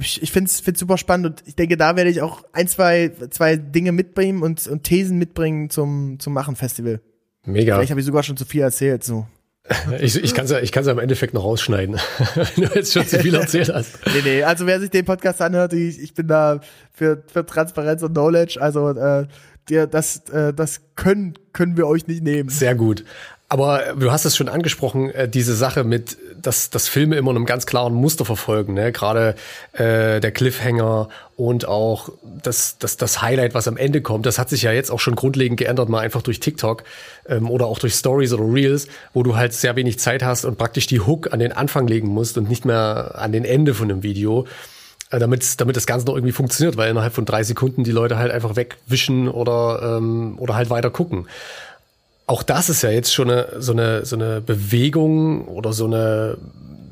ich, 0.00 0.22
ich 0.22 0.32
finde 0.32 0.48
es 0.48 0.60
find's 0.60 0.80
super 0.80 0.98
spannend 0.98 1.26
und 1.26 1.48
ich 1.48 1.56
denke, 1.56 1.76
da 1.76 1.96
werde 1.96 2.10
ich 2.10 2.20
auch 2.20 2.44
ein, 2.52 2.68
zwei, 2.68 3.10
zwei 3.30 3.56
Dinge 3.56 3.92
mitbringen 3.92 4.42
und, 4.42 4.66
und 4.66 4.84
Thesen 4.84 5.18
mitbringen 5.18 5.70
zum, 5.70 6.18
zum 6.18 6.32
Machen-Festival. 6.32 7.00
Mega. 7.44 7.74
Vielleicht 7.74 7.90
habe 7.90 8.00
ich 8.00 8.06
sogar 8.06 8.22
schon 8.22 8.36
zu 8.36 8.44
viel 8.44 8.60
erzählt, 8.60 9.02
so. 9.02 9.26
Ich, 10.00 10.16
ich 10.16 10.34
kann 10.34 10.44
es 10.44 10.50
ja, 10.50 10.58
ich 10.58 10.72
kann's 10.72 10.86
ja 10.86 10.92
im 10.92 10.98
Endeffekt 10.98 11.34
noch 11.34 11.44
rausschneiden, 11.44 11.96
wenn 12.34 12.64
du 12.64 12.74
jetzt 12.74 12.92
schon 12.92 13.06
zu 13.06 13.18
viel 13.20 13.34
erzählt 13.34 13.72
hast. 13.72 13.98
nee, 14.14 14.22
nee, 14.24 14.42
also 14.42 14.66
wer 14.66 14.80
sich 14.80 14.90
den 14.90 15.04
Podcast 15.04 15.40
anhört, 15.40 15.72
ich, 15.72 16.00
ich 16.00 16.14
bin 16.14 16.26
da 16.26 16.60
für, 16.92 17.22
für 17.32 17.46
Transparenz 17.46 18.02
und 18.02 18.12
Knowledge, 18.12 18.58
also 18.60 18.90
äh, 18.90 19.26
dir, 19.68 19.86
das, 19.86 20.28
äh, 20.30 20.52
das 20.52 20.80
können, 20.96 21.34
können 21.52 21.76
wir 21.76 21.86
euch 21.86 22.06
nicht 22.06 22.22
nehmen. 22.22 22.48
Sehr 22.48 22.74
gut. 22.74 23.04
Aber 23.52 23.92
du 23.98 24.10
hast 24.10 24.24
es 24.24 24.34
schon 24.34 24.48
angesprochen, 24.48 25.10
äh, 25.10 25.28
diese 25.28 25.54
Sache 25.54 25.84
mit, 25.84 26.16
dass, 26.40 26.70
dass 26.70 26.88
Filme 26.88 27.16
immer 27.16 27.32
einem 27.32 27.44
ganz 27.44 27.66
klaren 27.66 27.92
Muster 27.92 28.24
verfolgen. 28.24 28.72
Ne? 28.72 28.92
Gerade 28.92 29.34
äh, 29.74 30.20
der 30.20 30.30
Cliffhanger 30.30 31.10
und 31.36 31.68
auch 31.68 32.08
das, 32.42 32.78
das, 32.78 32.96
das 32.96 33.20
Highlight, 33.20 33.52
was 33.52 33.68
am 33.68 33.76
Ende 33.76 34.00
kommt, 34.00 34.24
das 34.24 34.38
hat 34.38 34.48
sich 34.48 34.62
ja 34.62 34.72
jetzt 34.72 34.90
auch 34.90 35.00
schon 35.00 35.16
grundlegend 35.16 35.58
geändert, 35.58 35.90
mal 35.90 36.00
einfach 36.00 36.22
durch 36.22 36.40
TikTok 36.40 36.84
ähm, 37.28 37.50
oder 37.50 37.66
auch 37.66 37.78
durch 37.78 37.92
Stories 37.92 38.32
oder 38.32 38.50
Reels, 38.50 38.88
wo 39.12 39.22
du 39.22 39.36
halt 39.36 39.52
sehr 39.52 39.76
wenig 39.76 39.98
Zeit 39.98 40.22
hast 40.22 40.46
und 40.46 40.56
praktisch 40.56 40.86
die 40.86 41.00
Hook 41.00 41.30
an 41.34 41.38
den 41.38 41.52
Anfang 41.52 41.86
legen 41.86 42.08
musst 42.08 42.38
und 42.38 42.48
nicht 42.48 42.64
mehr 42.64 43.16
an 43.16 43.32
den 43.32 43.44
Ende 43.44 43.74
von 43.74 43.90
einem 43.90 44.02
Video 44.02 44.46
äh, 45.10 45.18
damit, 45.18 45.60
damit 45.60 45.76
das 45.76 45.86
Ganze 45.86 46.06
noch 46.06 46.14
irgendwie 46.14 46.32
funktioniert, 46.32 46.78
weil 46.78 46.90
innerhalb 46.90 47.12
von 47.12 47.26
drei 47.26 47.42
Sekunden 47.42 47.84
die 47.84 47.92
Leute 47.92 48.16
halt 48.16 48.32
einfach 48.32 48.56
wegwischen 48.56 49.28
oder, 49.28 49.98
ähm, 49.98 50.38
oder 50.38 50.54
halt 50.54 50.70
weiter 50.70 50.88
gucken 50.88 51.26
auch 52.26 52.42
das 52.42 52.68
ist 52.68 52.82
ja 52.82 52.90
jetzt 52.90 53.12
schon 53.12 53.30
eine, 53.30 53.60
so, 53.60 53.72
eine, 53.72 54.04
so 54.04 54.16
eine 54.16 54.40
Bewegung 54.40 55.46
oder 55.48 55.72
so 55.72 55.86
eine, 55.86 56.38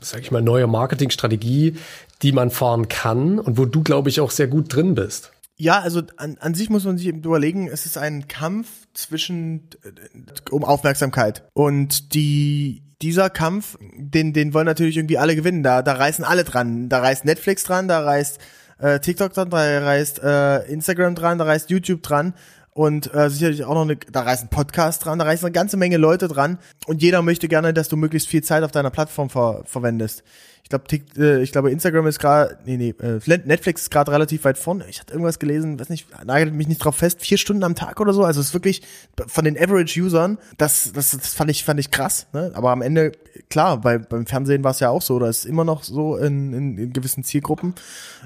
sag 0.00 0.20
ich 0.20 0.30
mal, 0.30 0.42
neue 0.42 0.66
Marketingstrategie, 0.66 1.76
die 2.22 2.32
man 2.32 2.50
fahren 2.50 2.88
kann 2.88 3.38
und 3.38 3.58
wo 3.58 3.64
du, 3.64 3.82
glaube 3.82 4.08
ich, 4.08 4.20
auch 4.20 4.30
sehr 4.30 4.48
gut 4.48 4.74
drin 4.74 4.94
bist. 4.94 5.32
Ja, 5.56 5.80
also 5.80 6.00
an, 6.16 6.38
an 6.40 6.54
sich 6.54 6.70
muss 6.70 6.84
man 6.84 6.96
sich 6.96 7.08
überlegen, 7.08 7.68
es 7.68 7.84
ist 7.84 7.98
ein 7.98 8.28
Kampf 8.28 8.68
zwischen 8.94 9.68
äh, 9.82 10.50
um 10.50 10.64
Aufmerksamkeit 10.64 11.42
und 11.52 12.14
die 12.14 12.82
dieser 13.02 13.28
Kampf, 13.28 13.78
den 13.94 14.32
den 14.32 14.54
wollen 14.54 14.66
natürlich 14.66 14.96
irgendwie 14.96 15.18
alle 15.18 15.36
gewinnen. 15.36 15.62
Da 15.62 15.82
da 15.82 15.92
reißen 15.92 16.24
alle 16.24 16.44
dran. 16.44 16.88
Da 16.88 17.00
reißt 17.00 17.26
Netflix 17.26 17.64
dran, 17.64 17.88
da 17.88 18.00
reißt 18.00 18.38
äh, 18.78 19.00
TikTok 19.00 19.34
dran, 19.34 19.50
da 19.50 19.58
reißt 19.58 20.22
äh, 20.22 20.62
Instagram 20.72 21.14
dran, 21.14 21.36
da 21.36 21.44
reißt 21.44 21.68
YouTube 21.68 22.02
dran 22.02 22.32
und 22.80 23.12
äh, 23.12 23.28
sicherlich 23.28 23.62
auch 23.64 23.74
noch 23.74 23.82
eine, 23.82 23.96
da 23.96 24.22
reißen 24.22 24.48
Podcast 24.48 25.04
dran, 25.04 25.18
da 25.18 25.26
reißen 25.26 25.44
eine 25.44 25.52
ganze 25.52 25.76
Menge 25.76 25.98
Leute 25.98 26.28
dran 26.28 26.56
und 26.86 27.02
jeder 27.02 27.20
möchte 27.20 27.46
gerne, 27.46 27.74
dass 27.74 27.90
du 27.90 27.96
möglichst 27.98 28.26
viel 28.26 28.42
Zeit 28.42 28.62
auf 28.62 28.72
deiner 28.72 28.88
Plattform 28.88 29.28
ver 29.28 29.64
verwendest. 29.66 30.22
Ich 30.62 30.70
glaube, 30.70 30.84
äh, 31.18 31.42
ich 31.42 31.52
glaube, 31.52 31.70
Instagram 31.70 32.06
ist 32.06 32.18
gerade, 32.18 32.56
nee, 32.64 32.78
nee, 32.78 32.94
äh, 33.02 33.20
Netflix 33.44 33.82
ist 33.82 33.90
gerade 33.90 34.10
relativ 34.10 34.44
weit 34.44 34.56
vorne. 34.56 34.86
Ich 34.88 34.98
hatte 34.98 35.12
irgendwas 35.12 35.38
gelesen, 35.38 35.78
weiß 35.78 35.90
nicht, 35.90 36.06
nagelt 36.24 36.54
mich 36.54 36.68
nicht 36.68 36.82
drauf 36.82 36.96
fest, 36.96 37.20
vier 37.20 37.36
Stunden 37.36 37.64
am 37.64 37.74
Tag 37.74 38.00
oder 38.00 38.14
so. 38.14 38.24
Also 38.24 38.40
es 38.40 38.46
ist 38.46 38.54
wirklich 38.54 38.80
von 39.26 39.44
den 39.44 39.58
Average-Usern, 39.58 40.38
das, 40.56 40.90
das, 40.94 41.10
das 41.10 41.34
fand 41.34 41.50
ich, 41.50 41.64
fand 41.64 41.80
ich 41.80 41.90
krass. 41.90 42.28
Ne? 42.32 42.50
Aber 42.54 42.70
am 42.70 42.80
Ende, 42.80 43.12
klar, 43.50 43.78
bei, 43.78 43.98
beim 43.98 44.24
Fernsehen 44.24 44.64
war 44.64 44.70
es 44.70 44.80
ja 44.80 44.88
auch 44.88 45.02
so, 45.02 45.16
oder 45.16 45.28
ist 45.28 45.44
immer 45.44 45.64
noch 45.64 45.82
so 45.82 46.16
in, 46.16 46.54
in, 46.54 46.78
in 46.78 46.92
gewissen 46.94 47.24
Zielgruppen. 47.24 47.74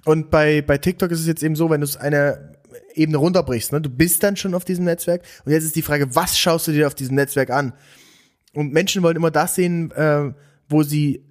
Und 0.05 0.31
bei, 0.31 0.62
bei 0.62 0.79
TikTok 0.79 1.11
ist 1.11 1.19
es 1.19 1.27
jetzt 1.27 1.43
eben 1.43 1.57
so, 1.57 1.71
wenn 1.71 1.81
du 1.81 1.87
es 1.87 1.97
eine 1.97 2.55
Ebene 2.94 3.18
runterbrichst. 3.18 3.72
Ne? 3.72 3.80
Du 3.80 3.90
bist 3.90 4.22
dann 4.22 4.37
schon 4.37 4.54
auf 4.54 4.64
diesem 4.64 4.85
Netzwerk 4.85 5.22
und 5.44 5.52
jetzt 5.52 5.64
ist 5.64 5.76
die 5.76 5.83
Frage, 5.83 6.14
was 6.14 6.38
schaust 6.38 6.68
du 6.68 6.72
dir 6.72 6.87
auf 6.87 6.94
diesem 6.94 7.16
Netzwerk 7.16 7.50
an? 7.50 7.74
Und 8.54 8.72
Menschen 8.72 9.02
wollen 9.02 9.16
immer 9.16 9.30
das 9.30 9.54
sehen, 9.54 9.90
äh, 9.92 10.33
wo 10.68 10.83
sie 10.83 11.24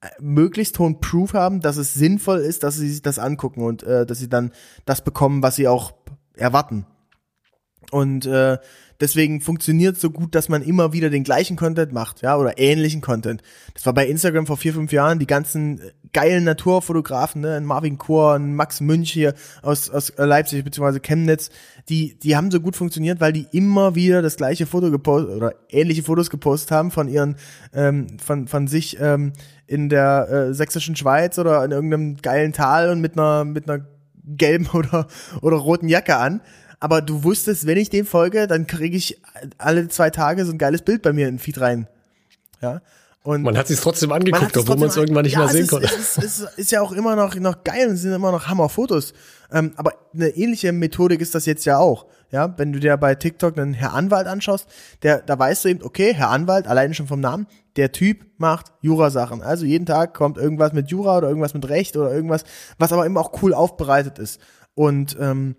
äh, 0.00 0.08
möglichst 0.20 0.78
hohen 0.78 1.00
Proof 1.00 1.34
haben, 1.34 1.60
dass 1.60 1.76
es 1.76 1.94
sinnvoll 1.94 2.40
ist, 2.40 2.62
dass 2.62 2.76
sie 2.76 2.88
sich 2.88 3.02
das 3.02 3.18
angucken 3.18 3.62
und 3.62 3.82
äh, 3.82 4.04
dass 4.06 4.18
sie 4.18 4.28
dann 4.28 4.52
das 4.84 5.02
bekommen, 5.02 5.42
was 5.42 5.56
sie 5.56 5.68
auch 5.68 5.94
erwarten. 6.34 6.86
Und 7.90 8.26
äh, 8.26 8.58
deswegen 9.00 9.40
funktioniert 9.40 9.98
so 9.98 10.10
gut, 10.10 10.34
dass 10.34 10.48
man 10.48 10.62
immer 10.62 10.92
wieder 10.92 11.10
den 11.10 11.24
gleichen 11.24 11.56
Content 11.56 11.92
macht, 11.92 12.22
ja, 12.22 12.36
oder 12.36 12.58
ähnlichen 12.58 13.00
Content. 13.00 13.42
Das 13.74 13.86
war 13.86 13.94
bei 13.94 14.06
Instagram 14.06 14.46
vor 14.46 14.56
vier, 14.56 14.72
fünf 14.72 14.92
Jahren, 14.92 15.18
die 15.18 15.26
ganzen 15.26 15.80
äh, 15.80 15.92
geilen 16.12 16.44
Naturfotografen, 16.44 17.42
ne, 17.42 17.60
Marvin 17.60 17.98
ein 18.08 18.54
Max 18.54 18.80
Münch 18.80 19.12
hier 19.12 19.34
aus, 19.62 19.90
aus 19.90 20.12
Leipzig 20.16 20.64
bzw. 20.64 21.00
Chemnitz, 21.00 21.50
die, 21.88 22.18
die 22.18 22.36
haben 22.36 22.50
so 22.50 22.60
gut 22.60 22.76
funktioniert, 22.76 23.20
weil 23.20 23.32
die 23.32 23.46
immer 23.52 23.94
wieder 23.94 24.22
das 24.22 24.36
gleiche 24.36 24.66
Foto 24.66 24.90
gepostet 24.90 25.36
oder 25.36 25.54
ähnliche 25.68 26.02
Fotos 26.02 26.30
gepostet 26.30 26.70
haben 26.70 26.90
von 26.90 27.08
ihren, 27.08 27.36
ähm, 27.74 28.18
von, 28.18 28.48
von 28.48 28.66
sich 28.66 28.98
ähm, 29.00 29.32
in 29.66 29.88
der 29.88 30.28
äh, 30.28 30.54
sächsischen 30.54 30.96
Schweiz 30.96 31.38
oder 31.38 31.64
in 31.64 31.70
irgendeinem 31.70 32.16
geilen 32.16 32.52
Tal 32.52 32.90
und 32.90 33.00
mit 33.00 33.18
einer, 33.18 33.44
mit 33.44 33.68
einer 33.68 33.84
gelben 34.24 34.68
oder, 34.72 35.06
oder 35.42 35.56
roten 35.56 35.88
Jacke 35.88 36.16
an 36.16 36.40
aber 36.80 37.02
du 37.02 37.24
wusstest, 37.24 37.66
wenn 37.66 37.78
ich 37.78 37.90
dem 37.90 38.06
folge, 38.06 38.46
dann 38.46 38.66
kriege 38.66 38.96
ich 38.96 39.20
alle 39.58 39.88
zwei 39.88 40.10
Tage 40.10 40.44
so 40.44 40.52
ein 40.52 40.58
geiles 40.58 40.82
Bild 40.82 41.02
bei 41.02 41.12
mir 41.12 41.28
in 41.28 41.34
den 41.34 41.40
Feed 41.40 41.60
rein. 41.60 41.88
Ja. 42.60 42.80
Und 43.26 43.42
man 43.42 43.58
hat 43.58 43.66
sich 43.66 43.80
trotzdem 43.80 44.12
angeguckt, 44.12 44.56
obwohl 44.56 44.76
man 44.76 44.88
es 44.88 44.96
irgendwann 44.96 45.24
nicht 45.24 45.32
ja, 45.32 45.40
mehr 45.40 45.48
sehen 45.48 45.64
ist, 45.64 45.70
konnte. 45.70 45.86
Es 45.86 45.96
ist, 45.96 46.18
es 46.18 46.38
ist, 46.38 46.58
ist 46.58 46.70
ja 46.70 46.80
auch 46.80 46.92
immer 46.92 47.16
noch, 47.16 47.34
noch 47.34 47.64
geil 47.64 47.88
und 47.88 47.94
es 47.94 48.02
sind 48.02 48.12
immer 48.12 48.30
noch 48.30 48.46
Hammer-Fotos. 48.46 49.14
Ähm, 49.50 49.72
aber 49.76 49.94
eine 50.14 50.28
ähnliche 50.28 50.70
Methodik 50.70 51.20
ist 51.20 51.34
das 51.34 51.44
jetzt 51.44 51.64
ja 51.64 51.78
auch. 51.78 52.06
Ja, 52.30 52.54
wenn 52.56 52.72
du 52.72 52.78
dir 52.78 52.96
bei 52.96 53.16
TikTok 53.16 53.58
einen 53.58 53.74
Herr 53.74 53.94
Anwalt 53.94 54.28
anschaust, 54.28 54.68
der, 55.02 55.22
da 55.22 55.36
weißt 55.38 55.64
du 55.64 55.68
eben, 55.70 55.82
okay, 55.82 56.14
Herr 56.14 56.30
Anwalt, 56.30 56.68
alleine 56.68 56.94
schon 56.94 57.08
vom 57.08 57.20
Namen, 57.20 57.48
der 57.76 57.90
Typ 57.90 58.24
macht 58.38 58.66
Jura-Sachen. 58.80 59.42
Also 59.42 59.64
jeden 59.64 59.86
Tag 59.86 60.14
kommt 60.14 60.36
irgendwas 60.36 60.72
mit 60.72 60.90
Jura 60.90 61.18
oder 61.18 61.28
irgendwas 61.28 61.54
mit 61.54 61.68
Recht 61.68 61.96
oder 61.96 62.12
irgendwas, 62.12 62.44
was 62.78 62.92
aber 62.92 63.06
eben 63.06 63.16
auch 63.16 63.42
cool 63.42 63.54
aufbereitet 63.54 64.20
ist. 64.20 64.40
Und 64.74 65.16
ähm, 65.20 65.56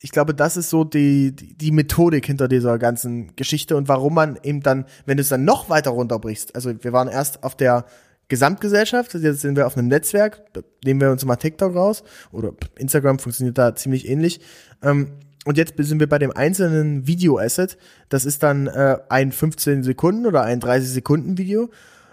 ich 0.00 0.10
glaube, 0.10 0.34
das 0.34 0.56
ist 0.56 0.70
so 0.70 0.84
die, 0.84 1.34
die, 1.34 1.70
Methodik 1.70 2.26
hinter 2.26 2.46
dieser 2.46 2.78
ganzen 2.78 3.34
Geschichte 3.36 3.76
und 3.76 3.88
warum 3.88 4.14
man 4.14 4.38
eben 4.42 4.60
dann, 4.60 4.84
wenn 5.06 5.16
du 5.16 5.22
es 5.22 5.30
dann 5.30 5.44
noch 5.44 5.70
weiter 5.70 5.90
runterbrichst, 5.90 6.54
also 6.54 6.72
wir 6.82 6.92
waren 6.92 7.08
erst 7.08 7.42
auf 7.42 7.56
der 7.56 7.86
Gesamtgesellschaft, 8.28 9.14
jetzt 9.14 9.40
sind 9.40 9.56
wir 9.56 9.66
auf 9.66 9.76
einem 9.76 9.88
Netzwerk, 9.88 10.42
nehmen 10.84 11.00
wir 11.00 11.10
uns 11.10 11.24
mal 11.24 11.36
TikTok 11.36 11.74
raus 11.74 12.02
oder 12.32 12.52
Instagram 12.78 13.18
funktioniert 13.18 13.58
da 13.58 13.74
ziemlich 13.74 14.08
ähnlich. 14.08 14.40
Ähm, 14.82 15.12
und 15.44 15.58
jetzt 15.58 15.74
sind 15.76 16.00
wir 16.00 16.08
bei 16.08 16.18
dem 16.18 16.32
einzelnen 16.32 17.06
Video-Asset. 17.06 17.76
Das 18.08 18.24
ist 18.24 18.42
dann 18.42 18.66
äh, 18.66 18.98
ein 19.10 19.30
15 19.30 19.82
Sekunden 19.82 20.24
oder 20.24 20.42
ein 20.42 20.58
30 20.58 20.88
Sekunden 20.88 21.36
Video. 21.36 21.70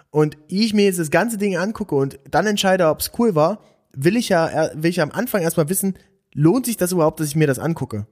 Und 0.09 0.37
ich 0.49 0.73
mir 0.73 0.83
jetzt 0.83 0.99
das 0.99 1.11
ganze 1.11 1.37
Ding 1.37 1.55
angucke 1.55 1.95
und 1.95 2.19
dann 2.29 2.45
entscheide, 2.45 2.87
ob 2.87 2.99
es 2.99 3.11
cool 3.17 3.33
war, 3.33 3.61
will 3.93 4.17
ich 4.17 4.29
ja, 4.29 4.69
will 4.75 4.89
ich 4.89 4.99
am 4.99 5.11
Anfang 5.11 5.41
erstmal 5.41 5.69
wissen, 5.69 5.95
lohnt 6.33 6.65
sich 6.65 6.77
das 6.77 6.91
überhaupt, 6.91 7.19
dass 7.19 7.27
ich 7.27 7.35
mir 7.35 7.47
das 7.47 7.59
angucke? 7.59 8.07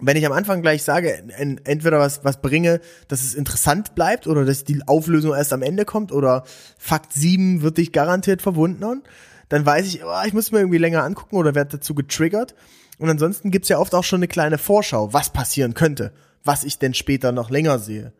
Wenn 0.00 0.16
ich 0.16 0.26
am 0.26 0.32
Anfang 0.32 0.62
gleich 0.62 0.84
sage, 0.84 1.24
entweder 1.64 1.98
was, 1.98 2.24
was 2.24 2.40
bringe, 2.40 2.80
dass 3.08 3.22
es 3.22 3.34
interessant 3.34 3.94
bleibt 3.96 4.28
oder 4.28 4.44
dass 4.44 4.62
die 4.62 4.86
Auflösung 4.86 5.34
erst 5.34 5.52
am 5.52 5.62
Ende 5.62 5.84
kommt 5.84 6.12
oder 6.12 6.44
Fakt 6.78 7.12
7 7.12 7.62
wird 7.62 7.78
dich 7.78 7.92
garantiert 7.92 8.40
verwundern, 8.40 9.02
dann 9.48 9.66
weiß 9.66 9.86
ich, 9.86 10.04
oh, 10.04 10.26
ich 10.26 10.32
muss 10.34 10.52
mir 10.52 10.58
irgendwie 10.58 10.78
länger 10.78 11.02
angucken 11.02 11.36
oder 11.36 11.54
werde 11.54 11.78
dazu 11.78 11.94
getriggert. 11.94 12.54
Und 12.98 13.08
ansonsten 13.08 13.50
gibt's 13.50 13.68
ja 13.70 13.78
oft 13.78 13.94
auch 13.94 14.04
schon 14.04 14.18
eine 14.18 14.28
kleine 14.28 14.58
Vorschau, 14.58 15.12
was 15.12 15.30
passieren 15.30 15.74
könnte, 15.74 16.12
was 16.44 16.64
ich 16.64 16.78
denn 16.78 16.94
später 16.94 17.32
noch 17.32 17.50
länger 17.50 17.78
sehe. 17.78 18.12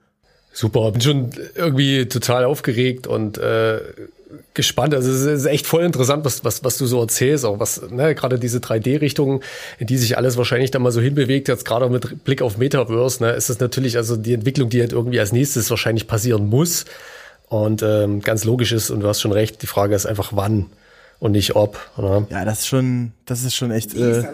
Super, 0.61 0.91
bin 0.91 1.01
schon 1.01 1.31
irgendwie 1.55 2.07
total 2.07 2.45
aufgeregt 2.45 3.07
und 3.07 3.39
äh, 3.39 3.79
gespannt. 4.55 4.93
Also 4.93 5.09
es 5.09 5.21
ist 5.21 5.47
echt 5.47 5.69
voll 5.69 5.85
interessant, 5.85 6.25
was, 6.25 6.45
was, 6.45 6.65
was 6.65 6.79
du 6.79 6.87
so 6.87 7.01
erzählst, 7.01 7.45
auch 7.45 7.61
was, 7.61 7.81
ne, 7.93 8.13
gerade 8.17 8.41
diese 8.41 8.59
3D-Richtung, 8.59 9.43
in 9.79 9.87
die 9.87 9.97
sich 9.97 10.17
alles 10.17 10.37
wahrscheinlich 10.37 10.73
dann 10.73 10.83
mal 10.83 10.91
so 10.91 11.01
hinbewegt, 11.01 11.47
jetzt 11.47 11.65
gerade 11.65 11.89
mit 11.89 12.25
Blick 12.25 12.43
auf 12.43 12.59
Metaverse, 12.59 13.23
ne, 13.23 13.31
ist 13.35 13.51
es 13.51 13.61
natürlich 13.61 13.97
also 13.97 14.17
die 14.17 14.33
Entwicklung, 14.33 14.69
die 14.69 14.81
halt 14.81 14.93
irgendwie 14.93 15.21
als 15.21 15.31
nächstes 15.31 15.71
wahrscheinlich 15.71 16.09
passieren 16.09 16.49
muss 16.49 16.87
und 17.49 17.85
ähm, 17.85 18.21
ganz 18.21 18.43
logisch 18.43 18.73
ist, 18.73 18.91
und 18.91 18.99
du 18.99 19.07
hast 19.07 19.21
schon 19.21 19.31
recht, 19.31 19.63
die 19.63 19.69
Frage 19.69 19.95
ist 19.95 20.07
einfach 20.07 20.33
wann 20.33 20.67
und 21.21 21.31
nicht 21.31 21.55
ob. 21.55 21.79
Oder? 21.97 22.27
Ja, 22.31 22.45
das 22.45 22.59
ist 22.63 22.67
schon, 22.67 23.13
das 23.27 23.45
ist 23.45 23.55
schon 23.55 23.71
echt. 23.71 23.95
Äh, 23.95 24.25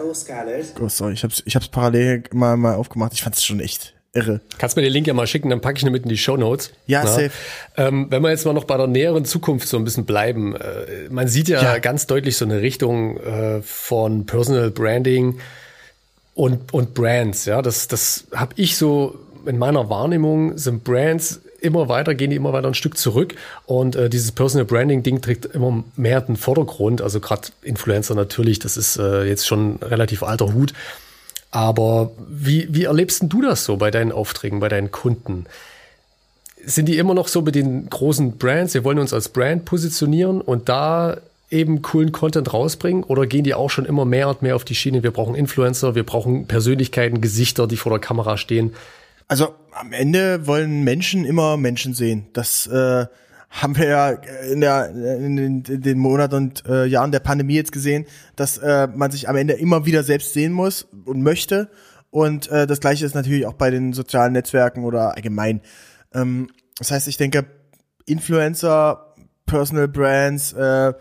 oh, 0.81 0.89
sorry, 0.89 1.13
ich 1.13 1.23
hab's, 1.23 1.43
ich 1.45 1.55
hab's 1.55 1.67
parallel 1.67 2.23
mal, 2.33 2.57
mal 2.57 2.73
aufgemacht. 2.73 3.13
Ich 3.13 3.21
fand's 3.21 3.45
schon 3.45 3.59
echt 3.59 3.94
irre. 4.15 4.41
Kannst 4.57 4.75
mir 4.75 4.81
den 4.81 4.91
Link 4.91 5.07
ja 5.07 5.13
mal 5.13 5.27
schicken, 5.27 5.49
dann 5.49 5.61
packe 5.61 5.77
ich 5.77 5.83
ihn 5.83 5.91
mit 5.91 6.03
in 6.03 6.09
die 6.09 6.17
Show 6.17 6.37
Notes. 6.37 6.71
Ja, 6.87 7.03
Na? 7.03 7.11
safe. 7.11 7.31
Ähm, 7.77 8.07
wenn 8.09 8.21
wir 8.21 8.29
jetzt 8.29 8.45
mal 8.45 8.53
noch 8.53 8.63
bei 8.63 8.77
der 8.77 8.87
näheren 8.87 9.25
Zukunft 9.25 9.67
so 9.67 9.77
ein 9.77 9.83
bisschen 9.83 10.05
bleiben, 10.05 10.55
äh, 10.55 11.09
man 11.09 11.27
sieht 11.27 11.49
ja, 11.49 11.61
ja, 11.61 11.77
ganz 11.79 12.07
deutlich 12.07 12.37
so 12.37 12.45
eine 12.45 12.61
Richtung 12.61 13.17
äh, 13.17 13.61
von 13.61 14.25
Personal 14.25 14.71
Branding 14.71 15.39
und 16.33 16.73
und 16.73 16.93
Brands. 16.93 17.45
Ja, 17.45 17.61
das 17.61 17.87
das 17.87 18.25
habe 18.33 18.53
ich 18.57 18.77
so 18.77 19.19
in 19.45 19.57
meiner 19.57 19.89
Wahrnehmung 19.89 20.57
sind 20.57 20.83
Brands 20.83 21.41
immer 21.61 21.89
weiter, 21.89 22.15
gehen 22.15 22.29
die 22.29 22.35
immer 22.35 22.53
weiter 22.53 22.67
ein 22.67 22.73
Stück 22.73 22.97
zurück 22.97 23.35
und 23.65 23.95
äh, 23.95 24.09
dieses 24.09 24.31
Personal 24.31 24.65
Branding 24.65 25.03
Ding 25.03 25.21
trägt 25.21 25.45
immer 25.45 25.83
mehr 25.95 26.21
den 26.21 26.35
Vordergrund. 26.35 27.01
Also 27.01 27.19
gerade 27.19 27.49
Influencer 27.63 28.15
natürlich, 28.15 28.59
das 28.59 28.77
ist 28.77 28.97
äh, 28.97 29.23
jetzt 29.23 29.47
schon 29.47 29.77
relativ 29.77 30.23
alter 30.23 30.53
Hut. 30.53 30.73
Aber 31.55 32.11
wie, 32.27 32.67
wie 32.69 32.83
erlebst 32.83 33.23
du 33.27 33.41
das 33.41 33.63
so 33.63 33.77
bei 33.77 33.89
deinen 33.89 34.11
Aufträgen, 34.11 34.59
bei 34.59 34.67
deinen 34.67 34.91
Kunden? 34.91 35.45
Sind 36.65 36.87
die 36.87 36.97
immer 36.97 37.13
noch 37.13 37.29
so 37.29 37.41
mit 37.43 37.55
den 37.55 37.89
großen 37.89 38.37
Brands, 38.37 38.73
wir 38.73 38.83
wollen 38.83 38.99
uns 38.99 39.13
als 39.13 39.29
Brand 39.29 39.63
positionieren 39.63 40.41
und 40.41 40.67
da 40.67 41.15
eben 41.49 41.81
coolen 41.81 42.11
Content 42.11 42.51
rausbringen? 42.51 43.05
Oder 43.05 43.25
gehen 43.25 43.45
die 43.45 43.53
auch 43.53 43.69
schon 43.69 43.85
immer 43.85 44.03
mehr 44.03 44.27
und 44.27 44.41
mehr 44.41 44.57
auf 44.57 44.65
die 44.65 44.75
Schiene, 44.75 45.01
wir 45.01 45.11
brauchen 45.11 45.33
Influencer, 45.33 45.95
wir 45.95 46.05
brauchen 46.05 46.45
Persönlichkeiten, 46.45 47.21
Gesichter, 47.21 47.67
die 47.67 47.77
vor 47.77 47.93
der 47.93 47.99
Kamera 47.99 48.35
stehen? 48.35 48.73
Also 49.29 49.55
am 49.71 49.93
Ende 49.93 50.47
wollen 50.47 50.83
Menschen 50.83 51.23
immer 51.23 51.55
Menschen 51.55 51.93
sehen. 51.93 52.25
Das 52.33 52.67
äh, 52.67 53.05
haben 53.49 53.77
wir 53.77 53.87
ja 53.87 54.09
in, 54.09 54.61
der, 54.61 54.89
in, 54.89 55.35
den, 55.35 55.63
in 55.63 55.81
den 55.81 55.97
Monaten 55.97 56.35
und 56.35 56.65
äh, 56.65 56.85
Jahren 56.85 57.11
der 57.11 57.19
Pandemie 57.19 57.55
jetzt 57.55 57.71
gesehen, 57.71 58.05
dass 58.35 58.57
äh, 58.57 58.87
man 58.87 59.11
sich 59.11 59.29
am 59.29 59.35
Ende 59.35 59.53
immer 59.53 59.85
wieder 59.85 60.03
selbst 60.03 60.33
sehen 60.33 60.51
muss 60.51 60.87
und 61.05 61.21
möchte. 61.21 61.69
Und 62.09 62.49
äh, 62.49 62.67
das 62.67 62.79
gleiche 62.79 63.05
ist 63.05 63.15
natürlich 63.15 63.45
auch 63.45 63.53
bei 63.53 63.69
den 63.69 63.93
sozialen 63.93 64.33
Netzwerken 64.33 64.83
oder 64.83 65.15
allgemein. 65.15 65.61
Ähm, 66.13 66.49
das 66.77 66.91
heißt, 66.91 67.07
ich 67.07 67.17
denke, 67.17 67.45
Influencer, 68.05 69.15
Personal 69.45 69.87
Brands, 69.87 70.53
äh, 70.53 70.93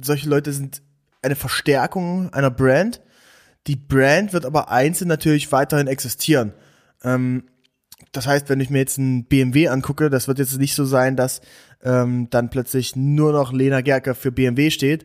solche 0.00 0.28
Leute 0.28 0.52
sind 0.52 0.82
eine 1.22 1.36
Verstärkung 1.36 2.32
einer 2.32 2.50
Brand. 2.50 3.00
Die 3.66 3.76
Brand 3.76 4.32
wird 4.32 4.44
aber 4.44 4.70
einzeln 4.70 5.08
natürlich 5.08 5.52
weiterhin 5.52 5.86
existieren. 5.86 6.52
Ähm, 7.04 7.44
das 8.12 8.26
heißt, 8.26 8.48
wenn 8.48 8.60
ich 8.60 8.70
mir 8.70 8.78
jetzt 8.78 8.98
ein 8.98 9.24
BMW 9.24 9.68
angucke, 9.68 10.10
das 10.10 10.28
wird 10.28 10.38
jetzt 10.38 10.58
nicht 10.58 10.74
so 10.74 10.84
sein, 10.84 11.16
dass 11.16 11.40
ähm, 11.82 12.28
dann 12.30 12.50
plötzlich 12.50 12.94
nur 12.94 13.32
noch 13.32 13.52
Lena 13.52 13.80
Gerker 13.80 14.14
für 14.14 14.30
BMW 14.30 14.70
steht. 14.70 15.04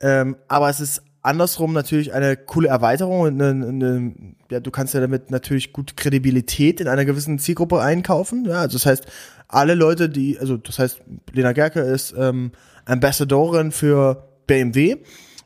Ähm, 0.00 0.36
aber 0.46 0.68
es 0.68 0.80
ist 0.80 1.02
andersrum 1.22 1.72
natürlich 1.72 2.12
eine 2.12 2.36
coole 2.36 2.68
Erweiterung. 2.68 3.26
Eine, 3.26 3.48
eine, 3.48 4.14
ja, 4.50 4.60
du 4.60 4.70
kannst 4.70 4.94
ja 4.94 5.00
damit 5.00 5.30
natürlich 5.30 5.72
gut 5.72 5.96
Kredibilität 5.96 6.80
in 6.80 6.88
einer 6.88 7.04
gewissen 7.04 7.38
Zielgruppe 7.38 7.80
einkaufen. 7.80 8.44
Ja, 8.44 8.60
also 8.60 8.76
das 8.76 8.86
heißt, 8.86 9.06
alle 9.48 9.74
Leute, 9.74 10.08
die, 10.08 10.38
also 10.38 10.56
das 10.56 10.78
heißt, 10.78 11.02
Lena 11.32 11.52
Gerke 11.52 11.80
ist 11.80 12.14
ähm, 12.16 12.52
Ambassadorin 12.84 13.72
für 13.72 14.28
BMW. 14.46 14.96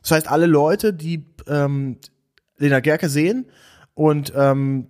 Das 0.01 0.11
heißt, 0.11 0.29
alle 0.29 0.45
Leute, 0.45 0.93
die 0.93 1.25
ähm, 1.47 1.97
Lena 2.57 2.79
Gerke 2.79 3.09
sehen, 3.09 3.45
und 3.93 4.31
ähm, 4.35 4.87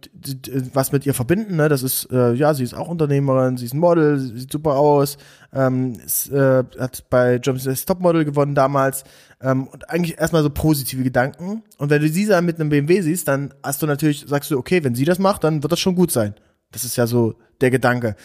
was 0.74 0.92
mit 0.92 1.06
ihr 1.06 1.14
verbinden, 1.14 1.56
ne? 1.56 1.70
Das 1.70 1.82
ist, 1.82 2.10
äh, 2.12 2.34
ja, 2.34 2.54
sie 2.54 2.64
ist 2.64 2.76
auch 2.76 2.88
Unternehmerin, 2.88 3.58
sie 3.58 3.66
ist 3.66 3.74
ein 3.74 3.80
Model, 3.80 4.20
sieht 4.20 4.52
super 4.52 4.76
aus, 4.76 5.18
ähm, 5.54 5.94
ist, 6.06 6.30
äh, 6.32 6.64
hat 6.80 7.10
bei 7.10 7.38
Jobs 7.38 7.86
Topmodel 7.86 8.26
gewonnen 8.26 8.54
damals 8.54 9.04
ähm, 9.42 9.68
und 9.68 9.90
eigentlich 9.90 10.20
erstmal 10.20 10.44
so 10.44 10.52
positive 10.52 11.04
Gedanken. 11.04 11.64
Und 11.78 11.90
wenn 11.90 12.02
du 12.02 12.10
sie 12.10 12.28
dann 12.28 12.46
mit 12.46 12.60
einem 12.60 12.70
BMW 12.70 13.02
siehst, 13.02 13.28
dann 13.28 13.54
hast 13.64 13.82
du 13.82 13.88
natürlich, 13.88 14.26
sagst 14.28 14.52
du, 14.52 14.58
okay, 14.58 14.84
wenn 14.84 14.94
sie 14.94 15.06
das 15.06 15.18
macht, 15.18 15.44
dann 15.44 15.64
wird 15.64 15.72
das 15.72 15.80
schon 15.80 15.96
gut 15.96 16.12
sein. 16.12 16.36
Das 16.72 16.84
ist 16.84 16.96
ja 16.96 17.08
so 17.08 17.36
der 17.60 17.72
Gedanke. 17.72 18.16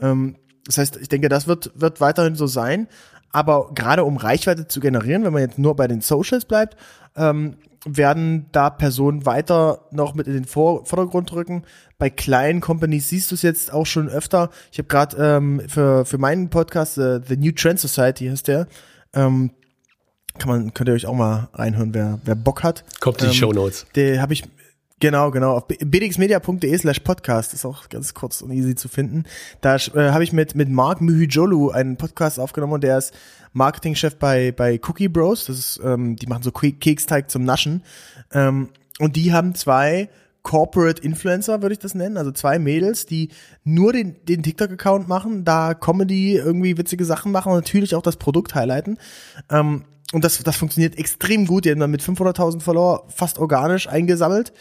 Ähm, 0.00 0.36
das 0.66 0.76
heißt, 0.78 0.98
ich 1.00 1.08
denke, 1.08 1.30
das 1.30 1.46
wird, 1.46 1.72
wird 1.74 2.00
weiterhin 2.00 2.34
so 2.34 2.46
sein. 2.46 2.88
Aber 3.30 3.72
gerade 3.74 4.04
um 4.04 4.16
Reichweite 4.16 4.68
zu 4.68 4.80
generieren, 4.80 5.24
wenn 5.24 5.32
man 5.32 5.42
jetzt 5.42 5.58
nur 5.58 5.76
bei 5.76 5.88
den 5.88 6.00
Socials 6.00 6.44
bleibt, 6.44 6.76
ähm, 7.16 7.56
werden 7.86 8.46
da 8.52 8.68
Personen 8.68 9.24
weiter 9.24 9.86
noch 9.92 10.14
mit 10.14 10.26
in 10.26 10.34
den 10.34 10.44
Vor 10.44 10.84
Vordergrund 10.84 11.32
rücken. 11.32 11.62
Bei 11.98 12.10
kleinen 12.10 12.60
Companies 12.60 13.08
siehst 13.08 13.30
du 13.30 13.36
es 13.36 13.42
jetzt 13.42 13.72
auch 13.72 13.86
schon 13.86 14.08
öfter. 14.08 14.50
Ich 14.72 14.78
habe 14.78 14.88
gerade 14.88 15.16
ähm, 15.16 15.62
für, 15.68 16.04
für 16.04 16.18
meinen 16.18 16.50
Podcast, 16.50 16.98
äh, 16.98 17.20
The 17.26 17.36
New 17.36 17.52
Trend 17.52 17.78
Society 17.78 18.26
heißt 18.26 18.48
der, 18.48 18.66
ähm, 19.14 19.52
kann 20.38 20.48
man, 20.50 20.74
könnt 20.74 20.88
ihr 20.88 20.94
euch 20.94 21.06
auch 21.06 21.14
mal 21.14 21.48
reinhören, 21.54 21.94
wer, 21.94 22.18
wer 22.24 22.34
Bock 22.34 22.62
hat. 22.62 22.84
Kommt 23.00 23.22
in 23.22 23.30
die 23.30 23.34
ähm, 23.34 23.40
Show 23.40 23.52
Notes. 23.52 23.86
Der 23.94 24.20
habe 24.20 24.34
ich 24.34 24.44
Genau, 24.98 25.30
genau. 25.30 25.52
Auf 25.52 25.66
bdxmedia.de 25.66 26.78
slash 26.78 27.00
podcast 27.00 27.52
ist 27.52 27.66
auch 27.66 27.90
ganz 27.90 28.14
kurz 28.14 28.40
und 28.40 28.50
easy 28.50 28.74
zu 28.74 28.88
finden. 28.88 29.24
Da 29.60 29.76
äh, 29.76 30.10
habe 30.10 30.24
ich 30.24 30.32
mit, 30.32 30.54
mit 30.54 30.70
Mark 30.70 31.02
Myhijolu 31.02 31.68
einen 31.68 31.98
Podcast 31.98 32.40
aufgenommen 32.40 32.72
und 32.72 32.82
der 32.82 32.96
ist 32.96 33.12
Marketingchef 33.52 34.16
bei, 34.16 34.52
bei 34.52 34.80
Cookie 34.88 35.08
Bros. 35.08 35.46
Das 35.46 35.58
ist, 35.58 35.80
ähm, 35.84 36.16
die 36.16 36.26
machen 36.26 36.42
so 36.42 36.50
Keksteig 36.50 37.30
zum 37.30 37.44
Naschen. 37.44 37.82
Ähm, 38.32 38.70
und 38.98 39.16
die 39.16 39.34
haben 39.34 39.54
zwei 39.54 40.08
Corporate 40.42 41.02
Influencer, 41.02 41.60
würde 41.60 41.74
ich 41.74 41.78
das 41.78 41.94
nennen. 41.94 42.16
Also 42.16 42.32
zwei 42.32 42.58
Mädels, 42.58 43.04
die 43.04 43.28
nur 43.64 43.92
den, 43.92 44.16
den 44.24 44.42
TikTok-Account 44.42 45.08
machen, 45.08 45.44
da 45.44 45.74
Comedy 45.74 46.36
irgendwie 46.36 46.78
witzige 46.78 47.04
Sachen 47.04 47.32
machen 47.32 47.52
und 47.52 47.58
natürlich 47.58 47.94
auch 47.94 48.02
das 48.02 48.16
Produkt 48.16 48.54
highlighten. 48.54 48.96
Ähm, 49.50 49.84
und 50.12 50.24
das, 50.24 50.38
das 50.38 50.56
funktioniert 50.56 50.98
extrem 50.98 51.46
gut. 51.46 51.64
Die 51.64 51.70
haben 51.70 51.80
dann 51.80 51.90
mit 51.90 52.02
500.000 52.02 52.60
Follower 52.60 53.04
fast 53.08 53.38
organisch 53.38 53.88
eingesammelt. 53.88 54.52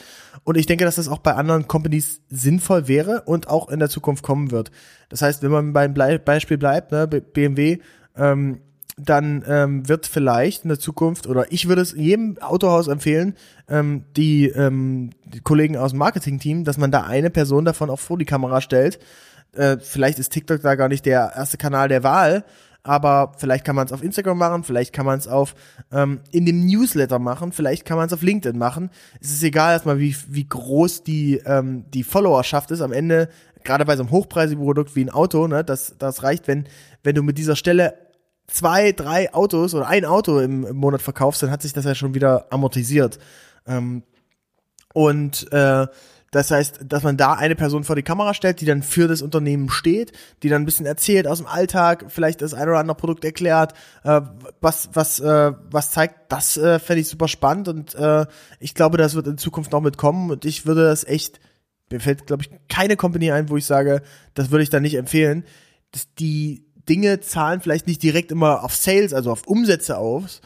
Und 0.43 0.57
ich 0.57 0.65
denke, 0.65 0.85
dass 0.85 0.95
das 0.95 1.07
auch 1.07 1.19
bei 1.19 1.33
anderen 1.33 1.67
Companies 1.67 2.21
sinnvoll 2.29 2.87
wäre 2.87 3.21
und 3.21 3.47
auch 3.47 3.69
in 3.69 3.79
der 3.79 3.89
Zukunft 3.89 4.23
kommen 4.23 4.51
wird. 4.51 4.71
Das 5.09 5.21
heißt, 5.21 5.43
wenn 5.43 5.51
man 5.51 5.73
beim 5.73 5.93
Beispiel 5.93 6.57
bleibt, 6.57 6.91
ne, 6.91 7.07
BMW, 7.07 7.79
ähm, 8.17 8.61
dann 8.97 9.43
ähm, 9.47 9.87
wird 9.87 10.07
vielleicht 10.07 10.63
in 10.63 10.69
der 10.69 10.79
Zukunft, 10.79 11.27
oder 11.27 11.51
ich 11.51 11.67
würde 11.67 11.81
es 11.81 11.91
jedem 11.91 12.37
Autohaus 12.39 12.87
empfehlen, 12.87 13.35
ähm, 13.67 14.05
die, 14.15 14.47
ähm, 14.47 15.11
die 15.25 15.41
Kollegen 15.41 15.75
aus 15.77 15.91
dem 15.91 15.99
Marketing-Team, 15.99 16.63
dass 16.63 16.77
man 16.77 16.91
da 16.91 17.01
eine 17.03 17.29
Person 17.29 17.65
davon 17.65 17.89
auch 17.89 17.99
vor 17.99 18.17
die 18.17 18.25
Kamera 18.25 18.61
stellt. 18.61 18.99
Äh, 19.51 19.77
vielleicht 19.79 20.17
ist 20.17 20.31
TikTok 20.31 20.61
da 20.61 20.75
gar 20.75 20.87
nicht 20.87 21.05
der 21.05 21.33
erste 21.35 21.57
Kanal 21.57 21.89
der 21.89 22.03
Wahl, 22.03 22.45
aber 22.85 23.31
vielleicht 23.37 23.65
kann 23.65 23.75
man 23.75 23.87
es 23.87 23.91
auf 23.91 24.03
Instagram 24.03 24.37
machen, 24.37 24.63
vielleicht 24.63 24.93
kann 24.93 25.07
man 25.07 25.17
es 25.17 25.27
auf 25.27 25.55
ähm, 25.91 26.19
in 26.31 26.45
dem 26.45 26.65
Newsletter 26.67 27.17
machen, 27.17 27.51
vielleicht 27.51 27.83
kann 27.83 27.97
man 27.97 28.05
es 28.05 28.13
auf 28.13 28.21
LinkedIn 28.21 28.59
machen. 28.59 28.91
Es 29.19 29.31
ist 29.31 29.41
egal 29.41 29.73
erstmal, 29.73 29.97
wie, 29.97 30.15
wie 30.27 30.47
groß 30.47 31.03
die, 31.03 31.41
ähm, 31.45 31.85
die 31.91 32.03
Followerschaft 32.03 32.69
ist. 32.69 32.81
Am 32.81 32.93
Ende, 32.93 33.29
gerade 33.63 33.85
bei 33.85 33.95
so 33.95 34.03
einem 34.03 34.11
hochpreisigen 34.11 34.63
Produkt 34.63 34.95
wie 34.95 35.03
ein 35.03 35.09
Auto, 35.09 35.47
ne, 35.47 35.63
das, 35.63 35.95
das 35.97 36.21
reicht, 36.21 36.47
wenn, 36.47 36.67
wenn 37.03 37.15
du 37.15 37.23
mit 37.23 37.39
dieser 37.39 37.55
Stelle 37.55 37.95
zwei, 38.45 38.91
drei 38.91 39.33
Autos 39.33 39.73
oder 39.73 39.87
ein 39.87 40.05
Auto 40.05 40.39
im, 40.39 40.63
im 40.67 40.77
Monat 40.77 41.01
verkaufst, 41.01 41.41
dann 41.41 41.49
hat 41.49 41.63
sich 41.63 41.73
das 41.73 41.85
ja 41.85 41.95
schon 41.95 42.13
wieder 42.13 42.45
amortisiert. 42.51 43.17
Ähm, 43.65 44.03
und 44.93 45.51
äh, 45.51 45.87
das 46.31 46.51
heißt, 46.51 46.79
dass 46.87 47.03
man 47.03 47.17
da 47.17 47.33
eine 47.33 47.55
Person 47.55 47.83
vor 47.83 47.95
die 47.95 48.03
Kamera 48.03 48.33
stellt, 48.33 48.59
die 48.59 48.65
dann 48.65 48.83
für 48.83 49.07
das 49.07 49.21
Unternehmen 49.21 49.69
steht, 49.69 50.11
die 50.43 50.49
dann 50.49 50.63
ein 50.63 50.65
bisschen 50.65 50.85
erzählt 50.85 51.27
aus 51.27 51.37
dem 51.37 51.47
Alltag, 51.47 52.05
vielleicht 52.09 52.41
das 52.41 52.53
ein 52.53 52.67
oder 52.67 52.79
andere 52.79 52.97
Produkt 52.97 53.23
erklärt, 53.23 53.73
äh, 54.03 54.21
was, 54.59 54.89
was, 54.93 55.19
äh, 55.19 55.53
was 55.71 55.91
zeigt, 55.91 56.31
das 56.31 56.57
äh, 56.57 56.79
fände 56.79 57.01
ich 57.01 57.07
super 57.07 57.27
spannend 57.27 57.67
und 57.67 57.95
äh, 57.95 58.25
ich 58.59 58.73
glaube, 58.73 58.97
das 58.97 59.15
wird 59.15 59.27
in 59.27 59.37
Zukunft 59.37 59.71
noch 59.71 59.81
mitkommen 59.81 60.29
und 60.31 60.45
ich 60.45 60.65
würde 60.65 60.83
das 60.83 61.03
echt, 61.05 61.39
mir 61.89 61.99
fällt, 61.99 62.27
glaube 62.27 62.43
ich, 62.43 62.49
keine 62.67 62.97
Company 62.97 63.31
ein, 63.31 63.49
wo 63.49 63.57
ich 63.57 63.65
sage, 63.65 64.01
das 64.33 64.51
würde 64.51 64.63
ich 64.63 64.69
dann 64.69 64.83
nicht 64.83 64.95
empfehlen. 64.95 65.45
dass 65.91 66.13
die 66.15 66.65
Dinge 66.89 67.19
zahlen 67.21 67.61
vielleicht 67.61 67.87
nicht 67.87 68.03
direkt 68.03 68.31
immer 68.31 68.63
auf 68.63 68.75
Sales, 68.75 69.13
also 69.13 69.31
auf 69.31 69.47
Umsätze 69.47 69.97
aus, 69.97 70.41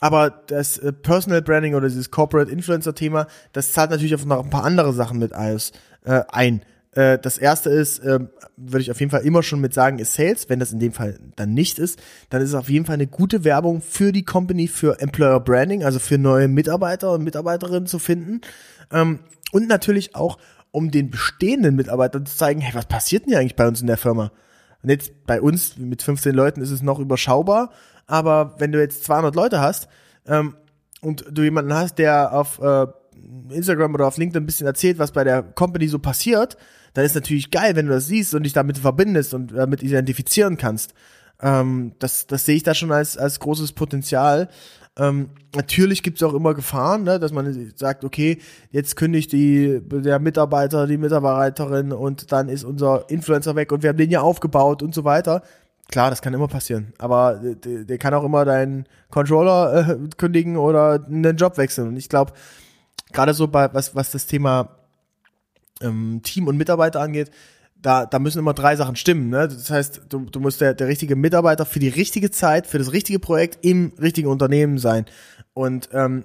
aber 0.00 0.30
das 0.46 0.78
äh, 0.78 0.92
Personal 0.92 1.42
Branding 1.42 1.74
oder 1.74 1.88
dieses 1.88 2.10
Corporate 2.10 2.50
Influencer 2.50 2.94
Thema, 2.94 3.26
das 3.52 3.72
zahlt 3.72 3.90
natürlich 3.90 4.14
auf 4.14 4.24
noch 4.24 4.44
ein 4.44 4.50
paar 4.50 4.64
andere 4.64 4.92
Sachen 4.92 5.18
mit 5.18 5.32
alles, 5.32 5.72
äh, 6.04 6.22
ein. 6.28 6.62
Äh, 6.96 7.18
das 7.18 7.38
erste 7.38 7.70
ist, 7.70 7.98
äh, 8.00 8.20
würde 8.56 8.80
ich 8.80 8.90
auf 8.90 9.00
jeden 9.00 9.10
Fall 9.10 9.22
immer 9.22 9.42
schon 9.42 9.60
mit 9.60 9.74
sagen, 9.74 9.98
ist 9.98 10.14
Sales. 10.14 10.48
Wenn 10.48 10.58
das 10.58 10.72
in 10.72 10.80
dem 10.80 10.92
Fall 10.92 11.18
dann 11.36 11.54
nicht 11.54 11.78
ist, 11.78 12.00
dann 12.30 12.42
ist 12.42 12.50
es 12.50 12.54
auf 12.54 12.70
jeden 12.70 12.86
Fall 12.86 12.94
eine 12.94 13.06
gute 13.06 13.44
Werbung 13.44 13.82
für 13.82 14.12
die 14.12 14.24
Company, 14.24 14.66
für 14.66 15.00
Employer 15.00 15.40
Branding, 15.40 15.84
also 15.84 15.98
für 15.98 16.18
neue 16.18 16.48
Mitarbeiter 16.48 17.12
und 17.12 17.22
Mitarbeiterinnen 17.22 17.86
zu 17.86 17.98
finden. 17.98 18.40
Ähm, 18.90 19.20
und 19.52 19.68
natürlich 19.68 20.14
auch, 20.14 20.38
um 20.72 20.90
den 20.90 21.10
bestehenden 21.10 21.76
Mitarbeitern 21.76 22.26
zu 22.26 22.36
zeigen, 22.36 22.60
hey, 22.60 22.74
was 22.74 22.86
passiert 22.86 23.24
denn 23.24 23.30
hier 23.30 23.40
eigentlich 23.40 23.56
bei 23.56 23.68
uns 23.68 23.80
in 23.80 23.86
der 23.86 23.96
Firma? 23.96 24.32
Und 24.82 24.90
jetzt 24.90 25.26
bei 25.26 25.40
uns 25.40 25.76
mit 25.78 26.02
15 26.02 26.34
Leuten 26.34 26.60
ist 26.60 26.70
es 26.70 26.82
noch 26.82 26.98
überschaubar, 26.98 27.70
aber 28.06 28.54
wenn 28.58 28.72
du 28.72 28.80
jetzt 28.80 29.04
200 29.04 29.34
Leute 29.34 29.60
hast 29.60 29.88
ähm, 30.26 30.56
und 31.00 31.24
du 31.30 31.42
jemanden 31.42 31.74
hast, 31.74 31.98
der 31.98 32.32
auf 32.32 32.60
äh, 32.60 32.86
Instagram 33.50 33.94
oder 33.94 34.06
auf 34.06 34.16
LinkedIn 34.16 34.42
ein 34.42 34.46
bisschen 34.46 34.66
erzählt, 34.66 34.98
was 34.98 35.12
bei 35.12 35.24
der 35.24 35.42
Company 35.42 35.88
so 35.88 35.98
passiert, 35.98 36.56
dann 36.94 37.04
ist 37.04 37.14
natürlich 37.14 37.50
geil, 37.50 37.76
wenn 37.76 37.86
du 37.86 37.92
das 37.92 38.06
siehst 38.06 38.34
und 38.34 38.44
dich 38.44 38.52
damit 38.52 38.78
verbindest 38.78 39.34
und 39.34 39.52
damit 39.52 39.82
identifizieren 39.82 40.56
kannst. 40.56 40.94
Ähm, 41.40 41.92
das, 41.98 42.26
das 42.26 42.46
sehe 42.46 42.56
ich 42.56 42.62
da 42.62 42.74
schon 42.74 42.92
als, 42.92 43.18
als 43.18 43.40
großes 43.40 43.72
Potenzial. 43.72 44.48
Ähm, 44.98 45.28
natürlich 45.54 46.02
gibt 46.02 46.16
es 46.16 46.22
auch 46.22 46.32
immer 46.32 46.54
Gefahren, 46.54 47.02
ne, 47.02 47.18
dass 47.18 47.32
man 47.32 47.72
sagt, 47.76 48.04
okay, 48.04 48.38
jetzt 48.70 48.96
kündigt 48.96 49.30
die, 49.32 49.80
der 49.84 50.18
Mitarbeiter, 50.18 50.86
die 50.86 50.96
Mitarbeiterin 50.96 51.92
und 51.92 52.32
dann 52.32 52.48
ist 52.48 52.64
unser 52.64 53.10
Influencer 53.10 53.56
weg 53.56 53.72
und 53.72 53.82
wir 53.82 53.90
haben 53.90 53.98
den 53.98 54.10
ja 54.10 54.22
aufgebaut 54.22 54.82
und 54.82 54.94
so 54.94 55.04
weiter. 55.04 55.42
Klar, 55.88 56.10
das 56.10 56.20
kann 56.20 56.34
immer 56.34 56.48
passieren. 56.48 56.92
Aber 56.98 57.34
der, 57.34 57.84
der 57.84 57.98
kann 57.98 58.14
auch 58.14 58.24
immer 58.24 58.44
deinen 58.44 58.86
Controller 59.10 59.88
äh, 59.88 60.08
kündigen 60.16 60.56
oder 60.56 61.04
einen 61.06 61.36
Job 61.36 61.58
wechseln. 61.58 61.88
Und 61.88 61.96
ich 61.96 62.08
glaube, 62.08 62.32
gerade 63.12 63.34
so 63.34 63.48
bei 63.48 63.72
was, 63.72 63.94
was 63.94 64.10
das 64.10 64.26
Thema 64.26 64.70
ähm, 65.80 66.20
Team 66.22 66.48
und 66.48 66.56
Mitarbeiter 66.56 67.00
angeht, 67.00 67.30
da, 67.80 68.04
da 68.04 68.18
müssen 68.18 68.38
immer 68.38 68.54
drei 68.54 68.74
Sachen 68.74 68.96
stimmen. 68.96 69.28
Ne? 69.28 69.46
Das 69.48 69.70
heißt, 69.70 70.02
du, 70.08 70.20
du 70.20 70.40
musst 70.40 70.60
der, 70.60 70.74
der 70.74 70.88
richtige 70.88 71.14
Mitarbeiter 71.14 71.64
für 71.64 71.78
die 71.78 71.88
richtige 71.88 72.30
Zeit, 72.30 72.66
für 72.66 72.78
das 72.78 72.92
richtige 72.92 73.18
Projekt 73.18 73.64
im 73.64 73.92
richtigen 74.00 74.28
Unternehmen 74.28 74.78
sein. 74.78 75.06
Und 75.54 75.88
ähm, 75.92 76.24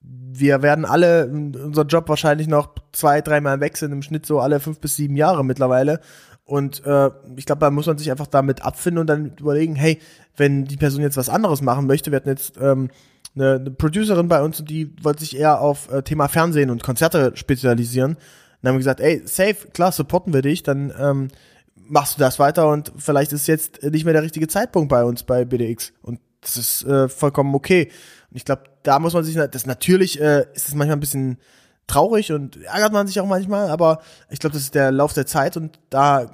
wir 0.00 0.62
werden 0.62 0.84
alle 0.84 1.28
unser 1.28 1.84
Job 1.84 2.08
wahrscheinlich 2.08 2.48
noch 2.48 2.74
zwei, 2.92 3.20
dreimal 3.20 3.60
wechseln, 3.60 3.92
im 3.92 4.02
Schnitt 4.02 4.26
so 4.26 4.40
alle 4.40 4.60
fünf 4.60 4.80
bis 4.80 4.96
sieben 4.96 5.16
Jahre 5.16 5.44
mittlerweile. 5.44 6.00
Und 6.44 6.84
äh, 6.84 7.10
ich 7.36 7.46
glaube, 7.46 7.60
da 7.60 7.70
muss 7.70 7.86
man 7.86 7.98
sich 7.98 8.10
einfach 8.10 8.26
damit 8.26 8.62
abfinden 8.62 9.00
und 9.00 9.06
dann 9.06 9.32
überlegen, 9.38 9.76
hey, 9.76 9.98
wenn 10.36 10.64
die 10.64 10.76
Person 10.76 11.02
jetzt 11.02 11.16
was 11.16 11.28
anderes 11.28 11.62
machen 11.62 11.86
möchte, 11.86 12.10
wir 12.10 12.16
hatten 12.16 12.28
jetzt 12.28 12.56
ähm, 12.60 12.90
eine, 13.34 13.54
eine 13.54 13.70
Producerin 13.70 14.28
bei 14.28 14.42
uns 14.42 14.60
und 14.60 14.68
die 14.68 14.92
wollte 15.02 15.20
sich 15.20 15.36
eher 15.36 15.60
auf 15.60 15.90
äh, 15.90 16.02
Thema 16.02 16.28
Fernsehen 16.28 16.70
und 16.70 16.82
Konzerte 16.82 17.32
spezialisieren. 17.34 18.16
Dann 18.60 18.70
haben 18.70 18.74
wir 18.76 18.80
gesagt, 18.80 19.00
ey, 19.00 19.22
safe, 19.24 19.68
klar, 19.72 19.92
supporten 19.92 20.32
wir 20.32 20.42
dich, 20.42 20.62
dann 20.62 20.92
ähm, 20.98 21.28
machst 21.74 22.16
du 22.16 22.20
das 22.20 22.38
weiter 22.38 22.68
und 22.68 22.92
vielleicht 22.96 23.32
ist 23.32 23.46
jetzt 23.46 23.82
nicht 23.82 24.04
mehr 24.04 24.14
der 24.14 24.22
richtige 24.22 24.48
Zeitpunkt 24.48 24.88
bei 24.88 25.04
uns 25.04 25.22
bei 25.22 25.44
BDX. 25.44 25.92
Und 26.02 26.20
das 26.40 26.56
ist 26.56 26.84
äh, 26.84 27.08
vollkommen 27.08 27.54
okay. 27.54 27.90
Und 28.30 28.36
ich 28.36 28.44
glaube, 28.44 28.64
da 28.82 28.98
muss 28.98 29.14
man 29.14 29.24
sich, 29.24 29.36
das 29.36 29.66
natürlich 29.66 30.20
äh, 30.20 30.46
ist 30.54 30.68
es 30.68 30.74
manchmal 30.74 30.96
ein 30.96 31.00
bisschen 31.00 31.38
traurig 31.86 32.32
und 32.32 32.62
ärgert 32.62 32.92
man 32.92 33.06
sich 33.06 33.20
auch 33.20 33.26
manchmal, 33.26 33.68
aber 33.68 34.00
ich 34.30 34.38
glaube, 34.38 34.54
das 34.54 34.62
ist 34.62 34.74
der 34.74 34.90
Lauf 34.90 35.12
der 35.12 35.26
Zeit 35.26 35.56
und 35.56 35.78
da 35.90 36.30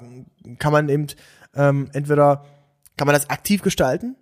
kann 0.57 0.71
man 0.71 0.89
eben 0.89 1.07
ähm, 1.55 1.89
entweder 1.93 2.45
kann 2.97 3.07
man 3.07 3.15
das 3.15 3.29
aktiv 3.29 3.61
gestalten 3.61 4.15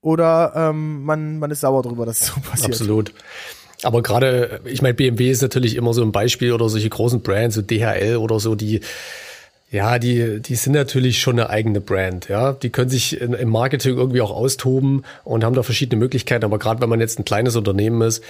oder 0.00 0.52
ähm, 0.54 1.04
man, 1.04 1.38
man 1.38 1.50
ist 1.50 1.60
sauer 1.60 1.82
darüber, 1.82 2.06
dass 2.06 2.20
es 2.20 2.26
so 2.28 2.40
passiert. 2.50 2.72
Absolut. 2.72 3.12
Aber 3.82 4.02
gerade, 4.02 4.60
ich 4.64 4.82
meine, 4.82 4.94
BMW 4.94 5.30
ist 5.30 5.42
natürlich 5.42 5.76
immer 5.76 5.94
so 5.94 6.02
ein 6.02 6.10
Beispiel 6.10 6.52
oder 6.52 6.68
solche 6.68 6.88
großen 6.88 7.22
Brands, 7.22 7.54
so 7.54 7.62
DHL 7.62 8.16
oder 8.16 8.40
so, 8.40 8.54
die 8.54 8.80
ja, 9.70 9.98
die, 9.98 10.40
die 10.40 10.54
sind 10.54 10.72
natürlich 10.72 11.20
schon 11.20 11.38
eine 11.38 11.50
eigene 11.50 11.82
Brand, 11.82 12.28
ja. 12.28 12.54
Die 12.54 12.70
können 12.70 12.88
sich 12.88 13.20
im 13.20 13.50
Marketing 13.50 13.98
irgendwie 13.98 14.22
auch 14.22 14.30
austoben 14.30 15.04
und 15.24 15.44
haben 15.44 15.54
da 15.54 15.62
verschiedene 15.62 15.98
Möglichkeiten. 15.98 16.44
Aber 16.44 16.58
gerade 16.58 16.80
wenn 16.80 16.88
man 16.88 17.00
jetzt 17.00 17.18
ein 17.18 17.26
kleines 17.26 17.54
Unternehmen 17.54 18.00
ist, 18.00 18.24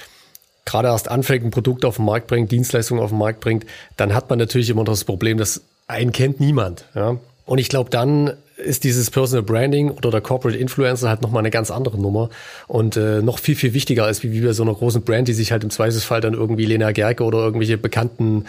gerade 0.69 0.89
erst 0.89 1.11
anfängt, 1.11 1.45
ein 1.45 1.51
Produkt 1.51 1.85
auf 1.85 1.97
den 1.97 2.05
Markt 2.05 2.27
bringt, 2.27 2.53
Dienstleistungen 2.53 3.03
auf 3.03 3.11
den 3.11 3.19
Markt 3.19 3.41
bringt, 3.41 3.65
dann 3.97 4.15
hat 4.15 4.29
man 4.31 4.39
natürlich 4.39 4.71
immer 4.71 4.85
das 4.85 5.05
Problem, 5.05 5.39
dass 5.39 5.63
einen 5.87 6.13
kennt 6.13 6.41
niemand, 6.41 6.85
ja. 6.95 7.17
Und 7.47 7.57
ich 7.59 7.71
glaube, 7.71 7.89
dann 7.89 8.35
ist 8.59 8.85
dieses 8.85 9.11
Personal 9.11 9.43
Branding 9.43 9.91
oder 9.91 10.11
der 10.11 10.21
Corporate 10.21 10.59
Influencer 10.59 11.09
halt 11.09 11.23
nochmal 11.23 11.41
eine 11.41 11.51
ganz 11.51 11.71
andere 11.71 11.99
Nummer 11.99 12.29
und 12.67 12.97
äh, 12.97 13.23
noch 13.23 13.39
viel, 13.39 13.55
viel 13.55 13.73
wichtiger 13.73 14.05
als 14.05 14.23
wie, 14.23 14.33
wie 14.33 14.43
bei 14.43 14.53
so 14.53 14.65
einer 14.65 14.75
großen 14.75 15.03
Brand, 15.03 15.29
die 15.29 15.33
sich 15.33 15.53
halt 15.53 15.65
im 15.65 15.71
Zweifelsfall 15.71 16.21
dann 16.21 16.35
irgendwie 16.35 16.67
Lena 16.67 16.93
Gerke 16.93 17.25
oder 17.25 17.39
irgendwelche 17.39 17.79
bekannten 17.79 18.45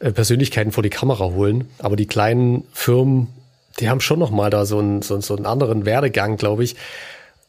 äh, 0.00 0.10
Persönlichkeiten 0.10 0.72
vor 0.72 0.82
die 0.82 0.90
Kamera 0.90 1.26
holen. 1.26 1.68
Aber 1.78 1.94
die 1.94 2.06
kleinen 2.06 2.64
Firmen, 2.72 3.28
die 3.78 3.88
haben 3.88 4.00
schon 4.00 4.18
nochmal 4.18 4.50
da 4.50 4.64
so 4.66 4.78
einen, 4.78 5.02
so, 5.02 5.20
so 5.20 5.36
einen 5.36 5.46
anderen 5.46 5.84
Werdegang, 5.84 6.36
glaube 6.36 6.64
ich. 6.64 6.74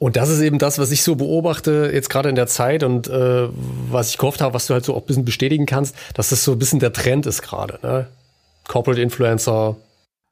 Und 0.01 0.15
das 0.15 0.29
ist 0.29 0.41
eben 0.41 0.57
das, 0.57 0.79
was 0.79 0.89
ich 0.89 1.03
so 1.03 1.15
beobachte, 1.15 1.91
jetzt 1.93 2.09
gerade 2.09 2.27
in 2.27 2.33
der 2.33 2.47
Zeit 2.47 2.81
und 2.81 3.07
äh, 3.07 3.47
was 3.91 4.09
ich 4.09 4.17
gehofft 4.17 4.41
habe, 4.41 4.55
was 4.55 4.65
du 4.65 4.73
halt 4.73 4.83
so 4.83 4.95
auch 4.95 5.01
ein 5.01 5.05
bisschen 5.05 5.25
bestätigen 5.25 5.67
kannst, 5.67 5.95
dass 6.15 6.29
das 6.29 6.43
so 6.43 6.53
ein 6.53 6.57
bisschen 6.57 6.79
der 6.79 6.91
Trend 6.91 7.27
ist 7.27 7.43
gerade. 7.43 7.77
Ne? 7.83 8.07
Corporate 8.67 8.99
Influencer, 8.99 9.77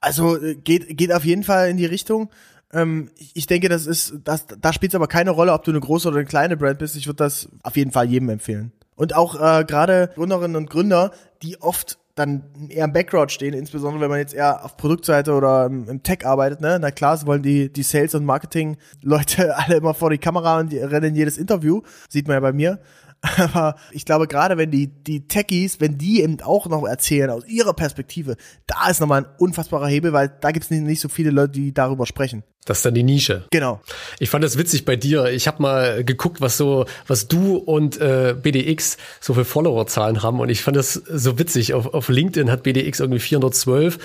also 0.01 0.41
äh, 0.41 0.55
geht, 0.55 0.97
geht 0.97 1.13
auf 1.13 1.23
jeden 1.23 1.43
Fall 1.43 1.69
in 1.69 1.77
die 1.77 1.85
Richtung. 1.85 2.31
Ähm, 2.73 3.11
ich 3.35 3.45
denke, 3.45 3.69
das 3.69 3.85
ist, 3.85 4.15
das, 4.23 4.47
da 4.59 4.73
spielt 4.73 4.93
es 4.93 4.95
aber 4.95 5.05
keine 5.05 5.29
Rolle, 5.29 5.53
ob 5.53 5.63
du 5.63 5.69
eine 5.69 5.79
große 5.79 6.07
oder 6.07 6.17
eine 6.17 6.25
kleine 6.25 6.57
Brand 6.57 6.79
bist. 6.79 6.95
Ich 6.95 7.05
würde 7.05 7.23
das 7.23 7.47
auf 7.61 7.77
jeden 7.77 7.91
Fall 7.91 8.09
jedem 8.09 8.29
empfehlen. 8.29 8.71
Und 8.95 9.15
auch 9.15 9.35
äh, 9.35 9.65
gerade 9.65 10.09
Gründerinnen 10.15 10.55
und 10.55 10.71
Gründer, 10.71 11.11
die 11.43 11.61
oft 11.61 11.99
dann 12.19 12.43
eher 12.69 12.85
im 12.85 12.93
Background 12.93 13.31
stehen, 13.31 13.53
insbesondere 13.53 14.01
wenn 14.01 14.09
man 14.09 14.19
jetzt 14.19 14.33
eher 14.33 14.63
auf 14.63 14.77
Produktseite 14.77 15.33
oder 15.33 15.65
im, 15.65 16.03
Tech 16.03 16.25
arbeitet, 16.25 16.61
ne? 16.61 16.77
Na 16.79 16.91
klar, 16.91 17.17
sie 17.17 17.25
wollen 17.25 17.41
die, 17.41 17.71
die 17.71 17.83
Sales- 17.83 18.15
und 18.15 18.25
Marketing-Leute 18.25 19.57
alle 19.57 19.77
immer 19.77 19.93
vor 19.93 20.09
die 20.09 20.17
Kamera 20.17 20.59
und 20.59 20.71
die 20.71 20.79
rennen 20.79 21.15
jedes 21.15 21.37
Interview. 21.37 21.81
Sieht 22.09 22.27
man 22.27 22.35
ja 22.35 22.39
bei 22.41 22.53
mir. 22.53 22.79
Aber 23.37 23.75
ich 23.91 24.05
glaube, 24.05 24.27
gerade 24.27 24.57
wenn 24.57 24.71
die, 24.71 24.87
die 24.87 25.27
Techies, 25.27 25.79
wenn 25.79 25.97
die 25.97 26.21
eben 26.21 26.39
auch 26.41 26.67
noch 26.67 26.85
erzählen 26.85 27.29
aus 27.29 27.45
ihrer 27.47 27.73
Perspektive, 27.73 28.37
da 28.65 28.89
ist 28.89 29.01
nochmal 29.01 29.23
ein 29.23 29.29
unfassbarer 29.37 29.87
Hebel, 29.87 30.13
weil 30.13 30.29
da 30.39 30.51
gibt 30.51 30.65
es 30.65 30.71
nicht, 30.71 30.83
nicht 30.83 31.01
so 31.01 31.09
viele 31.09 31.31
Leute, 31.31 31.53
die 31.53 31.73
darüber 31.73 32.05
sprechen. 32.05 32.43
Das 32.69 32.77
ist 32.77 32.85
dann 32.85 32.93
die 32.93 33.01
Nische. 33.01 33.45
Genau. 33.49 33.81
Ich 34.19 34.29
fand 34.29 34.43
das 34.43 34.55
witzig 34.55 34.85
bei 34.85 34.95
dir. 34.95 35.25
Ich 35.25 35.47
habe 35.47 35.59
mal 35.59 36.03
geguckt, 36.03 36.39
was 36.39 36.55
so, 36.55 36.85
was 37.07 37.27
du 37.27 37.55
und 37.55 37.99
äh, 37.99 38.35
BDX 38.39 38.97
so 39.19 39.33
für 39.33 39.43
Followerzahlen 39.43 40.21
haben 40.21 40.39
und 40.39 40.49
ich 40.49 40.61
fand 40.61 40.77
das 40.77 40.93
so 40.93 41.39
witzig. 41.39 41.73
Auf, 41.73 41.91
auf 41.95 42.09
LinkedIn 42.09 42.51
hat 42.51 42.61
BDX 42.61 42.99
irgendwie 42.99 43.19
412 43.19 43.97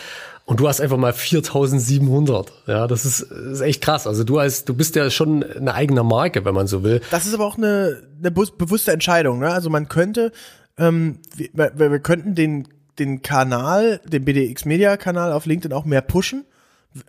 und 0.46 0.60
du 0.60 0.66
hast 0.66 0.80
einfach 0.80 0.96
mal 0.96 1.12
4700. 1.12 2.52
Ja, 2.66 2.86
das 2.86 3.04
ist, 3.04 3.20
ist 3.20 3.60
echt 3.60 3.82
krass. 3.82 4.06
Also 4.06 4.24
du 4.24 4.38
als, 4.38 4.64
du 4.64 4.72
bist 4.72 4.96
ja 4.96 5.10
schon 5.10 5.42
eine 5.42 5.74
eigene 5.74 6.02
Marke, 6.02 6.46
wenn 6.46 6.54
man 6.54 6.66
so 6.66 6.82
will. 6.82 7.02
Das 7.10 7.26
ist 7.26 7.34
aber 7.34 7.44
auch 7.44 7.58
eine, 7.58 8.02
eine 8.18 8.30
bewusste 8.30 8.92
Entscheidung. 8.92 9.40
Ne? 9.40 9.50
Also 9.50 9.68
man 9.68 9.88
könnte, 9.88 10.32
ähm, 10.78 11.18
wir, 11.36 11.70
wir 11.76 11.98
könnten 11.98 12.34
den, 12.34 12.66
den 12.98 13.20
Kanal, 13.20 14.00
den 14.06 14.24
BDX 14.24 14.64
Media 14.64 14.96
Kanal 14.96 15.32
auf 15.32 15.44
LinkedIn 15.44 15.74
auch 15.74 15.84
mehr 15.84 16.00
pushen, 16.00 16.46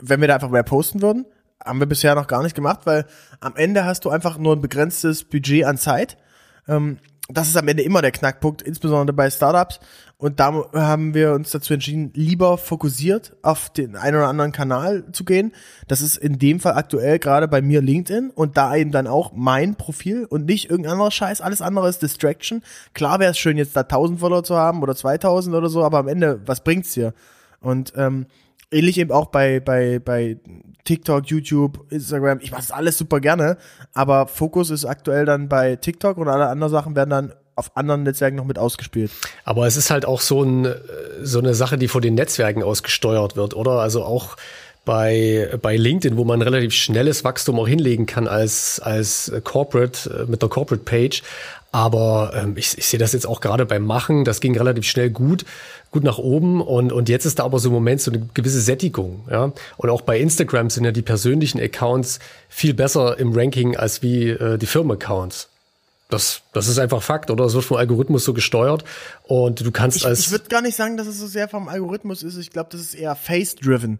wenn 0.02 0.20
wir 0.20 0.28
da 0.28 0.36
einfach 0.36 0.50
mehr 0.50 0.64
posten 0.64 1.02
würden. 1.02 1.26
Haben 1.64 1.80
wir 1.80 1.88
bisher 1.88 2.16
noch 2.16 2.28
gar 2.28 2.44
nicht 2.44 2.56
gemacht, 2.56 2.82
weil 2.86 3.06
am 3.40 3.56
Ende 3.56 3.86
hast 3.86 4.06
du 4.06 4.10
einfach 4.10 4.38
nur 4.38 4.56
ein 4.56 4.62
begrenztes 4.62 5.24
Budget 5.24 5.66
an 5.66 5.78
Zeit. 5.78 6.18
Ähm, 6.68 7.00
das 7.28 7.48
ist 7.48 7.58
am 7.58 7.68
Ende 7.68 7.82
immer 7.82 8.04
der 8.04 8.12
Knackpunkt, 8.12 8.62
insbesondere 8.62 9.16
bei 9.16 9.32
Startups. 9.32 9.80
Und 10.18 10.40
da 10.40 10.54
haben 10.74 11.16
wir 11.16 11.34
uns 11.34 11.50
dazu 11.50 11.74
entschieden, 11.74 12.12
lieber 12.14 12.58
fokussiert 12.60 13.36
auf 13.42 13.72
den 13.72 13.96
einen 13.96 14.18
oder 14.18 14.28
anderen 14.28 14.52
Kanal 14.52 15.06
zu 15.12 15.26
gehen. 15.26 15.52
Das 15.88 16.02
ist 16.02 16.18
in 16.18 16.38
dem 16.38 16.60
Fall 16.60 16.74
aktuell 16.74 17.18
gerade 17.18 17.48
bei 17.48 17.62
mir 17.62 17.82
LinkedIn 17.82 18.30
und 18.30 18.58
da 18.58 18.76
eben 18.76 18.92
dann 18.92 19.08
auch 19.08 19.32
mein 19.34 19.76
Profil 19.76 20.26
und 20.26 20.46
nicht 20.46 20.70
irgendein 20.70 20.94
anderer 20.94 21.12
Scheiß. 21.12 21.42
Alles 21.42 21.62
andere 21.62 21.90
ist 21.90 22.04
Distraction. 22.04 22.62
Klar 22.94 23.20
wäre 23.20 23.32
es 23.32 23.40
schön, 23.40 23.58
jetzt 23.58 23.76
da 23.76 23.82
1000 23.82 24.20
Follower 24.20 24.44
zu 24.44 24.56
haben 24.56 24.84
oder 24.84 24.96
2000 24.96 25.56
oder 25.56 25.70
so, 25.70 25.84
aber 25.84 25.98
am 25.98 26.08
Ende, 26.08 26.42
was 26.46 26.64
bringt's 26.64 26.94
dir? 26.94 27.14
Und 27.60 27.94
ähm, 27.98 28.28
ähnlich 28.72 28.98
eben 28.98 29.12
auch 29.12 29.28
bei, 29.28 29.60
bei, 29.60 30.00
bei 30.00 30.38
TikTok, 30.84 31.28
YouTube, 31.28 31.86
Instagram. 31.90 32.40
Ich 32.42 32.52
mache 32.52 32.62
das 32.62 32.72
alles 32.72 32.98
super 32.98 33.20
gerne, 33.20 33.58
aber 33.94 34.28
Fokus 34.28 34.70
ist 34.70 34.86
aktuell 34.86 35.26
dann 35.26 35.50
bei 35.50 35.76
TikTok 35.76 36.18
und 36.18 36.28
alle 36.28 36.48
anderen 36.48 36.72
Sachen 36.72 36.96
werden 36.96 37.10
dann 37.10 37.34
auf 37.56 37.76
anderen 37.76 38.04
Netzwerken 38.04 38.36
noch 38.36 38.46
mit 38.46 38.60
ausgespielt. 38.60 39.12
Aber 39.46 39.66
es 39.66 39.78
ist 39.78 39.90
halt 39.90 40.06
auch 40.06 40.22
so, 40.22 40.44
ein, 40.44 40.74
so 41.22 41.40
eine 41.40 41.54
Sache, 41.54 41.78
die 41.78 41.88
von 41.88 42.02
den 42.02 42.16
Netzwerken 42.16 42.64
ausgesteuert 42.64 43.36
wird, 43.36 43.56
oder? 43.56 43.80
Also 43.80 44.04
auch 44.04 44.36
bei, 44.84 45.50
bei 45.62 45.76
LinkedIn, 45.76 46.18
wo 46.18 46.24
man 46.24 46.42
relativ 46.42 46.74
schnelles 46.74 47.24
Wachstum 47.24 47.60
auch 47.60 47.68
hinlegen 47.68 48.06
kann 48.06 48.28
als, 48.28 48.80
als 48.80 49.32
Corporate, 49.44 50.26
äh, 50.26 50.30
mit 50.30 50.42
der 50.42 50.50
Corporate 50.50 50.84
Page. 50.84 51.24
Aber 51.76 52.32
ähm, 52.34 52.56
ich, 52.56 52.78
ich 52.78 52.88
sehe 52.88 52.98
das 52.98 53.12
jetzt 53.12 53.28
auch 53.28 53.42
gerade 53.42 53.66
beim 53.66 53.86
Machen, 53.86 54.24
das 54.24 54.40
ging 54.40 54.58
relativ 54.58 54.86
schnell 54.86 55.10
gut, 55.10 55.44
gut 55.92 56.06
nach 56.06 56.18
oben 56.18 56.62
und, 56.62 56.94
und 56.94 57.10
jetzt 57.10 57.26
ist 57.26 57.40
da 57.40 57.44
aber 57.44 57.60
so 57.60 57.68
im 57.68 57.74
Moment 57.74 58.00
so 58.00 58.12
eine 58.12 58.30
gewisse 58.34 58.62
Sättigung. 58.62 59.26
Ja? 59.30 59.52
Und 59.76 59.90
auch 59.90 60.00
bei 60.00 60.18
Instagram 60.18 60.70
sind 60.70 60.86
ja 60.86 60.94
die 60.94 61.02
persönlichen 61.02 61.60
Accounts 61.60 62.20
viel 62.48 62.74
besser 62.74 63.20
im 63.20 63.34
Ranking 63.34 63.76
als 63.76 64.02
wie 64.02 64.30
äh, 64.30 64.58
die 64.58 64.68
Firmenaccounts. 64.68 65.50
Das, 66.10 66.44
das 66.54 66.70
ist 66.70 66.80
einfach 66.80 67.04
Fakt, 67.04 67.30
oder? 67.30 67.44
Es 67.44 67.56
wird 67.56 67.66
vom 67.66 67.76
Algorithmus 67.76 68.24
so 68.24 68.34
gesteuert 68.34 68.86
und 69.24 69.60
du 69.60 69.72
kannst 69.74 69.98
Ich, 69.98 70.06
als 70.06 70.20
ich 70.22 70.32
würde 70.32 70.48
gar 70.48 70.62
nicht 70.62 70.78
sagen, 70.78 70.96
dass 70.96 71.08
es 71.08 71.20
so 71.20 71.28
sehr 71.28 71.50
vom 71.50 71.68
Algorithmus 71.68 72.24
ist. 72.24 72.38
Ich 72.38 72.52
glaube, 72.52 72.70
das 72.72 72.80
ist 72.80 72.94
eher 72.94 73.18
face-driven. 73.18 74.00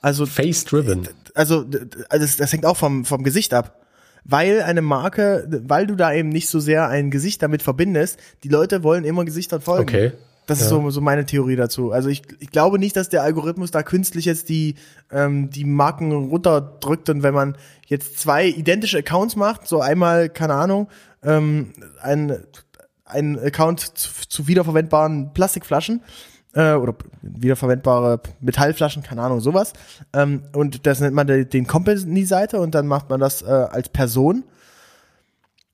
Also 0.00 0.26
face-driven. 0.26 1.08
also 1.34 1.64
also 2.08 2.24
das, 2.24 2.36
das 2.36 2.52
hängt 2.52 2.66
auch 2.66 2.76
vom, 2.76 3.04
vom 3.04 3.24
Gesicht 3.24 3.52
ab. 3.52 3.84
Weil 4.28 4.62
eine 4.62 4.82
Marke, 4.82 5.46
weil 5.66 5.86
du 5.86 5.94
da 5.94 6.12
eben 6.12 6.30
nicht 6.30 6.48
so 6.48 6.58
sehr 6.58 6.88
ein 6.88 7.10
Gesicht 7.10 7.42
damit 7.42 7.62
verbindest, 7.62 8.18
die 8.42 8.48
Leute 8.48 8.82
wollen 8.82 9.04
immer 9.04 9.24
Gesichtern 9.24 9.60
folgen. 9.60 9.88
Okay. 9.88 10.12
Das 10.46 10.60
ist 10.60 10.68
so, 10.68 10.90
so 10.90 11.00
meine 11.00 11.26
Theorie 11.26 11.56
dazu. 11.56 11.90
Also 11.90 12.08
ich, 12.08 12.22
ich 12.38 12.50
glaube 12.50 12.78
nicht, 12.78 12.94
dass 12.94 13.08
der 13.08 13.24
Algorithmus 13.24 13.72
da 13.72 13.82
künstlich 13.82 14.26
jetzt 14.26 14.48
die, 14.48 14.76
ähm, 15.10 15.50
die 15.50 15.64
Marken 15.64 16.12
runterdrückt 16.12 17.10
und 17.10 17.24
wenn 17.24 17.34
man 17.34 17.56
jetzt 17.86 18.20
zwei 18.20 18.46
identische 18.46 18.98
Accounts 18.98 19.34
macht, 19.34 19.66
so 19.66 19.80
einmal, 19.80 20.28
keine 20.28 20.54
Ahnung, 20.54 20.88
ähm, 21.24 21.72
ein, 22.00 22.36
ein 23.04 23.38
Account 23.38 23.80
zu, 23.98 24.28
zu 24.28 24.46
wiederverwendbaren 24.46 25.32
Plastikflaschen 25.32 26.02
äh, 26.56 26.72
oder 26.74 26.94
wiederverwendbare 27.22 28.20
Metallflaschen, 28.40 29.02
keine 29.02 29.22
Ahnung, 29.22 29.40
sowas. 29.40 29.74
Ähm, 30.12 30.42
und 30.52 30.86
das 30.86 31.00
nennt 31.00 31.14
man 31.14 31.26
den 31.26 31.48
den 31.48 31.66
Company-Seite 31.66 32.58
und 32.60 32.74
dann 32.74 32.86
macht 32.86 33.10
man 33.10 33.20
das 33.20 33.42
äh, 33.42 33.46
als 33.46 33.90
Person. 33.90 34.44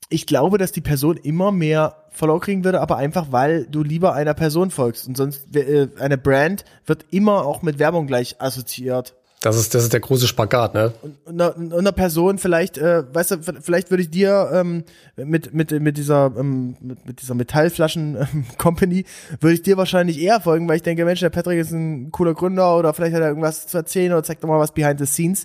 Ich 0.08 0.26
glaube, 0.26 0.58
dass 0.58 0.72
die 0.72 0.82
Person 0.82 1.16
immer 1.16 1.52
mehr 1.52 1.96
Follow 2.10 2.38
kriegen 2.38 2.64
würde, 2.64 2.82
aber 2.82 2.98
einfach, 2.98 3.28
weil 3.30 3.64
du 3.66 3.82
lieber 3.82 4.12
einer 4.12 4.34
Person 4.34 4.70
folgst. 4.70 5.08
Und 5.08 5.16
sonst, 5.16 5.56
äh, 5.56 5.88
eine 5.98 6.18
Brand 6.18 6.66
wird 6.84 7.06
immer 7.10 7.46
auch 7.46 7.62
mit 7.62 7.78
Werbung 7.78 8.06
gleich 8.06 8.40
assoziiert. 8.40 9.14
Das 9.43 9.57
ist, 9.57 9.74
das 9.74 9.82
ist 9.82 9.93
der 9.93 9.99
große 9.99 10.28
Spagat, 10.28 10.72
ne? 10.72 10.93
Und 11.24 11.40
einer, 11.40 11.90
Person 11.90 12.38
vielleicht, 12.38 12.78
äh, 12.78 13.03
weißt 13.12 13.30
du, 13.32 13.36
vielleicht 13.61 13.90
würde 13.90 14.05
ich 14.05 14.11
dir 14.11 14.49
ähm, 14.55 14.84
mit 15.16 15.53
mit 15.53 15.72
mit 15.72 15.97
dieser 15.97 16.32
ähm, 16.38 16.76
mit, 16.80 17.05
mit 17.05 17.20
dieser 17.20 17.34
Metallflaschen 17.34 18.16
ähm, 18.16 18.45
Company 18.59 19.05
würde 19.40 19.55
ich 19.55 19.62
dir 19.62 19.76
wahrscheinlich 19.76 20.20
eher 20.20 20.40
folgen, 20.40 20.68
weil 20.68 20.76
ich 20.76 20.82
denke, 20.82 21.05
Mensch, 21.05 21.18
der 21.20 21.30
Patrick 21.30 21.59
ist 21.59 21.72
ein 21.72 22.12
cooler 22.12 22.34
Gründer 22.34 22.76
oder 22.78 22.95
vielleicht 22.95 23.14
hat 23.16 23.20
er 23.22 23.28
irgendwas 23.28 23.66
zu 23.66 23.76
erzählen 23.76 24.12
oder 24.12 24.22
zeigt 24.22 24.45
doch 24.45 24.49
mal 24.49 24.61
was 24.61 24.72
behind 24.74 25.01
the 25.01 25.07
scenes. 25.07 25.45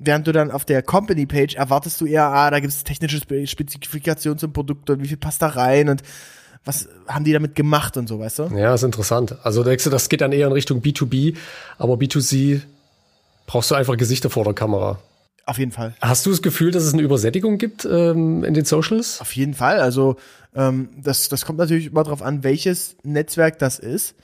Während 0.00 0.26
du 0.26 0.32
dann 0.32 0.50
auf 0.50 0.64
der 0.64 0.82
Company 0.82 1.24
Page 1.24 1.54
erwartest 1.54 2.00
du 2.00 2.06
eher, 2.06 2.24
ah, 2.24 2.50
da 2.50 2.58
gibt 2.58 2.72
es 2.72 2.82
technische 2.82 3.18
Spe- 3.18 3.46
Spezifikationen 3.46 4.38
zum 4.40 4.52
Produkt 4.52 4.90
und 4.90 5.02
wie 5.04 5.08
viel 5.08 5.16
passt 5.18 5.40
da 5.40 5.46
rein 5.46 5.88
und 5.88 6.02
was 6.64 6.88
haben 7.06 7.24
die 7.24 7.32
damit 7.32 7.54
gemacht 7.54 7.96
und 7.96 8.08
so, 8.08 8.18
weißt 8.18 8.40
du? 8.40 8.42
Ja, 8.56 8.74
ist 8.74 8.82
interessant. 8.82 9.36
Also 9.44 9.62
denkst 9.62 9.84
du, 9.84 9.90
das 9.90 10.08
geht 10.08 10.20
dann 10.20 10.32
eher 10.32 10.48
in 10.48 10.52
Richtung 10.52 10.80
B2B, 10.80 11.36
aber 11.78 11.94
B2C 11.94 12.62
brauchst 13.46 13.70
du 13.70 13.74
einfach 13.74 13.96
Gesichter 13.96 14.30
vor 14.30 14.44
der 14.44 14.54
Kamera. 14.54 14.98
Auf 15.46 15.58
jeden 15.58 15.70
Fall. 15.70 15.94
Hast 16.00 16.26
du 16.26 16.30
das 16.30 16.42
Gefühl, 16.42 16.72
dass 16.72 16.82
es 16.82 16.92
eine 16.92 17.02
Übersättigung 17.02 17.56
gibt 17.56 17.84
ähm, 17.84 18.42
in 18.42 18.52
den 18.52 18.64
Socials? 18.64 19.20
Auf 19.20 19.34
jeden 19.36 19.54
Fall. 19.54 19.80
Also 19.80 20.16
ähm, 20.56 20.88
das, 21.00 21.28
das 21.28 21.44
kommt 21.46 21.58
natürlich 21.58 21.86
immer 21.86 22.02
darauf 22.02 22.20
an, 22.20 22.42
welches 22.42 22.96
Netzwerk 23.04 23.60
das 23.60 23.78
ist. 23.78 24.16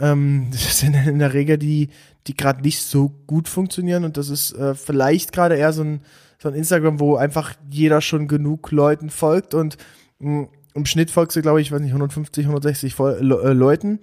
Ähm, 0.00 0.48
das 0.52 0.80
sind 0.80 0.94
in 0.94 1.18
der 1.18 1.34
Regel 1.34 1.58
die, 1.58 1.90
die 2.26 2.36
gerade 2.36 2.62
nicht 2.62 2.80
so 2.80 3.12
gut 3.26 3.48
funktionieren 3.48 4.04
und 4.04 4.16
das 4.16 4.30
ist 4.30 4.52
äh, 4.52 4.74
vielleicht 4.74 5.32
gerade 5.32 5.56
eher 5.56 5.74
so 5.74 5.82
ein, 5.82 6.00
so 6.38 6.48
ein 6.48 6.54
Instagram, 6.54 7.00
wo 7.00 7.16
einfach 7.16 7.52
jeder 7.70 8.00
schon 8.00 8.26
genug 8.26 8.70
Leuten 8.70 9.10
folgt 9.10 9.52
und 9.52 9.76
mh, 10.20 10.48
im 10.76 10.86
Schnitt 10.86 11.10
folgst 11.10 11.36
du, 11.36 11.42
glaube 11.42 11.60
ich, 11.60 11.72
weiß 11.72 11.80
nicht, 11.80 11.92
150, 11.92 12.44
160 12.44 12.94
Fol 12.94 13.16
Le 13.20 13.42
äh, 13.42 13.52
Leuten. 13.52 13.98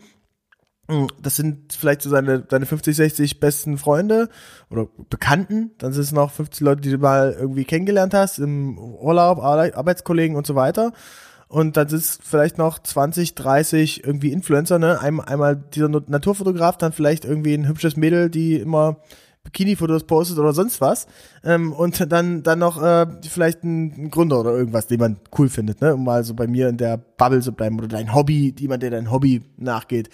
Mm, 0.88 1.08
Das 1.22 1.36
sind 1.38 1.74
vielleicht 1.74 2.02
so 2.02 2.10
seine, 2.10 2.42
deine 2.42 2.66
50, 2.66 2.96
60 2.96 3.40
besten 3.40 3.78
Freunde 3.78 4.30
oder 4.70 4.88
Bekannten. 5.10 5.72
Dann 5.78 5.94
sind 5.94 6.04
es 6.04 6.12
noch 6.12 6.32
50 6.32 6.62
Leute, 6.62 6.82
die 6.82 6.92
du 6.92 6.98
mal 6.98 7.36
irgendwie 7.40 7.66
kennengelernt 7.66 8.14
hast, 8.14 8.40
im 8.40 8.78
Urlaub, 8.78 9.40
Ar- 9.40 9.76
Arbeitskollegen 9.76 10.36
und 10.36 10.46
so 10.46 10.56
weiter. 10.56 10.92
Und 11.48 11.78
dann 11.78 11.88
sind 11.88 12.00
es 12.00 12.20
vielleicht 12.22 12.58
noch 12.58 12.80
20, 12.80 13.36
30 13.36 14.04
irgendwie 14.04 14.32
Influencer, 14.32 14.80
ne? 14.80 15.00
Einmal, 15.00 15.28
einmal 15.28 15.56
dieser 15.56 15.88
Naturfotograf, 15.88 16.78
dann 16.78 16.94
vielleicht 16.94 17.26
irgendwie 17.26 17.54
ein 17.54 17.68
hübsches 17.68 17.96
Mädel, 17.96 18.30
die 18.30 18.56
immer 18.56 18.98
Bikini-Fotos 19.44 20.06
postet 20.06 20.40
oder 20.40 20.54
sonst 20.54 20.82
was. 20.82 21.06
Ähm, 21.44 21.72
und 21.74 22.12
dann, 22.12 22.42
dann 22.44 22.60
noch 22.60 22.82
äh, 22.82 23.06
vielleicht 23.30 23.64
ein, 23.64 24.06
ein 24.06 24.10
Gründer 24.10 24.40
oder 24.40 24.52
irgendwas, 24.52 24.88
den 24.88 25.00
man 25.00 25.18
cool 25.38 25.48
findet, 25.48 25.80
ne? 25.82 25.94
Um 25.94 26.04
mal 26.06 26.24
so 26.24 26.34
bei 26.34 26.48
mir 26.48 26.70
in 26.70 26.78
der 26.78 26.98
Bubble 26.98 27.42
zu 27.42 27.52
bleiben 27.52 27.78
oder 27.78 27.88
dein 27.88 28.16
Hobby, 28.16 28.56
jemand, 28.58 28.82
der 28.84 28.90
dein 28.92 29.12
Hobby 29.12 29.44
nachgeht. 29.58 30.10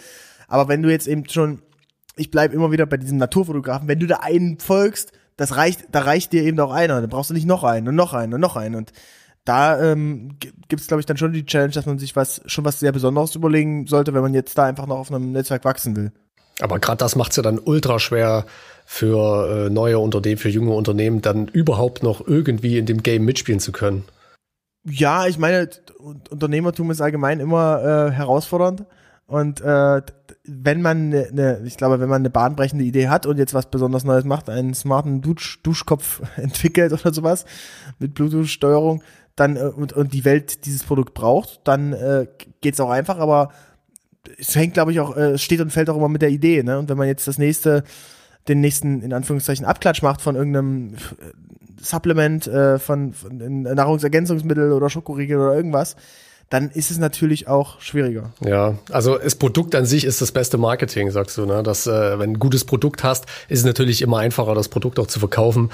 Aber 0.49 0.67
wenn 0.67 0.81
du 0.81 0.89
jetzt 0.89 1.07
eben 1.07 1.27
schon, 1.29 1.61
ich 2.17 2.31
bleib 2.31 2.53
immer 2.53 2.71
wieder 2.71 2.85
bei 2.85 2.97
diesem 2.97 3.17
Naturfotografen, 3.17 3.87
wenn 3.87 3.99
du 3.99 4.07
da 4.07 4.17
einen 4.17 4.59
folgst, 4.59 5.13
das 5.37 5.55
reicht, 5.55 5.85
da 5.91 6.01
reicht 6.01 6.33
dir 6.33 6.43
eben 6.43 6.59
auch 6.59 6.71
einer, 6.73 6.99
dann 6.99 7.09
brauchst 7.09 7.29
du 7.29 7.33
nicht 7.33 7.47
noch 7.47 7.63
einen 7.63 7.87
und 7.87 7.95
noch 7.95 8.13
einen 8.13 8.33
und 8.33 8.41
noch 8.41 8.57
einen 8.57 8.75
und 8.75 8.91
da 9.45 9.81
ähm, 9.81 10.37
gibt 10.67 10.81
es, 10.81 10.87
glaube 10.87 10.99
ich, 10.99 11.05
dann 11.05 11.17
schon 11.17 11.31
die 11.31 11.45
Challenge, 11.45 11.73
dass 11.73 11.85
man 11.85 11.97
sich 11.97 12.15
was 12.15 12.41
schon 12.45 12.65
was 12.65 12.79
sehr 12.79 12.91
Besonderes 12.91 13.33
überlegen 13.35 13.87
sollte, 13.87 14.13
wenn 14.13 14.21
man 14.21 14.33
jetzt 14.33 14.57
da 14.57 14.65
einfach 14.65 14.85
noch 14.85 14.97
auf 14.97 15.11
einem 15.11 15.31
Netzwerk 15.31 15.63
wachsen 15.65 15.95
will. 15.95 16.11
Aber 16.59 16.77
gerade 16.77 16.97
das 16.97 17.15
macht's 17.15 17.37
ja 17.37 17.41
dann 17.41 17.57
ultra 17.57 17.99
schwer 17.99 18.45
für 18.85 19.67
äh, 19.67 19.69
neue 19.69 19.97
Unternehmen, 19.97 20.37
für 20.37 20.49
junge 20.49 20.73
Unternehmen, 20.73 21.21
dann 21.21 21.47
überhaupt 21.47 22.03
noch 22.03 22.27
irgendwie 22.27 22.77
in 22.77 22.85
dem 22.85 23.01
Game 23.01 23.23
mitspielen 23.23 23.61
zu 23.61 23.71
können. 23.71 24.03
Ja, 24.83 25.25
ich 25.25 25.37
meine, 25.37 25.69
Un- 25.99 26.21
Unternehmertum 26.29 26.91
ist 26.91 27.01
allgemein 27.01 27.39
immer 27.39 27.81
äh, 28.09 28.11
herausfordernd. 28.11 28.85
Und 29.29 29.61
äh, 29.61 30.01
wenn 30.43 30.81
man 30.81 31.09
ne, 31.09 31.29
ne, 31.31 31.61
ich 31.63 31.77
glaube, 31.77 31.99
wenn 31.99 32.09
man 32.09 32.23
eine 32.23 32.31
bahnbrechende 32.31 32.83
Idee 32.83 33.09
hat 33.09 33.27
und 33.27 33.37
jetzt 33.37 33.53
was 33.53 33.69
besonders 33.69 34.03
Neues 34.03 34.25
macht, 34.25 34.49
einen 34.49 34.73
smarten 34.73 35.21
Dusch, 35.21 35.61
Duschkopf 35.61 36.23
entwickelt 36.37 36.91
oder 36.91 37.13
sowas 37.13 37.45
mit 37.99 38.15
Bluetooth-Steuerung, 38.15 39.03
dann 39.35 39.55
äh, 39.55 39.59
und, 39.59 39.93
und 39.93 40.15
die 40.15 40.25
Welt 40.25 40.65
dieses 40.65 40.83
Produkt 40.83 41.13
braucht, 41.13 41.61
dann 41.65 41.93
äh, 41.93 42.25
geht's 42.61 42.79
auch 42.79 42.89
einfach, 42.89 43.19
aber 43.19 43.49
es 44.39 44.55
hängt, 44.55 44.73
glaube 44.73 44.93
ich, 44.93 44.99
auch, 44.99 45.15
äh, 45.15 45.37
steht 45.37 45.61
und 45.61 45.71
fällt 45.71 45.91
auch 45.91 45.97
immer 45.97 46.09
mit 46.09 46.23
der 46.23 46.29
Idee, 46.29 46.63
ne? 46.63 46.79
Und 46.79 46.89
wenn 46.89 46.97
man 46.97 47.07
jetzt 47.07 47.27
das 47.27 47.37
nächste, 47.37 47.83
den 48.47 48.61
nächsten, 48.61 49.03
in 49.03 49.13
Anführungszeichen, 49.13 49.63
Abklatsch 49.63 50.01
macht 50.01 50.21
von 50.21 50.35
irgendeinem 50.35 50.95
äh, 50.95 50.97
Supplement, 51.79 52.47
äh, 52.47 52.79
von, 52.79 53.13
von 53.13 53.61
Nahrungsergänzungsmittel 53.61 54.71
oder 54.71 54.89
Schokoriegel 54.89 55.37
oder 55.37 55.55
irgendwas, 55.55 55.95
dann 56.49 56.71
ist 56.71 56.89
es 56.89 56.97
natürlich 56.97 57.47
auch 57.47 57.79
schwieriger. 57.79 58.33
Ja, 58.43 58.75
also 58.91 59.17
das 59.17 59.35
Produkt 59.35 59.75
an 59.75 59.85
sich 59.85 60.03
ist 60.03 60.21
das 60.21 60.31
beste 60.31 60.57
Marketing, 60.57 61.11
sagst 61.11 61.37
du, 61.37 61.45
ne? 61.45 61.61
Dass, 61.61 61.85
äh, 61.85 62.17
wenn 62.17 62.33
du 62.33 62.37
ein 62.37 62.39
gutes 62.39 62.65
Produkt 62.65 63.03
hast, 63.03 63.25
ist 63.47 63.59
es 63.59 63.65
natürlich 63.65 64.01
immer 64.01 64.17
einfacher, 64.17 64.55
das 64.55 64.67
Produkt 64.67 64.99
auch 64.99 65.07
zu 65.07 65.19
verkaufen. 65.19 65.69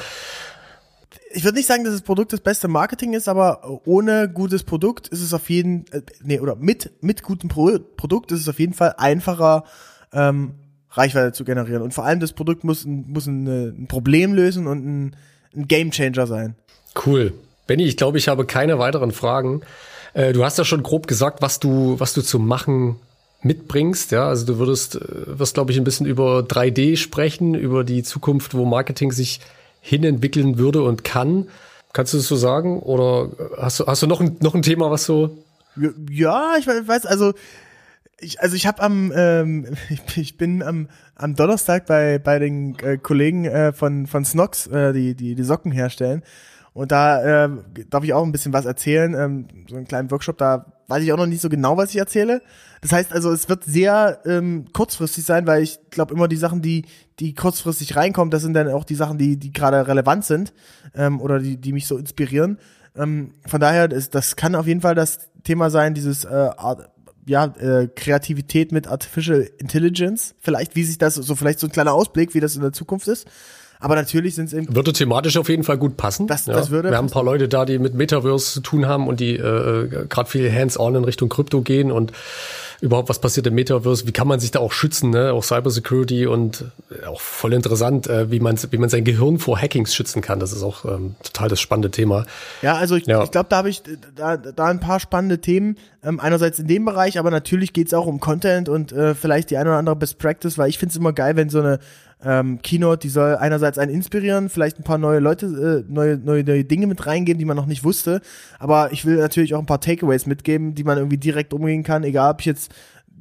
Ich 1.32 1.43
würde 1.43 1.57
nicht 1.57 1.67
sagen, 1.67 1.84
dass 1.84 1.93
das 1.93 2.01
Produkt 2.01 2.34
das 2.34 2.41
beste 2.41 2.67
Marketing 2.67 3.13
ist, 3.13 3.28
aber 3.28 3.82
ohne 3.86 4.30
gutes 4.30 4.63
Produkt 4.63 5.07
ist 5.07 5.21
es 5.21 5.34
auf 5.34 5.49
jeden, 5.49 5.86
äh, 5.91 6.01
nee, 6.23 6.39
oder 6.39 6.55
mit, 6.55 6.91
mit 7.01 7.23
gutem 7.23 7.49
Pro 7.49 7.80
Produkt 7.95 8.32
ist 8.34 8.41
es 8.41 8.49
auf 8.49 8.59
jeden 8.59 8.73
Fall 8.73 8.95
einfacher, 8.97 9.63
ähm, 10.11 10.55
Reichweite 10.91 11.32
zu 11.32 11.45
generieren. 11.45 11.82
Und 11.82 11.93
vor 11.93 12.05
allem 12.05 12.19
das 12.19 12.34
Produkt 12.34 12.63
muss, 12.63 12.86
ein, 12.86 13.05
muss 13.07 13.28
ein, 13.28 13.47
äh, 13.47 13.67
ein 13.69 13.88
Problem 13.88 14.34
lösen 14.34 14.67
und 14.67 14.86
ein, 14.86 15.15
ein 15.55 15.67
Gamechanger 15.67 16.28
sein. 16.28 16.55
Cool. 17.05 17.34
Benny, 17.67 17.84
ich 17.84 17.97
glaube, 17.97 18.17
ich 18.17 18.28
habe 18.28 18.45
keine 18.45 18.78
weiteren 18.80 19.11
Fragen. 19.11 19.61
Äh, 20.16 20.32
du 20.34 20.43
hast 20.43 20.57
ja 20.57 20.63
schon 20.63 20.82
grob 20.82 21.07
gesagt, 21.07 21.41
was 21.41 21.59
du, 21.59 21.99
was 21.99 22.13
du 22.13 22.22
zum 22.22 22.47
Machen 22.47 22.95
mitbringst, 23.43 24.11
ja. 24.11 24.28
Also 24.28 24.45
du 24.45 24.57
würdest, 24.57 24.95
äh, 24.95 25.39
wirst, 25.39 25.53
glaube 25.53 25.72
ich, 25.72 25.78
ein 25.78 25.84
bisschen 25.84 26.05
über 26.05 26.39
3D 26.39 26.95
sprechen, 26.95 27.53
über 27.53 27.84
die 27.84 28.01
Zukunft, 28.01 28.55
wo 28.55 28.66
Marketing 28.66 29.11
sich 29.11 29.41
hinentwickeln 29.82 30.57
würde 30.57 30.82
und 30.82 31.03
kann. 31.03 31.49
Kannst 31.93 32.13
du 32.13 32.18
das 32.18 32.28
so 32.28 32.38
sagen? 32.38 32.80
Oder 32.80 33.30
hast 33.57 33.82
du, 33.82 33.88
hast 33.88 34.01
du 34.01 34.07
noch 34.07 34.22
ein, 34.22 34.38
noch 34.39 34.55
ein 34.55 34.61
Thema, 34.61 34.89
was 34.89 35.05
so 35.05 35.38
Ja, 36.09 36.55
ich 36.57 36.66
weiß, 36.66 37.05
also 37.05 37.34
ich, 38.20 38.41
also 38.41 38.55
ich 38.55 38.68
habe 38.68 38.82
am, 38.82 39.11
ähm, 39.13 39.76
ich, 39.89 40.18
ich 40.18 40.38
bin 40.38 40.63
am, 40.63 40.88
am 41.16 41.36
Donnerstag 41.36 41.86
bei 41.88 42.20
bei 42.20 42.39
den 42.39 42.80
äh, 42.80 42.97
Kollegen 42.97 43.45
äh, 43.45 43.74
von 43.74 44.07
von 44.07 44.24
Snox, 44.24 44.68
äh, 44.68 44.93
die 44.93 45.13
die 45.13 45.36
die 45.36 45.43
Socken 45.43 45.72
herstellen. 45.74 46.24
Und 46.76 46.91
da 46.91 47.45
äh, 47.45 47.49
darf 47.89 48.03
ich 48.03 48.13
auch 48.13 48.26
ein 48.26 48.34
bisschen 48.34 48.51
was 48.51 48.65
erzählen, 48.65 49.13
ähm, 49.13 49.47
so 49.69 49.78
einen 49.78 49.88
kleinen 49.88 50.11
Workshop. 50.11 50.38
Da 50.38 50.73
weiß 50.89 51.01
ich 51.03 51.13
auch 51.13 51.17
noch 51.17 51.26
nicht 51.26 51.41
so 51.41 51.47
genau, 51.47 51.78
was 51.78 51.91
ich 51.91 51.95
erzähle. 51.95 52.41
Das 52.82 52.91
heißt 52.91 53.13
also, 53.13 53.32
es 53.32 53.47
wird 53.47 53.63
sehr 53.63 54.19
ähm, 54.26 54.65
kurzfristig 54.73 55.23
sein, 55.23 55.47
weil 55.47 55.63
ich 55.63 55.80
glaube 55.89 56.13
immer 56.13 56.28
die 56.28 56.36
Sachen, 56.36 56.61
die 56.61 56.84
die 57.21 57.34
kurzfristig 57.34 57.95
reinkommen, 57.95 58.30
das 58.30 58.41
sind 58.41 58.53
dann 58.55 58.67
auch 58.67 58.84
die 58.84 58.95
Sachen, 58.95 59.17
die 59.17 59.38
die 59.38 59.53
gerade 59.53 59.88
relevant 59.88 60.26
sind 60.26 60.53
ähm, 60.93 61.21
oder 61.21 61.39
die 61.39 61.55
die 61.55 61.71
mich 61.71 61.88
so 61.88 61.97
inspirieren. 61.97 62.59
Ähm, 62.97 63.32
von 63.47 63.61
daher, 63.61 63.88
das, 63.88 64.09
das 64.09 64.36
kann 64.36 64.53
auf 64.53 64.67
jeden 64.67 64.82
Fall 64.82 64.95
das 64.95 65.30
Thema 65.45 65.69
sein, 65.69 65.93
dieses 65.93 66.26
äh, 66.26 66.49
ja, 67.26 67.45
äh, 67.45 67.88
Kreativität 67.88 68.73
mit 68.73 68.88
Artificial 68.88 69.49
Intelligence. 69.59 70.36
Vielleicht, 70.41 70.76
wie 70.76 70.84
sich 70.84 70.97
das, 70.97 71.15
so 71.15 71.36
vielleicht 71.36 71.59
so 71.59 71.67
ein 71.67 71.71
kleiner 71.71 71.93
Ausblick, 71.93 72.34
wie 72.34 72.41
das 72.41 72.57
in 72.57 72.61
der 72.61 72.73
Zukunft 72.73 73.07
ist. 73.07 73.28
Aber 73.80 73.95
natürlich 73.95 74.36
sind 74.36 74.45
es 74.45 74.53
eben. 74.53 74.76
Würde 74.76 74.93
thematisch 74.93 75.38
auf 75.38 75.49
jeden 75.49 75.63
Fall 75.63 75.78
gut 75.78 75.97
passen. 75.97 76.28
Das, 76.28 76.45
ja. 76.45 76.53
das 76.53 76.69
würde 76.69 76.89
Wir 76.91 76.97
haben 76.97 77.07
ein 77.07 77.11
paar 77.11 77.23
Leute 77.23 77.47
da, 77.47 77.65
die 77.65 77.80
mit 77.80 77.93
Metaverse 77.93 78.53
zu 78.53 78.61
tun 78.61 78.88
haben 78.88 79.07
und 79.07 79.19
die 79.19 79.36
äh, 79.36 80.05
gerade 80.07 80.30
viel 80.30 80.51
hands-on 80.51 80.95
in 80.95 81.03
Richtung 81.03 81.30
Krypto 81.30 81.61
gehen 81.61 81.91
und 81.91 82.11
überhaupt, 82.82 83.09
was 83.09 83.19
passiert 83.19 83.47
im 83.47 83.55
Metaverse, 83.55 84.07
wie 84.07 84.11
kann 84.11 84.28
man 84.28 84.39
sich 84.39 84.51
da 84.51 84.59
auch 84.59 84.71
schützen, 84.71 85.09
ne? 85.09 85.34
auch 85.34 85.43
Cybersecurity 85.43 86.28
und 86.28 86.65
äh, 86.89 87.05
auch 87.05 87.21
voll 87.21 87.53
interessant, 87.53 88.07
äh, 88.07 88.32
wie 88.32 88.39
man 88.39 88.57
wie 88.69 88.78
man 88.78 88.89
sein 88.89 89.03
Gehirn 89.03 89.39
vor 89.39 89.59
Hackings 89.59 89.93
schützen 89.93 90.21
kann. 90.21 90.39
Das 90.39 90.51
ist 90.51 90.63
auch 90.63 90.86
ähm, 90.86 91.15
total 91.23 91.49
das 91.49 91.59
spannende 91.59 91.91
Thema. 91.91 92.26
Ja, 92.61 92.76
also 92.76 92.95
ich, 92.95 93.05
ja. 93.05 93.23
ich 93.23 93.32
glaube, 93.32 93.47
da 93.49 93.57
habe 93.57 93.69
ich 93.69 93.84
da, 94.15 94.38
da 94.38 94.65
ein 94.65 94.80
paar 94.80 94.99
spannende 94.99 95.39
Themen. 95.39 95.78
Ähm, 96.03 96.19
einerseits 96.19 96.59
in 96.59 96.67
dem 96.67 96.86
Bereich, 96.86 97.17
aber 97.17 97.32
natürlich 97.32 97.73
geht's 97.73 97.93
auch 97.93 98.05
um 98.05 98.19
Content 98.19 98.69
und 98.69 98.91
äh, 98.91 99.15
vielleicht 99.15 99.49
die 99.49 99.57
eine 99.57 99.69
oder 99.69 99.80
andere 99.80 99.95
Best 99.95 100.19
Practice, 100.19 100.57
weil 100.57 100.69
ich 100.69 100.78
finde 100.78 100.91
es 100.91 100.97
immer 100.97 101.13
geil, 101.13 101.36
wenn 101.36 101.49
so 101.49 101.59
eine 101.59 101.80
ähm, 102.26 102.59
Keynote, 102.61 102.99
die 102.99 103.09
soll 103.09 103.36
einerseits 103.36 103.78
einen 103.78 103.93
inspirieren, 103.93 104.49
vielleicht 104.49 104.80
ein 104.80 104.84
paar 104.84 104.97
neue 104.97 105.19
Leute, 105.19 105.45
äh, 105.45 105.91
neue, 105.91 106.17
neue, 106.17 106.43
neue 106.43 106.65
Dinge 106.65 106.88
mit 106.88 107.05
reingeben, 107.05 107.38
die 107.38 107.45
man 107.45 107.55
noch 107.55 107.67
nicht 107.67 107.84
wusste. 107.84 108.21
Aber 108.59 108.91
ich 108.91 109.05
will 109.05 109.17
natürlich 109.17 109.53
auch 109.53 109.59
ein 109.59 109.67
paar 109.67 109.82
Takeaways 109.82 110.26
mitgeben, 110.26 110.73
die 110.73 110.84
man 110.84 110.97
irgendwie 110.97 111.17
direkt 111.17 111.53
umgehen 111.53 111.84
kann, 111.84 112.03
egal 112.03 112.34
ob 112.34 112.39
ich 112.39 112.47
jetzt 112.47 112.73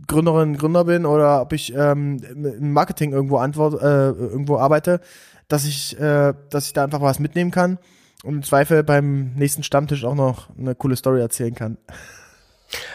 Gründerin, 0.06 0.56
Gründer 0.56 0.84
bin 0.84 1.06
oder 1.06 1.42
ob 1.42 1.52
ich 1.52 1.74
ähm, 1.74 2.20
im 2.34 2.72
Marketing 2.72 3.12
irgendwo 3.12 3.36
antwort, 3.36 3.80
äh, 3.82 4.10
irgendwo 4.10 4.56
arbeite, 4.58 5.00
dass 5.48 5.66
ich, 5.66 5.98
äh, 6.00 6.32
dass 6.50 6.66
ich 6.66 6.72
da 6.72 6.84
einfach 6.84 7.00
was 7.00 7.18
mitnehmen 7.18 7.50
kann 7.50 7.78
und 8.22 8.34
im 8.34 8.42
Zweifel 8.42 8.82
beim 8.82 9.34
nächsten 9.34 9.62
Stammtisch 9.62 10.04
auch 10.04 10.14
noch 10.14 10.48
eine 10.58 10.74
coole 10.74 10.96
Story 10.96 11.20
erzählen 11.20 11.54
kann. 11.54 11.76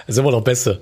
Das 0.07 0.15
ist 0.15 0.17
immer 0.17 0.31
noch 0.31 0.41
Beste. 0.43 0.79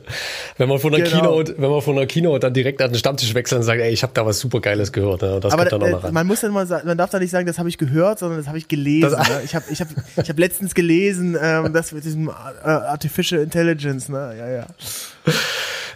Wenn 0.57 0.69
man 0.69 0.79
von 0.79 0.91
der 0.91 1.01
genau. 1.01 1.21
Keynote, 1.21 1.55
wenn 1.57 1.69
man 1.69 1.81
von 1.81 1.95
der 1.95 2.07
Keynote 2.07 2.39
dann 2.39 2.53
direkt 2.53 2.81
an 2.81 2.91
den 2.91 2.97
Stammtisch 2.97 3.33
wechselt 3.33 3.59
und 3.59 3.65
sagt, 3.65 3.81
ey, 3.81 3.91
ich 3.91 4.03
habe 4.03 4.13
da 4.13 4.25
was 4.25 4.39
super 4.39 4.61
Geiles 4.61 4.91
gehört. 4.91 5.21
Ne? 5.21 5.39
Das 5.41 5.53
Aber 5.53 5.65
kommt 5.65 5.73
dann 5.73 5.83
auch 5.83 5.97
noch 5.97 6.03
ran. 6.03 6.13
man 6.13 6.27
muss 6.27 6.41
dann 6.41 6.51
mal 6.51 6.67
sagen, 6.67 6.87
man 6.87 6.97
darf 6.97 7.09
da 7.09 7.19
nicht 7.19 7.31
sagen, 7.31 7.45
das 7.45 7.59
habe 7.59 7.69
ich 7.69 7.77
gehört, 7.77 8.19
sondern 8.19 8.39
das 8.39 8.47
habe 8.47 8.57
ich 8.57 8.67
gelesen. 8.67 9.11
ne? 9.11 9.41
Ich 9.43 9.55
habe 9.55 9.65
ich 9.69 9.81
hab, 9.81 9.87
ich 10.21 10.29
hab 10.29 10.39
letztens 10.39 10.73
gelesen, 10.73 11.37
ähm, 11.41 11.73
das 11.73 11.91
mit 11.91 12.03
diesem 12.03 12.29
äh, 12.29 12.31
Artificial 12.67 13.41
Intelligence, 13.41 14.09
ne? 14.09 14.35
Ja, 14.37 14.49
ja. 14.49 14.67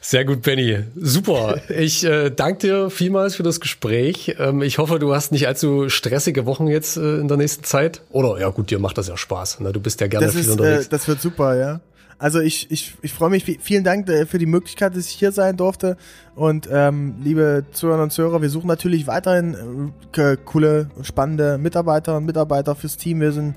Sehr 0.03 0.25
gut, 0.25 0.41
Benny. 0.41 0.79
Super. 0.99 1.61
Ich 1.69 2.03
äh, 2.03 2.31
danke 2.31 2.67
dir 2.67 2.89
vielmals 2.89 3.35
für 3.35 3.43
das 3.43 3.59
Gespräch. 3.59 4.35
Ähm, 4.39 4.63
ich 4.63 4.79
hoffe, 4.79 4.97
du 4.97 5.13
hast 5.13 5.31
nicht 5.31 5.47
allzu 5.47 5.89
stressige 5.89 6.47
Wochen 6.47 6.67
jetzt 6.67 6.97
äh, 6.97 7.19
in 7.19 7.27
der 7.27 7.37
nächsten 7.37 7.63
Zeit. 7.63 8.01
Oder 8.09 8.39
ja 8.39 8.49
gut, 8.49 8.71
dir 8.71 8.79
macht 8.79 8.97
das 8.97 9.07
ja 9.07 9.15
Spaß. 9.15 9.59
Ne? 9.59 9.71
Du 9.71 9.79
bist 9.79 10.01
ja 10.01 10.07
gerne 10.07 10.25
das 10.25 10.35
viel 10.35 10.43
ist, 10.43 10.49
unterwegs. 10.49 10.87
Äh, 10.87 10.89
das 10.89 11.07
wird 11.07 11.21
super, 11.21 11.55
ja. 11.55 11.81
Also 12.21 12.39
ich, 12.39 12.69
ich, 12.69 12.93
ich 13.01 13.13
freue 13.13 13.31
mich. 13.31 13.57
Vielen 13.61 13.83
Dank 13.83 14.07
äh, 14.07 14.27
für 14.27 14.37
die 14.37 14.45
Möglichkeit, 14.45 14.95
dass 14.95 15.07
ich 15.07 15.13
hier 15.13 15.31
sein 15.31 15.57
durfte. 15.57 15.97
Und 16.35 16.69
ähm, 16.71 17.15
liebe 17.19 17.65
Zuhörer 17.71 18.03
und 18.03 18.11
Zuhörer, 18.11 18.43
wir 18.43 18.49
suchen 18.49 18.67
natürlich 18.67 19.07
weiterhin 19.07 19.91
äh, 20.15 20.37
coole, 20.45 20.91
spannende 21.01 21.57
Mitarbeiter 21.57 22.17
und 22.17 22.25
Mitarbeiter 22.25 22.75
fürs 22.75 22.95
Team. 22.95 23.21
Wir 23.21 23.31
sind 23.31 23.55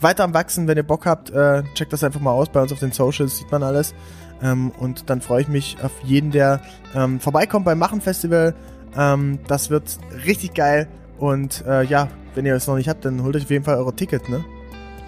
weiter 0.00 0.24
am 0.24 0.32
Wachsen. 0.32 0.66
Wenn 0.66 0.78
ihr 0.78 0.82
Bock 0.82 1.04
habt, 1.04 1.28
äh, 1.28 1.62
checkt 1.74 1.92
das 1.92 2.02
einfach 2.02 2.20
mal 2.20 2.30
aus. 2.30 2.48
Bei 2.48 2.62
uns 2.62 2.72
auf 2.72 2.78
den 2.78 2.90
Socials 2.90 3.36
sieht 3.36 3.52
man 3.52 3.62
alles. 3.62 3.94
Ähm, 4.42 4.70
und 4.78 5.10
dann 5.10 5.20
freue 5.20 5.42
ich 5.42 5.48
mich 5.48 5.76
auf 5.82 5.92
jeden, 6.02 6.30
der 6.30 6.62
ähm, 6.94 7.20
vorbeikommt 7.20 7.66
beim 7.66 7.78
Machen 7.78 8.00
Festival. 8.00 8.54
Ähm, 8.96 9.40
das 9.46 9.68
wird 9.68 9.98
richtig 10.24 10.54
geil. 10.54 10.88
Und 11.18 11.66
äh, 11.66 11.82
ja, 11.84 12.08
wenn 12.34 12.46
ihr 12.46 12.54
es 12.54 12.66
noch 12.66 12.76
nicht 12.76 12.88
habt, 12.88 13.04
dann 13.04 13.22
holt 13.22 13.36
euch 13.36 13.42
auf 13.42 13.50
jeden 13.50 13.64
Fall 13.64 13.76
eure 13.76 13.94
Ticket, 13.94 14.26
ne? 14.30 14.42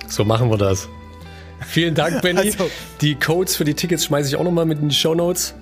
So 0.09 0.27
machen 0.27 0.51
wir 0.51 0.59
das. 0.59 0.91
Vielen 1.67 1.95
Dank, 1.95 2.23
Benny. 2.23 2.41
Also. 2.41 2.71
Die 3.01 3.15
Codes 3.15 3.57
für 3.57 3.65
die 3.65 3.75
Tickets 3.75 4.05
schmeiße 4.05 4.29
ich 4.29 4.37
auch 4.37 4.45
nochmal 4.45 4.65
mit 4.67 4.81
in 4.81 4.89
die 4.89 4.95
Show 4.95 5.15
Notes. 5.15 5.55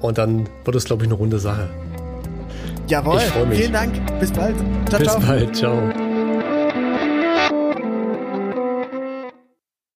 Und 0.00 0.18
dann 0.18 0.48
wird 0.64 0.76
es, 0.76 0.84
glaube 0.84 1.04
ich, 1.04 1.08
eine 1.08 1.14
runde 1.14 1.38
Sache. 1.38 1.68
Jawohl. 2.88 3.18
Ich 3.18 3.24
freue 3.24 3.46
mich. 3.46 3.58
Vielen 3.58 3.72
Dank. 3.72 4.20
Bis 4.20 4.32
bald. 4.32 4.56
Ciao, 4.88 4.98
Bis 4.98 5.08
ciao. 5.08 5.20
bald. 5.20 5.56
Ciao. 5.56 6.11